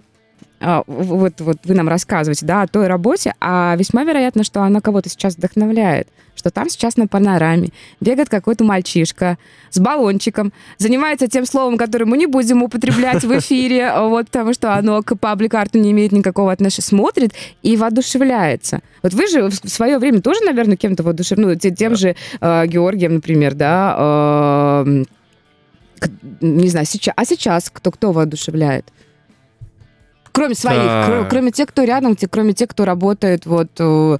а, 0.60 0.82
вот, 0.86 1.40
вот 1.40 1.58
вы 1.64 1.74
нам 1.74 1.88
рассказываете, 1.88 2.46
да, 2.46 2.62
о 2.62 2.66
той 2.66 2.86
работе, 2.86 3.34
а 3.40 3.74
весьма 3.78 4.04
вероятно, 4.04 4.44
что 4.44 4.62
она 4.62 4.80
кого-то 4.80 5.08
сейчас 5.08 5.36
вдохновляет, 5.36 6.08
что 6.40 6.50
там 6.50 6.68
сейчас 6.68 6.96
на 6.96 7.06
панораме 7.06 7.68
бегает 8.00 8.28
какой-то 8.28 8.64
мальчишка 8.64 9.38
с 9.70 9.78
баллончиком, 9.78 10.52
занимается 10.78 11.28
тем 11.28 11.44
словом, 11.46 11.76
которое 11.76 12.06
мы 12.06 12.16
не 12.18 12.26
будем 12.26 12.62
употреблять 12.62 13.22
в 13.24 13.30
эфире, 13.38 13.92
вот, 13.96 14.26
потому 14.26 14.52
что 14.54 14.74
оно 14.74 15.02
к 15.02 15.14
паблик-арту 15.16 15.78
не 15.78 15.92
имеет 15.92 16.12
никакого 16.12 16.50
отношения, 16.50 16.82
смотрит 16.86 17.32
и 17.62 17.76
воодушевляется. 17.76 18.80
Вот 19.02 19.12
вы 19.14 19.28
же 19.28 19.48
в 19.50 19.54
свое 19.68 19.98
время 19.98 20.20
тоже, 20.22 20.40
наверное, 20.44 20.76
кем-то 20.76 21.02
воодушевлены, 21.02 21.52
ну, 21.52 21.58
те- 21.58 21.70
тем 21.70 21.94
же 21.94 22.16
э, 22.40 22.66
Георгием, 22.66 23.14
например, 23.14 23.54
да, 23.54 23.94
э, 24.86 25.04
к- 26.00 26.10
не 26.40 26.68
знаю, 26.68 26.86
сейчас, 26.86 27.14
а 27.16 27.24
сейчас 27.26 27.70
кто 27.70 27.90
кто 27.90 28.12
воодушевляет? 28.12 28.86
Кроме 30.32 30.54
своих, 30.54 30.80
Да. 30.84 31.26
кроме 31.28 31.50
тех, 31.50 31.68
кто 31.68 31.82
рядом, 31.84 32.14
те- 32.16 32.28
кроме 32.28 32.52
тех, 32.52 32.68
кто 32.68 32.84
работает 32.84 33.46
вот 33.46 33.68
э, 33.78 34.18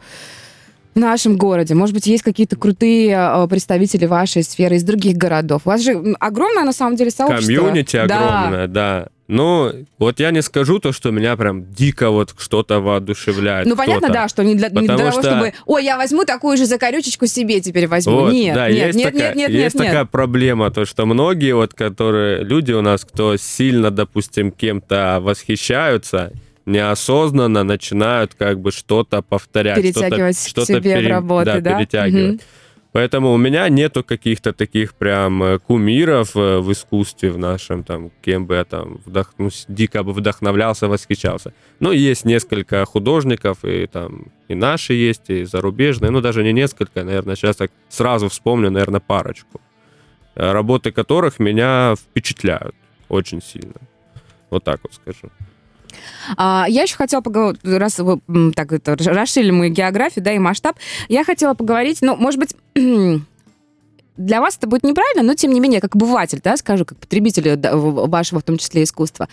в 0.95 0.99
нашем 0.99 1.37
городе. 1.37 1.75
Может 1.75 1.95
быть, 1.95 2.07
есть 2.07 2.23
какие-то 2.23 2.57
крутые 2.57 3.11
э, 3.17 3.47
представители 3.49 4.07
вашей 4.07 4.43
сферы 4.43 4.77
из 4.77 4.83
других 4.83 5.17
городов. 5.17 5.63
У 5.65 5.69
вас 5.69 5.83
же 5.83 5.93
огромное, 6.19 6.65
на 6.65 6.73
самом 6.73 6.97
деле, 6.97 7.11
сообщество. 7.11 7.55
Комьюнити 7.55 7.97
Да. 8.07 8.39
огромное, 8.41 8.67
да. 8.67 9.09
Ну, 9.29 9.71
вот 10.01 10.19
я 10.19 10.33
не 10.33 10.43
скажу 10.43 10.81
то, 10.81 10.91
что 10.91 11.13
меня 11.13 11.37
прям 11.37 11.71
дико 11.73 12.11
вот 12.11 12.35
что-то 12.37 12.81
воодушевляет. 12.81 13.65
Ну, 13.69 13.77
понятно, 13.77 14.09
да, 14.09 14.27
что 14.27 14.43
не 14.43 14.57
для, 14.57 14.71
не 14.71 14.89
для 14.89 14.97
того, 14.97 15.13
что- 15.13 15.23
чтобы, 15.23 15.53
ой, 15.67 15.85
я 15.85 15.97
возьму 15.97 16.25
такую 16.25 16.57
же 16.57 16.67
закорючечку 16.67 17.27
себе 17.29 17.61
теперь 17.61 17.87
возьму. 17.87 18.23
Вот, 18.23 18.33
нет, 18.33 18.57
да, 18.57 18.69
нет, 18.69 18.87
есть 18.89 18.99
нет, 18.99 19.13
такая, 19.13 19.29
нет, 19.37 19.37
нет, 19.37 19.51
есть 19.51 19.75
нет, 19.77 19.85
такая 19.87 20.01
нет. 20.03 20.11
проблема, 20.11 20.73
то 20.73 20.85
что 20.85 21.07
многие 21.07 21.55
вот, 21.55 21.75
которые 21.75 22.43
люди 22.43 22.73
у 22.73 22.83
нас, 22.83 23.05
кто 23.05 23.37
сильно, 23.37 23.93
допустим, 23.93 24.51
кем-то 24.51 25.21
восхищаются, 25.23 26.33
неосознанно 26.71 27.65
начинают 27.65 28.35
как 28.35 28.61
бы 28.61 28.73
что-то 28.73 29.23
повторять, 29.23 29.83
Перетягивать 29.83 30.39
что-то, 30.39 30.63
к 30.63 30.67
себе 30.67 30.81
в 30.81 30.83
пере- 30.83 31.09
работы, 31.09 31.61
да? 31.61 31.79
перетягивать. 31.79 32.35
Мгм. 32.35 32.41
Поэтому 32.93 33.33
у 33.33 33.37
меня 33.37 33.69
нету 33.69 34.03
каких-то 34.03 34.53
таких 34.53 34.95
прям 34.95 35.43
э, 35.45 35.59
кумиров 35.61 36.35
э, 36.35 36.59
в 36.59 36.73
искусстве 36.73 37.31
в 37.31 37.39
нашем, 37.39 37.85
там, 37.85 38.11
кем 38.21 38.47
бы 38.47 38.57
я 38.57 38.65
там 38.65 38.99
вдох- 39.07 39.33
ну, 39.39 39.49
дико 39.69 40.03
бы 40.03 40.13
вдохновлялся, 40.13 40.89
восхищался. 40.89 41.53
Но 41.79 41.93
есть 41.93 42.25
несколько 42.25 42.85
художников, 42.85 43.59
и 43.65 43.87
там 43.87 44.27
и 44.49 44.57
наши 44.57 44.95
есть, 44.95 45.31
и 45.31 45.45
зарубежные, 45.45 46.11
ну 46.11 46.21
даже 46.21 46.43
не 46.43 46.53
несколько, 46.53 47.05
наверное, 47.05 47.37
сейчас 47.37 47.57
так 47.57 47.71
сразу 47.89 48.29
вспомню, 48.29 48.71
наверное, 48.71 49.01
парочку, 49.01 49.61
э, 50.35 50.51
работы 50.53 50.91
которых 50.91 51.39
меня 51.39 51.95
впечатляют 51.97 52.75
очень 53.09 53.41
сильно. 53.41 53.75
Вот 54.51 54.65
так 54.65 54.81
вот 54.83 54.95
скажу. 54.95 55.31
А, 56.37 56.67
я 56.69 56.83
еще 56.83 56.97
хотела 56.97 57.21
поговорить, 57.21 57.61
раз 57.65 57.99
вы 57.99 58.21
так 58.55 58.73
это, 58.73 58.97
расширили 58.97 59.51
мы 59.51 59.69
географию, 59.69 60.25
да, 60.25 60.33
и 60.33 60.39
масштаб, 60.39 60.77
я 61.09 61.25
хотела 61.25 61.55
поговорить, 61.55 61.99
ну, 62.03 62.17
может 62.17 62.41
быть, 62.41 62.55
для 64.17 64.41
вас 64.41 64.57
это 64.57 64.67
будет 64.67 64.85
неправильно, 64.85 65.23
но 65.23 65.35
тем 65.35 65.53
не 65.53 65.61
менее, 65.61 65.81
как 65.81 65.97
обыватель, 65.97 66.41
да, 66.43 66.57
скажу, 66.57 66.85
как 66.85 66.99
потребитель 66.99 67.57
в- 67.57 68.09
вашего, 68.09 68.41
в 68.41 68.43
том 68.43 68.59
числе, 68.59 68.83
искусства, 68.83 69.29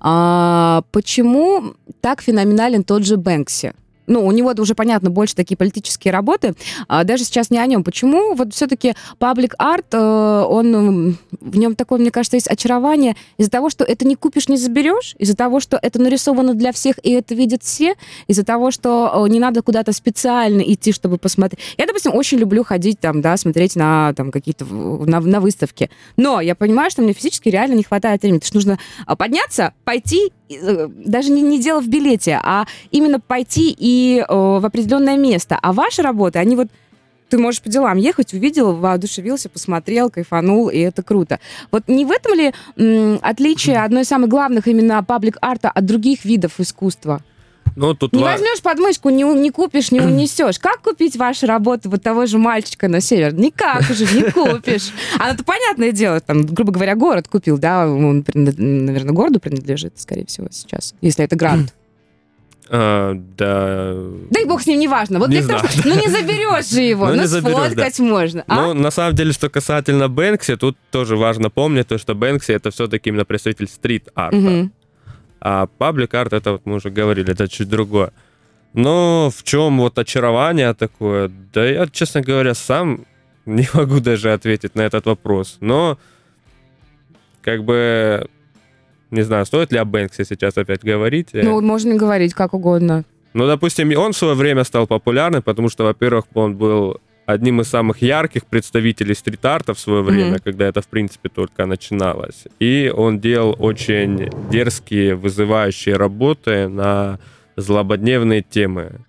а, 0.00 0.82
почему 0.92 1.74
так 2.00 2.22
феноменален 2.22 2.84
тот 2.84 3.04
же 3.04 3.16
Бэнкси? 3.16 3.74
Ну, 4.10 4.26
у 4.26 4.32
него 4.32 4.52
уже, 4.58 4.74
понятно, 4.74 5.08
больше 5.08 5.36
такие 5.36 5.56
политические 5.56 6.12
работы. 6.12 6.54
А 6.88 7.04
даже 7.04 7.24
сейчас 7.24 7.50
не 7.50 7.58
о 7.58 7.66
нем. 7.66 7.84
Почему 7.84 8.34
вот 8.34 8.52
все-таки 8.52 8.94
паблик-арт, 9.18 9.94
он, 9.94 10.74
м, 10.74 11.18
в 11.40 11.56
нем 11.56 11.76
такое, 11.76 12.00
мне 12.00 12.10
кажется, 12.10 12.36
есть 12.36 12.48
очарование 12.48 13.14
из-за 13.38 13.50
того, 13.50 13.70
что 13.70 13.84
это 13.84 14.04
не 14.04 14.16
купишь, 14.16 14.48
не 14.48 14.56
заберешь, 14.56 15.14
из-за 15.18 15.36
того, 15.36 15.60
что 15.60 15.78
это 15.80 16.00
нарисовано 16.00 16.54
для 16.54 16.72
всех, 16.72 16.96
и 17.04 17.12
это 17.12 17.36
видят 17.36 17.62
все, 17.62 17.94
из-за 18.26 18.44
того, 18.44 18.72
что 18.72 19.24
э, 19.26 19.28
не 19.28 19.38
надо 19.38 19.62
куда-то 19.62 19.92
специально 19.92 20.60
идти, 20.60 20.92
чтобы 20.92 21.16
посмотреть. 21.18 21.60
Я, 21.78 21.86
допустим, 21.86 22.12
очень 22.14 22.38
люблю 22.38 22.64
ходить 22.64 22.98
там, 22.98 23.20
да, 23.20 23.36
смотреть 23.36 23.76
на 23.76 24.12
там 24.14 24.32
какие-то, 24.32 24.64
на, 24.64 25.20
на 25.20 25.40
выставки. 25.40 25.88
Но 26.16 26.40
я 26.40 26.56
понимаю, 26.56 26.90
что 26.90 27.02
мне 27.02 27.12
физически 27.12 27.48
реально 27.48 27.74
не 27.74 27.84
хватает 27.84 28.22
времени. 28.22 28.40
Потому 28.40 28.60
что 28.60 28.70
нужно 28.70 28.78
а, 29.06 29.14
подняться, 29.14 29.72
пойти, 29.84 30.26
э, 30.26 30.39
даже 30.58 31.30
не, 31.30 31.42
не 31.42 31.60
дело 31.60 31.80
в 31.80 31.88
билете, 31.88 32.40
а 32.42 32.66
именно 32.90 33.20
пойти 33.20 33.74
и 33.76 34.18
э, 34.18 34.24
в 34.28 34.64
определенное 34.64 35.16
место. 35.16 35.58
А 35.60 35.72
ваши 35.72 36.02
работы, 36.02 36.38
они 36.38 36.56
вот 36.56 36.68
ты 37.28 37.38
можешь 37.38 37.62
по 37.62 37.68
делам 37.68 37.96
ехать, 37.96 38.34
увидел, 38.34 38.74
воодушевился, 38.74 39.48
посмотрел, 39.48 40.10
кайфанул, 40.10 40.68
и 40.68 40.78
это 40.78 41.02
круто. 41.02 41.38
Вот 41.70 41.84
не 41.86 42.04
в 42.04 42.10
этом 42.10 42.34
ли 42.34 42.52
м, 42.76 43.18
отличие 43.22 43.82
одной 43.82 44.02
из 44.02 44.08
самых 44.08 44.28
главных 44.28 44.66
именно 44.66 45.02
паблик-арта 45.02 45.70
от 45.70 45.86
других 45.86 46.24
видов 46.24 46.58
искусства? 46.58 47.22
Ну, 47.76 47.94
тут 47.94 48.12
Не 48.12 48.22
ва- 48.22 48.32
возьмешь 48.32 48.60
подмышку, 48.62 49.10
не, 49.10 49.22
не 49.24 49.50
купишь, 49.50 49.90
не 49.92 50.00
унесешь. 50.00 50.58
Как 50.58 50.80
купить 50.82 51.16
ваши 51.16 51.46
работы 51.46 51.88
вот 51.88 52.02
того 52.02 52.26
же 52.26 52.38
мальчика 52.38 52.88
на 52.88 53.00
север? 53.00 53.32
Никак 53.34 53.88
уже 53.90 54.04
не 54.14 54.30
купишь. 54.30 54.90
А 55.18 55.30
это 55.30 55.44
понятное 55.44 55.92
дело, 55.92 56.20
там, 56.20 56.46
грубо 56.46 56.72
говоря, 56.72 56.94
город 56.96 57.28
купил, 57.28 57.58
да, 57.58 57.86
он, 57.88 58.24
наверное, 58.34 59.12
городу 59.12 59.40
принадлежит, 59.40 59.94
скорее 60.00 60.26
всего, 60.26 60.48
сейчас, 60.50 60.94
если 61.00 61.24
это 61.24 61.36
грант. 61.36 61.74
а, 62.72 63.14
да... 63.36 63.94
Да 64.30 64.40
и 64.40 64.44
бог 64.44 64.62
с 64.62 64.66
ним, 64.66 64.78
неважно. 64.78 65.18
Вот 65.18 65.28
Не 65.28 65.40
для 65.40 65.56
того, 65.56 65.68
что- 65.68 65.88
ну 65.88 65.94
не 66.00 66.08
заберешь 66.08 66.68
же 66.70 66.80
его, 66.82 67.06
Ну, 67.06 67.14
ну, 67.14 67.20
не 67.22 67.26
заберешь, 67.26 67.56
да. 67.56 67.64
сфоткать 67.66 67.98
можно. 67.98 68.44
А? 68.46 68.54
Ну, 68.68 68.74
на 68.74 68.90
самом 68.92 69.16
деле, 69.16 69.32
что 69.32 69.48
касательно 69.50 70.08
Бэнкси, 70.08 70.56
тут 70.56 70.76
тоже 70.92 71.16
важно 71.16 71.50
помнить, 71.50 71.88
то, 71.88 71.98
что 71.98 72.14
Бэнкси 72.14 72.52
это 72.52 72.70
все-таки 72.70 73.08
именно 73.10 73.24
представитель 73.24 73.66
стрит-арта. 73.66 74.70
А 75.40 75.66
паблик-арт, 75.66 76.32
это 76.32 76.52
вот 76.52 76.62
мы 76.66 76.76
уже 76.76 76.90
говорили, 76.90 77.32
это 77.32 77.48
чуть 77.48 77.68
другое. 77.68 78.12
Но 78.72 79.30
в 79.34 79.42
чем 79.42 79.78
вот 79.78 79.98
очарование 79.98 80.74
такое? 80.74 81.30
Да 81.52 81.64
я, 81.64 81.86
честно 81.86 82.20
говоря, 82.20 82.54
сам 82.54 83.06
не 83.46 83.66
могу 83.74 84.00
даже 84.00 84.32
ответить 84.32 84.74
на 84.74 84.82
этот 84.82 85.06
вопрос. 85.06 85.56
Но, 85.60 85.98
как 87.42 87.64
бы, 87.64 88.28
не 89.10 89.22
знаю, 89.22 89.46
стоит 89.46 89.72
ли 89.72 89.78
о 89.78 89.84
Бэнксе 89.84 90.24
сейчас 90.24 90.56
опять 90.58 90.84
говорить. 90.84 91.28
Ну, 91.32 91.60
можно 91.60 91.94
говорить 91.96 92.34
как 92.34 92.54
угодно. 92.54 93.04
Ну, 93.32 93.46
допустим, 93.46 93.96
он 93.96 94.12
в 94.12 94.16
свое 94.16 94.34
время 94.34 94.64
стал 94.64 94.86
популярным, 94.86 95.42
потому 95.42 95.68
что, 95.68 95.84
во-первых, 95.84 96.24
он 96.34 96.56
был 96.56 97.00
одним 97.32 97.60
из 97.60 97.68
самых 97.68 98.02
ярких 98.02 98.46
представителей 98.46 99.14
стрит-арта 99.14 99.74
в 99.74 99.78
свое 99.78 100.02
время, 100.02 100.30
Мгм. 100.32 100.38
когда 100.44 100.66
это, 100.66 100.80
в 100.82 100.86
принципе, 100.88 101.28
только 101.28 101.66
начиналось. 101.66 102.44
И 102.58 102.92
он 102.94 103.20
делал 103.20 103.56
очень 103.58 104.28
дерзкие, 104.50 105.14
вызывающие 105.14 105.96
работы 105.96 106.68
на 106.68 107.18
злободневные 107.56 108.42
темы. 108.42 109.00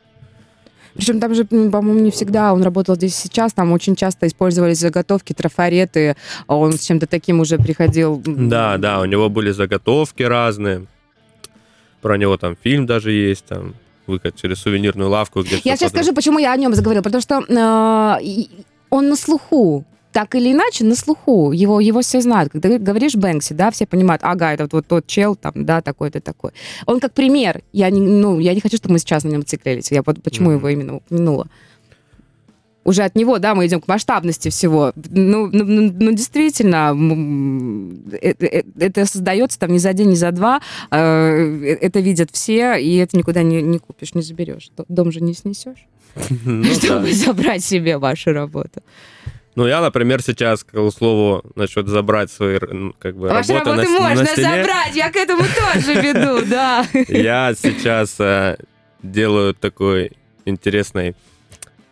Причем 0.93 1.19
там 1.21 1.33
же, 1.33 1.45
по-моему, 1.45 1.99
не 2.01 2.11
всегда 2.11 2.51
он 2.53 2.63
работал 2.63 2.95
здесь 2.95 3.15
сейчас, 3.15 3.53
там 3.53 3.71
очень 3.71 3.95
часто 3.95 4.27
использовались 4.27 4.79
заготовки, 4.79 5.31
трафареты, 5.33 6.15
он 6.47 6.73
с 6.73 6.85
чем-то 6.85 7.07
таким 7.07 7.39
уже 7.39 7.57
приходил. 7.57 8.21
Да, 8.25 8.77
да, 8.77 8.99
у 8.99 9.05
него 9.05 9.29
были 9.29 9.51
заготовки 9.51 10.23
разные. 10.23 10.85
Про 12.01 12.17
него 12.17 12.35
там 12.37 12.57
фильм 12.61 12.85
даже 12.87 13.11
есть, 13.11 13.45
там 13.45 13.73
выход 14.11 14.35
через 14.35 14.59
сувенирную 14.59 15.09
лавку. 15.09 15.41
Где 15.41 15.59
Я 15.63 15.75
сейчас 15.75 15.91
скажу, 15.91 16.13
почему 16.13 16.39
я 16.39 16.53
о 16.53 16.57
нем 16.57 16.75
заговорила. 16.75 17.01
Потому 17.03 17.21
что 17.21 17.39
э, 17.47 18.45
он 18.89 19.09
на 19.09 19.15
слуху. 19.15 19.85
Так 20.11 20.35
или 20.35 20.51
иначе, 20.51 20.83
на 20.83 20.95
слуху. 20.95 21.53
Его, 21.53 21.79
его 21.79 22.01
все 22.01 22.19
знают. 22.19 22.51
Когда 22.51 22.67
ты 22.69 22.77
говоришь 22.79 23.15
Бэнкси, 23.15 23.53
да, 23.53 23.71
все 23.71 23.85
понимают, 23.85 24.21
ага, 24.25 24.51
это 24.53 24.63
вот, 24.63 24.73
вот 24.73 24.87
тот 24.87 25.07
чел, 25.07 25.35
там, 25.37 25.53
да, 25.55 25.81
такой-то, 25.81 26.19
такой. 26.19 26.51
Он 26.85 26.99
как 26.99 27.13
пример. 27.13 27.61
Я 27.71 27.89
не, 27.89 28.01
ну, 28.01 28.37
я 28.39 28.53
не 28.53 28.59
хочу, 28.59 28.75
чтобы 28.75 28.93
мы 28.93 28.99
сейчас 28.99 29.23
на 29.23 29.29
нем 29.29 29.45
циклились. 29.45 29.89
Я 29.91 30.01
вот 30.05 30.21
почему 30.21 30.49
Мгм. 30.49 30.57
его 30.57 30.69
именно 30.69 30.95
упомянула. 30.97 31.47
Уже 32.83 33.03
от 33.03 33.15
него, 33.15 33.37
да, 33.37 33.53
мы 33.53 33.67
идем 33.67 33.79
к 33.79 33.87
масштабности 33.87 34.49
всего. 34.49 34.91
Ну, 35.11 35.47
ну, 35.51 35.63
ну, 35.65 35.93
ну, 35.99 36.11
действительно, 36.13 36.89
м, 36.91 38.05
э- 38.11 38.33
э- 38.39 38.63
это 38.79 39.05
создается 39.05 39.59
там 39.59 39.71
не 39.71 39.77
за 39.79 39.93
день, 39.93 40.09
не 40.09 40.15
за 40.15 40.31
два. 40.31 40.61
Э, 40.89 41.77
Это 41.81 41.99
видят 41.99 42.29
все, 42.31 42.75
и 42.77 42.95
это 42.97 43.15
никуда 43.17 43.43
не, 43.43 43.61
не 43.61 43.77
купишь, 43.77 44.15
не 44.15 44.23
заберешь. 44.23 44.71
Дом 44.89 45.11
же 45.11 45.21
не 45.21 45.33
снесешь, 45.35 45.85
Ну, 46.45 46.63
чтобы 46.73 47.13
забрать 47.13 47.63
себе 47.63 47.97
вашу 47.99 48.33
работу. 48.33 48.81
Ну, 49.55 49.67
я, 49.67 49.81
например, 49.81 50.23
сейчас, 50.23 50.63
к 50.63 50.91
слову, 50.91 51.43
насчет 51.55 51.87
забрать 51.87 52.31
свои, 52.31 52.57
как 52.99 53.15
бы, 53.17 53.27
Ваши 53.27 53.53
работы 53.53 53.69
работы 53.81 53.89
на, 53.89 53.99
можно 53.99 54.21
на 54.23 54.25
стене. 54.27 54.47
забрать, 54.63 54.95
я 54.95 55.11
к 55.11 55.15
этому 55.17 55.43
тоже 55.43 56.01
веду, 56.01 56.45
да. 56.49 56.85
Я 57.09 57.53
сейчас 57.53 58.15
э, 58.19 58.57
делаю 59.03 59.53
такой 59.53 60.13
интересный 60.45 61.15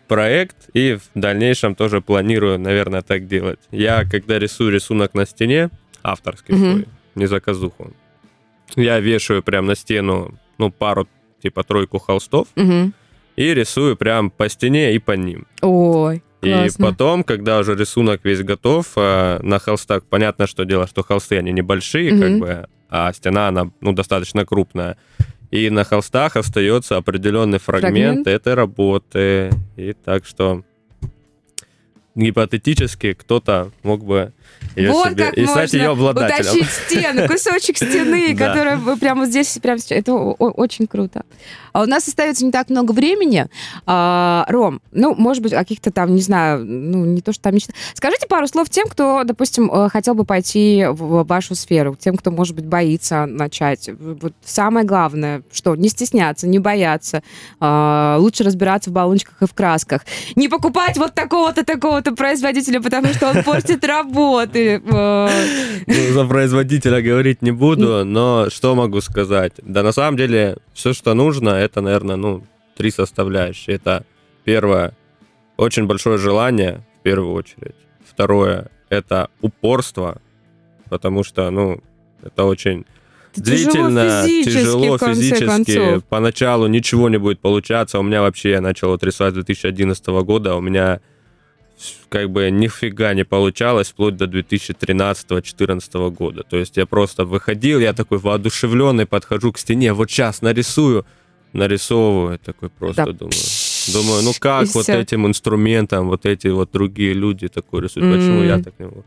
проект 0.10 0.70
и 0.74 0.96
в 0.98 1.04
дальнейшем 1.20 1.76
тоже 1.76 2.02
планирую, 2.02 2.60
наверное, 2.60 3.02
так 3.02 3.28
делать. 3.28 3.60
Я, 3.72 4.04
когда 4.04 4.38
рисую 4.40 4.72
рисунок 4.74 5.14
на 5.14 5.26
стене, 5.26 5.70
авторский 6.04 6.54
Мгм. 6.56 6.72
свой, 6.72 6.86
не 7.16 7.28
заказуху, 7.28 7.94
я 8.76 9.00
вешаю 9.00 9.42
прям 9.44 9.66
на 9.68 9.76
стену, 9.76 10.34
ну, 10.58 10.72
пару, 10.72 11.08
типа, 11.42 11.64
тройку 11.64 12.00
холстов 12.00 12.48
Мгм. 12.56 12.94
и 13.38 13.54
рисую 13.54 13.96
прям 13.96 14.30
по 14.32 14.50
стене 14.50 14.94
и 14.96 15.00
по 15.00 15.14
ним. 15.14 15.46
Ой, 15.62 16.22
И 16.42 16.52
классно. 16.52 16.86
потом, 16.86 17.24
когда 17.24 17.60
уже 17.60 17.76
рисунок 17.76 18.22
весь 18.24 18.42
готов, 18.44 18.86
э, 18.96 19.40
на 19.44 19.60
холстах 19.60 20.04
понятно, 20.06 20.48
что 20.48 20.64
дело, 20.66 20.88
что 20.88 21.04
холсты, 21.04 21.38
они 21.38 21.52
небольшие, 21.52 22.12
как 22.12 22.30
Мгм. 22.32 22.40
бы, 22.40 22.68
а 22.90 23.14
стена, 23.14 23.48
она, 23.50 23.70
ну, 23.82 23.94
достаточно 23.94 24.46
крупная. 24.46 24.98
И 25.52 25.70
на 25.70 25.84
холстах 25.84 26.36
остается 26.36 26.98
определенный 26.98 27.60
фрагмент, 27.60 28.26
Фрагмент? 28.26 28.28
этой 28.28 28.54
работы. 28.54 29.52
И 29.76 29.94
так 29.94 30.26
что 30.26 30.64
гипотетически 32.16 33.14
кто-то 33.14 33.72
мог 33.84 34.06
бы 34.06 34.34
ее 34.76 34.92
вот 34.92 35.12
себе 35.12 35.26
как 35.26 35.38
и 35.38 35.46
стать 35.46 35.74
можно 35.74 35.78
ее 35.78 35.90
обладателем. 35.90 36.52
утащить 36.52 36.70
стену, 36.70 37.28
кусочек 37.28 37.78
стены, 37.78 38.36
которая 38.38 38.80
прямо 38.98 39.26
здесь, 39.26 39.58
прямо 39.62 39.80
сейчас. 39.80 40.00
Это 40.00 40.14
очень 40.14 40.88
круто. 40.88 41.24
А 41.74 41.84
у 41.84 41.86
нас 41.86 42.08
остается 42.08 42.46
не 42.46 42.52
так 42.52 42.70
много 42.70 42.92
времени. 42.92 43.48
А, 43.86 44.46
Ром, 44.50 44.82
ну, 44.92 45.16
может 45.16 45.44
быть, 45.44 45.54
каких-то 45.54 45.92
там, 45.92 46.16
не 46.16 46.22
знаю, 46.22 46.66
ну, 46.66 47.06
не 47.06 47.22
то, 47.22 47.32
что 47.32 47.44
там 47.44 47.56
мечта. 47.56 47.74
Скажите 47.94 48.28
пару 48.28 48.48
слов 48.48 48.70
тем, 48.70 48.88
кто, 48.88 49.24
допустим, 49.24 49.72
э, 49.72 49.90
хотел 49.90 50.16
бы 50.16 50.26
пойти 50.26 50.86
в 50.90 51.24
вашу 51.24 51.56
сферу, 51.56 51.96
тем, 52.00 52.18
кто, 52.18 52.32
может 52.32 52.56
быть, 52.56 52.66
боится 52.66 53.26
начать. 53.26 53.90
Вот 54.00 54.34
самое 54.44 54.86
главное, 54.86 55.44
что 55.52 55.76
не 55.76 55.90
стесняться, 55.90 56.48
не 56.48 56.60
бояться, 56.60 57.24
а, 57.60 58.18
лучше 58.20 58.44
разбираться 58.44 58.90
в 58.90 58.94
баллончиках 58.94 59.42
и 59.42 59.46
в 59.46 59.54
красках. 59.54 60.06
Не 60.36 60.48
покупать 60.48 60.98
вот 60.98 61.14
такого-то, 61.14 61.64
такого-то 61.64 62.14
производителя, 62.14 62.82
потому 62.82 63.08
что 63.08 63.30
он 63.30 63.44
портит 63.44 63.84
работы. 63.86 64.59
Э, 64.68 65.30
Ну, 65.88 66.14
за 66.14 66.26
производителя 66.26 67.02
говорить 67.02 67.42
не 67.42 67.52
буду, 67.52 68.06
но 68.06 68.50
что 68.50 68.76
могу 68.76 69.02
сказать? 69.02 69.54
Да 69.62 69.84
на 69.84 69.92
самом 69.92 70.18
деле 70.18 70.58
все, 70.74 70.94
что 70.94 71.14
нужно, 71.14 71.50
это, 71.50 71.82
наверное, 71.82 72.16
ну, 72.16 72.44
три 72.78 72.92
составляющие. 72.92 73.76
Это 73.76 74.06
первое, 74.44 74.94
очень 75.58 75.86
большое 75.86 76.18
желание, 76.18 76.82
в 77.00 77.04
первую 77.04 77.34
очередь. 77.34 77.76
Второе, 78.08 78.70
это 78.90 79.30
упорство, 79.42 80.22
потому 80.90 81.24
что, 81.24 81.50
ну, 81.50 81.82
это 82.24 82.44
очень 82.46 82.86
длительно, 83.36 84.24
физически, 84.26 84.58
тяжело 84.58 84.98
в 84.98 85.00
конце 85.00 85.22
физически. 85.22 85.46
концов. 85.46 86.04
Поначалу 86.06 86.68
ничего 86.68 87.10
не 87.10 87.18
будет 87.18 87.40
получаться. 87.40 88.00
У 88.00 88.04
меня 88.04 88.22
вообще, 88.22 88.52
я 88.52 88.62
начал 88.62 88.90
вот 88.90 89.04
рисовать 89.04 89.34
с 89.34 89.36
2011 89.36 90.06
года, 90.24 90.56
у 90.56 90.62
меня 90.62 91.00
как 92.10 92.30
бы 92.30 92.50
нифига 92.52 93.14
не 93.14 93.24
получалось 93.26 93.90
вплоть 93.90 94.16
до 94.18 94.26
2013-2014 94.26 96.10
года. 96.12 96.44
То 96.44 96.58
есть 96.58 96.78
я 96.78 96.86
просто 96.86 97.26
выходил, 97.26 97.80
я 97.80 97.94
такой 97.94 98.18
воодушевленный, 98.18 99.06
подхожу 99.06 99.52
к 99.52 99.58
стене, 99.60 99.94
вот 99.94 100.10
сейчас 100.10 100.42
нарисую, 100.42 101.06
нарисовываю, 101.54 102.40
такой 102.40 102.70
просто 102.70 103.06
Да. 103.06 103.12
думаю. 103.14 103.34
Думаю, 103.94 104.24
ну 104.24 104.32
как 104.40 104.66
И 104.66 104.70
вот 104.74 104.84
всё. 104.84 105.00
этим 105.00 105.26
инструментом, 105.26 106.08
вот 106.10 106.26
эти 106.26 106.48
вот 106.48 106.70
другие 106.72 107.14
люди 107.14 107.48
такой 107.48 107.82
рисуют, 107.82 108.14
почему 108.16 108.44
я 108.44 108.60
так 108.60 108.74
не 108.80 108.86
могу? 108.86 109.04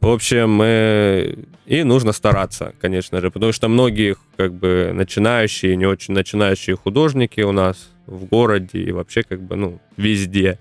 В 0.00 0.08
общем, 0.08 0.60
э, 0.62 1.34
и 1.64 1.82
нужно 1.82 2.12
стараться, 2.12 2.74
конечно 2.80 3.20
же, 3.20 3.30
потому 3.30 3.52
что 3.52 3.68
многие 3.68 4.16
как 4.36 4.52
бы 4.52 4.90
начинающие, 4.92 5.76
не 5.76 5.86
очень 5.86 6.12
начинающие 6.14 6.76
художники 6.76 7.40
у 7.40 7.52
нас 7.52 7.88
в 8.06 8.24
городе 8.26 8.80
и 8.80 8.92
вообще 8.92 9.22
как 9.22 9.40
бы, 9.40 9.56
ну, 9.56 9.80
везде 9.96 10.58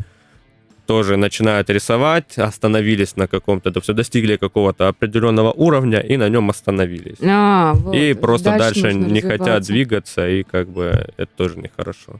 тоже 0.86 1.18
начинают 1.18 1.70
рисовать, 1.70 2.38
остановились 2.38 3.16
на 3.16 3.28
каком-то, 3.28 3.72
да, 3.72 3.80
все 3.82 3.94
достигли 3.94 4.36
какого-то 4.38 4.88
определенного 4.88 5.52
уровня 5.52 6.00
и 6.00 6.18
на 6.18 6.30
нем 6.30 6.50
остановились. 6.50 7.18
а, 7.26 7.74
вот, 7.74 7.96
и 7.96 8.14
просто 8.14 8.58
дальше, 8.58 8.94
нужно 8.94 9.12
не 9.14 9.22
хотят 9.22 9.64
двигаться, 9.64 10.28
и 10.28 10.44
как 10.44 10.68
бы 10.70 11.08
это 11.18 11.32
тоже 11.38 11.58
нехорошо. 11.60 12.20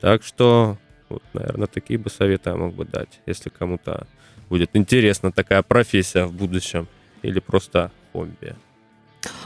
Так 0.00 0.22
что, 0.24 0.76
вот, 1.08 1.22
наверное, 1.34 1.66
такие 1.66 1.98
бы 1.98 2.10
советы 2.10 2.50
я 2.50 2.56
мог 2.56 2.74
бы 2.74 2.84
дать, 2.84 3.20
если 3.26 3.50
кому-то 3.50 4.06
будет 4.48 4.70
интересна 4.74 5.32
такая 5.32 5.62
профессия 5.62 6.24
в 6.24 6.32
будущем 6.32 6.86
или 7.22 7.40
просто 7.40 7.90
хобби. 8.12 8.54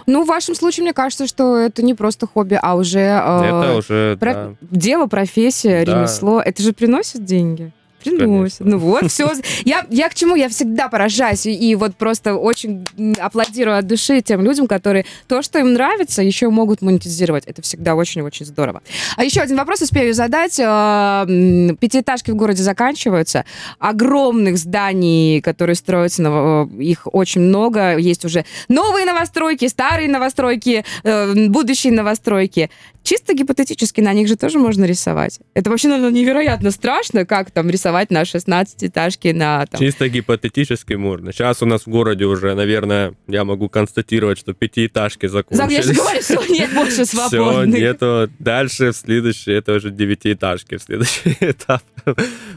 Ну, 0.07 0.25
в 0.25 0.29
вашем 0.29 0.55
случае, 0.55 0.83
мне 0.85 0.93
кажется, 0.93 1.27
что 1.27 1.57
это 1.57 1.83
не 1.83 1.95
просто 1.95 2.27
хобби, 2.27 2.59
а 2.61 2.75
уже 2.75 2.99
э, 3.01 3.43
это 3.45 3.75
уже, 3.77 4.17
про- 4.19 4.35
да. 4.35 4.55
дело, 4.61 5.07
профессия, 5.07 5.85
Да. 5.85 5.93
ремесло. 5.99 6.41
Это 6.41 6.63
же 6.63 6.73
приносит 6.73 7.25
деньги. 7.25 7.73
Конечно. 8.05 8.67
Ну 8.67 8.79
вот, 8.79 9.11
все. 9.11 9.31
Я, 9.65 9.87
я 9.91 10.09
к 10.09 10.15
чему? 10.15 10.35
Я 10.37 10.49
всегда 10.49 10.89
поражаюсь 10.89 11.47
и, 11.47 11.53
и 11.53 11.75
вот 11.75 11.97
просто 11.97 12.35
очень 12.35 12.87
аплодирую 13.19 13.79
от 13.79 13.87
души 13.87 14.21
тем 14.21 14.43
людям, 14.43 14.67
которые 14.67 15.05
то, 15.29 15.43
что 15.43 15.59
им 15.59 15.73
нравится, 15.73 16.23
еще 16.23 16.49
могут 16.51 16.83
монетизировать. 16.83 17.45
Это 17.47 17.63
всегда 17.63 17.95
очень-очень 17.95 18.47
здорово. 18.47 18.83
А 19.17 19.25
еще 19.25 19.41
один 19.41 19.57
вопрос 19.57 19.83
успею 19.83 20.15
задать. 20.15 20.59
М, 20.59 21.77
Пятиэтажки 21.77 22.31
в 22.31 22.37
городе 22.37 22.63
заканчиваются. 22.63 23.45
Огромных 23.79 24.59
зданий, 24.59 25.41
которые 25.41 25.77
строятся, 25.77 26.23
э, 26.23 26.67
их 26.79 27.07
очень 27.13 27.41
много. 27.43 27.97
Есть 27.97 28.25
уже 28.25 28.45
новые 28.69 29.07
новостройки, 29.07 29.67
старые 29.69 30.09
новостройки, 30.09 30.85
э, 31.05 31.49
будущие 31.49 31.93
новостройки. 31.93 32.71
Чисто 33.03 33.33
гипотетически 33.35 34.01
на 34.03 34.13
них 34.13 34.29
же 34.29 34.37
тоже 34.37 34.59
можно 34.59 34.85
рисовать. 34.85 35.41
Это 35.55 35.71
вообще, 35.71 35.89
наверное, 35.89 36.11
невероятно 36.11 36.71
страшно, 36.71 37.25
как 37.25 37.51
там 37.51 37.71
рисовать 37.71 37.90
на 38.11 38.23
16-этажке 38.23 39.33
на... 39.33 39.67
Там... 39.67 39.81
Чисто 39.81 40.09
гипотетически 40.09 40.95
можно. 40.95 41.33
Сейчас 41.33 41.63
у 41.63 41.67
нас 41.67 41.83
в 41.83 41.89
городе 41.89 42.25
уже, 42.25 42.55
наверное, 42.55 43.15
я 43.27 43.45
могу 43.45 43.69
констатировать, 43.69 44.39
что 44.39 44.53
пятиэтажки 44.55 45.27
Зак, 45.27 45.47
закончились. 45.51 45.77
я 45.77 45.83
же 45.83 45.95
говорю, 45.95 46.23
что 46.23 46.45
нет 46.53 46.75
больше 46.75 47.05
Все, 47.05 47.29
свободных. 47.29 47.79
нету. 47.81 48.31
Дальше 48.39 48.93
в 48.93 48.97
следующий, 48.97 49.53
это 49.53 49.75
уже 49.75 49.91
девятиэтажки, 49.91 50.77
в 50.77 50.83
следующий 50.83 51.37
этап 51.41 51.83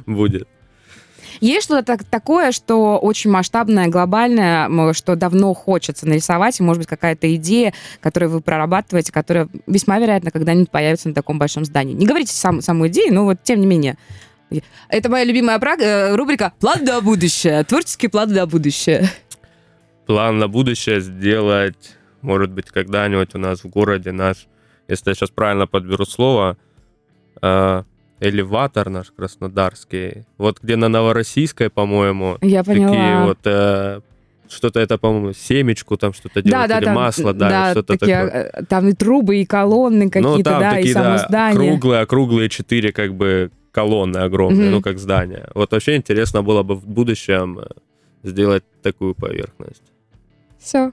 будет. 0.06 0.48
Есть 1.40 1.66
что-то 1.66 1.84
так- 1.84 2.04
такое, 2.06 2.52
что 2.54 2.98
очень 2.98 3.30
масштабное, 3.30 3.88
глобальное, 3.88 4.94
что 4.94 5.16
давно 5.16 5.54
хочется 5.54 6.08
нарисовать, 6.08 6.60
и, 6.60 6.64
может 6.64 6.80
быть, 6.80 6.88
какая-то 6.88 7.36
идея, 7.36 7.74
которую 8.00 8.30
вы 8.30 8.40
прорабатываете, 8.40 9.12
которая 9.12 9.50
весьма 9.68 10.00
вероятно 10.00 10.32
когда-нибудь 10.32 10.72
появится 10.72 11.10
на 11.10 11.14
таком 11.14 11.40
большом 11.40 11.66
здании. 11.66 11.94
Не 11.94 12.06
говорите 12.06 12.34
сам, 12.34 12.62
саму 12.62 12.88
идею, 12.88 13.14
но 13.14 13.26
вот 13.26 13.40
тем 13.44 13.60
не 13.60 13.68
менее. 13.68 13.98
Это 14.90 15.10
моя 15.10 15.26
любимая 15.26 15.60
э, 15.60 16.16
рубрика 16.16 16.54
«План 16.60 16.84
на 16.84 17.02
будущее». 17.02 17.64
Творческий 17.64 18.08
план 18.08 18.34
на 18.34 18.46
будущее. 18.46 19.10
План 20.06 20.38
на 20.38 20.48
будущее 20.48 21.00
сделать, 21.02 21.96
может 22.22 22.52
быть, 22.52 22.68
когда-нибудь 22.68 23.36
у 23.36 23.38
нас 23.38 23.64
в 23.64 23.70
городе 23.70 24.12
наш, 24.12 24.48
если 24.88 25.12
я 25.12 25.16
сейчас 25.16 25.30
правильно 25.30 25.66
подберу 25.66 26.06
слово, 26.06 26.58
э, 27.42 27.84
элеватор 28.20 28.90
наш 28.90 29.12
краснодарский. 29.12 30.26
Вот 30.38 30.60
где 30.62 30.76
на 30.76 30.90
Новороссийской, 30.90 31.70
по-моему, 31.70 32.38
Я 32.42 32.64
поняла. 32.64 32.88
такие 32.90 33.24
вот 33.26 33.40
э, 33.46 34.02
что-то 34.50 34.80
это, 34.80 34.98
по-моему, 34.98 35.34
семечку 35.34 35.98
там 35.98 36.14
что-то 36.14 36.42
да, 36.44 36.50
делают, 36.50 36.70
да, 36.70 36.78
или 36.78 36.86
там, 36.86 36.96
масло, 36.96 37.34
да, 37.34 37.72
что-то 37.72 37.98
такие, 37.98 38.26
такое. 38.26 38.52
э, 38.54 38.66
Там 38.66 38.88
и 38.90 38.94
трубы, 38.94 39.38
и 39.38 39.46
колонны 39.46 40.10
какие-то, 40.10 40.38
ну, 40.38 40.44
там 40.44 40.60
да, 40.60 40.72
такие, 40.72 40.90
и 40.90 40.94
само 40.94 41.06
да, 41.06 41.18
здание. 41.18 41.56
круглые, 41.56 42.02
округлые 42.02 42.50
четыре 42.50 42.92
как 42.92 43.14
бы 43.16 43.52
колонны 43.74 44.20
огромные, 44.20 44.66
Мгм. 44.68 44.72
ну, 44.72 44.82
как 44.82 45.00
здания. 45.00 45.50
Вот 45.56 45.72
вообще 45.74 45.96
интересно 45.98 46.42
было 46.44 46.64
бы 46.64 46.76
в 46.76 46.86
будущем 46.88 47.60
э, 47.60 47.66
сделать 48.24 48.64
такую 48.82 49.16
поверхность. 49.16 49.84
Все. 50.60 50.92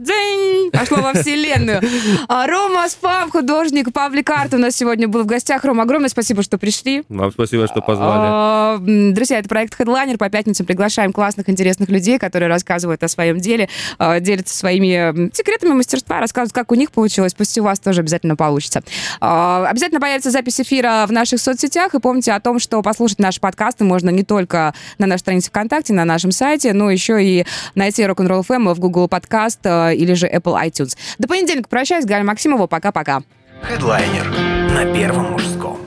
Дзынь! 0.00 0.70
Пошло 0.70 0.98
во 1.02 1.12
вселенную. 1.12 1.82
А, 2.26 2.46
Рома 2.46 2.88
Спам, 2.88 3.30
художник, 3.30 3.92
Павлик 3.92 4.30
Арт 4.30 4.54
у 4.54 4.58
нас 4.58 4.74
сегодня 4.74 5.06
был 5.08 5.24
в 5.24 5.26
гостях. 5.26 5.62
Рома, 5.64 5.82
огромное 5.82 6.08
спасибо, 6.08 6.42
что 6.42 6.56
пришли. 6.56 7.02
Вам 7.10 7.30
спасибо, 7.30 7.66
что 7.66 7.82
позвали. 7.82 8.20
А, 8.22 8.78
Друзья, 8.80 9.40
это 9.40 9.48
проект 9.48 9.78
Headliner. 9.78 10.16
По 10.16 10.30
пятницам 10.30 10.64
приглашаем 10.64 11.12
классных, 11.12 11.50
интересных 11.50 11.90
людей, 11.90 12.18
которые 12.18 12.48
рассказывают 12.48 13.02
о 13.02 13.08
своем 13.08 13.38
деле, 13.40 13.68
а, 13.98 14.20
делятся 14.20 14.56
своими 14.56 15.30
секретами 15.34 15.72
мастерства, 15.72 16.18
рассказывают, 16.20 16.54
как 16.54 16.72
у 16.72 16.76
них 16.76 16.92
получилось. 16.92 17.34
Пусть 17.34 17.58
у 17.58 17.62
вас 17.62 17.78
тоже 17.78 18.00
обязательно 18.00 18.36
получится. 18.36 18.82
А, 19.20 19.66
Обязательно 19.68 20.00
появится 20.00 20.30
запись 20.30 20.60
эфира 20.60 21.04
в 21.06 21.12
наших 21.12 21.40
соцсетях. 21.40 21.94
И 21.94 22.00
помните 22.00 22.32
о 22.32 22.40
том, 22.40 22.58
что 22.58 22.80
послушать 22.80 23.18
наши 23.18 23.38
подкасты 23.38 23.84
можно 23.84 24.08
не 24.08 24.24
только 24.24 24.72
на 24.96 25.06
нашей 25.06 25.20
странице 25.20 25.50
ВКонтакте, 25.50 25.92
на 25.92 26.06
нашем 26.06 26.32
сайте, 26.32 26.72
но 26.72 26.90
еще 26.90 27.22
и 27.22 27.44
найти 27.74 28.02
Rock'n'Roll 28.02 28.46
FM 28.46 28.72
в 28.72 28.78
Google 28.80 29.06
Подкаст 29.06 29.60
или 29.92 30.14
же 30.14 30.26
Apple 30.26 30.56
iTunes. 30.66 30.96
До 31.18 31.28
понедельника 31.28 31.68
прощаюсь. 31.68 32.04
Галя 32.04 32.24
Максимова. 32.24 32.66
Пока-пока. 32.66 33.22
Хедлайнер 33.62 34.26
на 34.74 34.92
первом 34.94 35.32
мужском. 35.32 35.79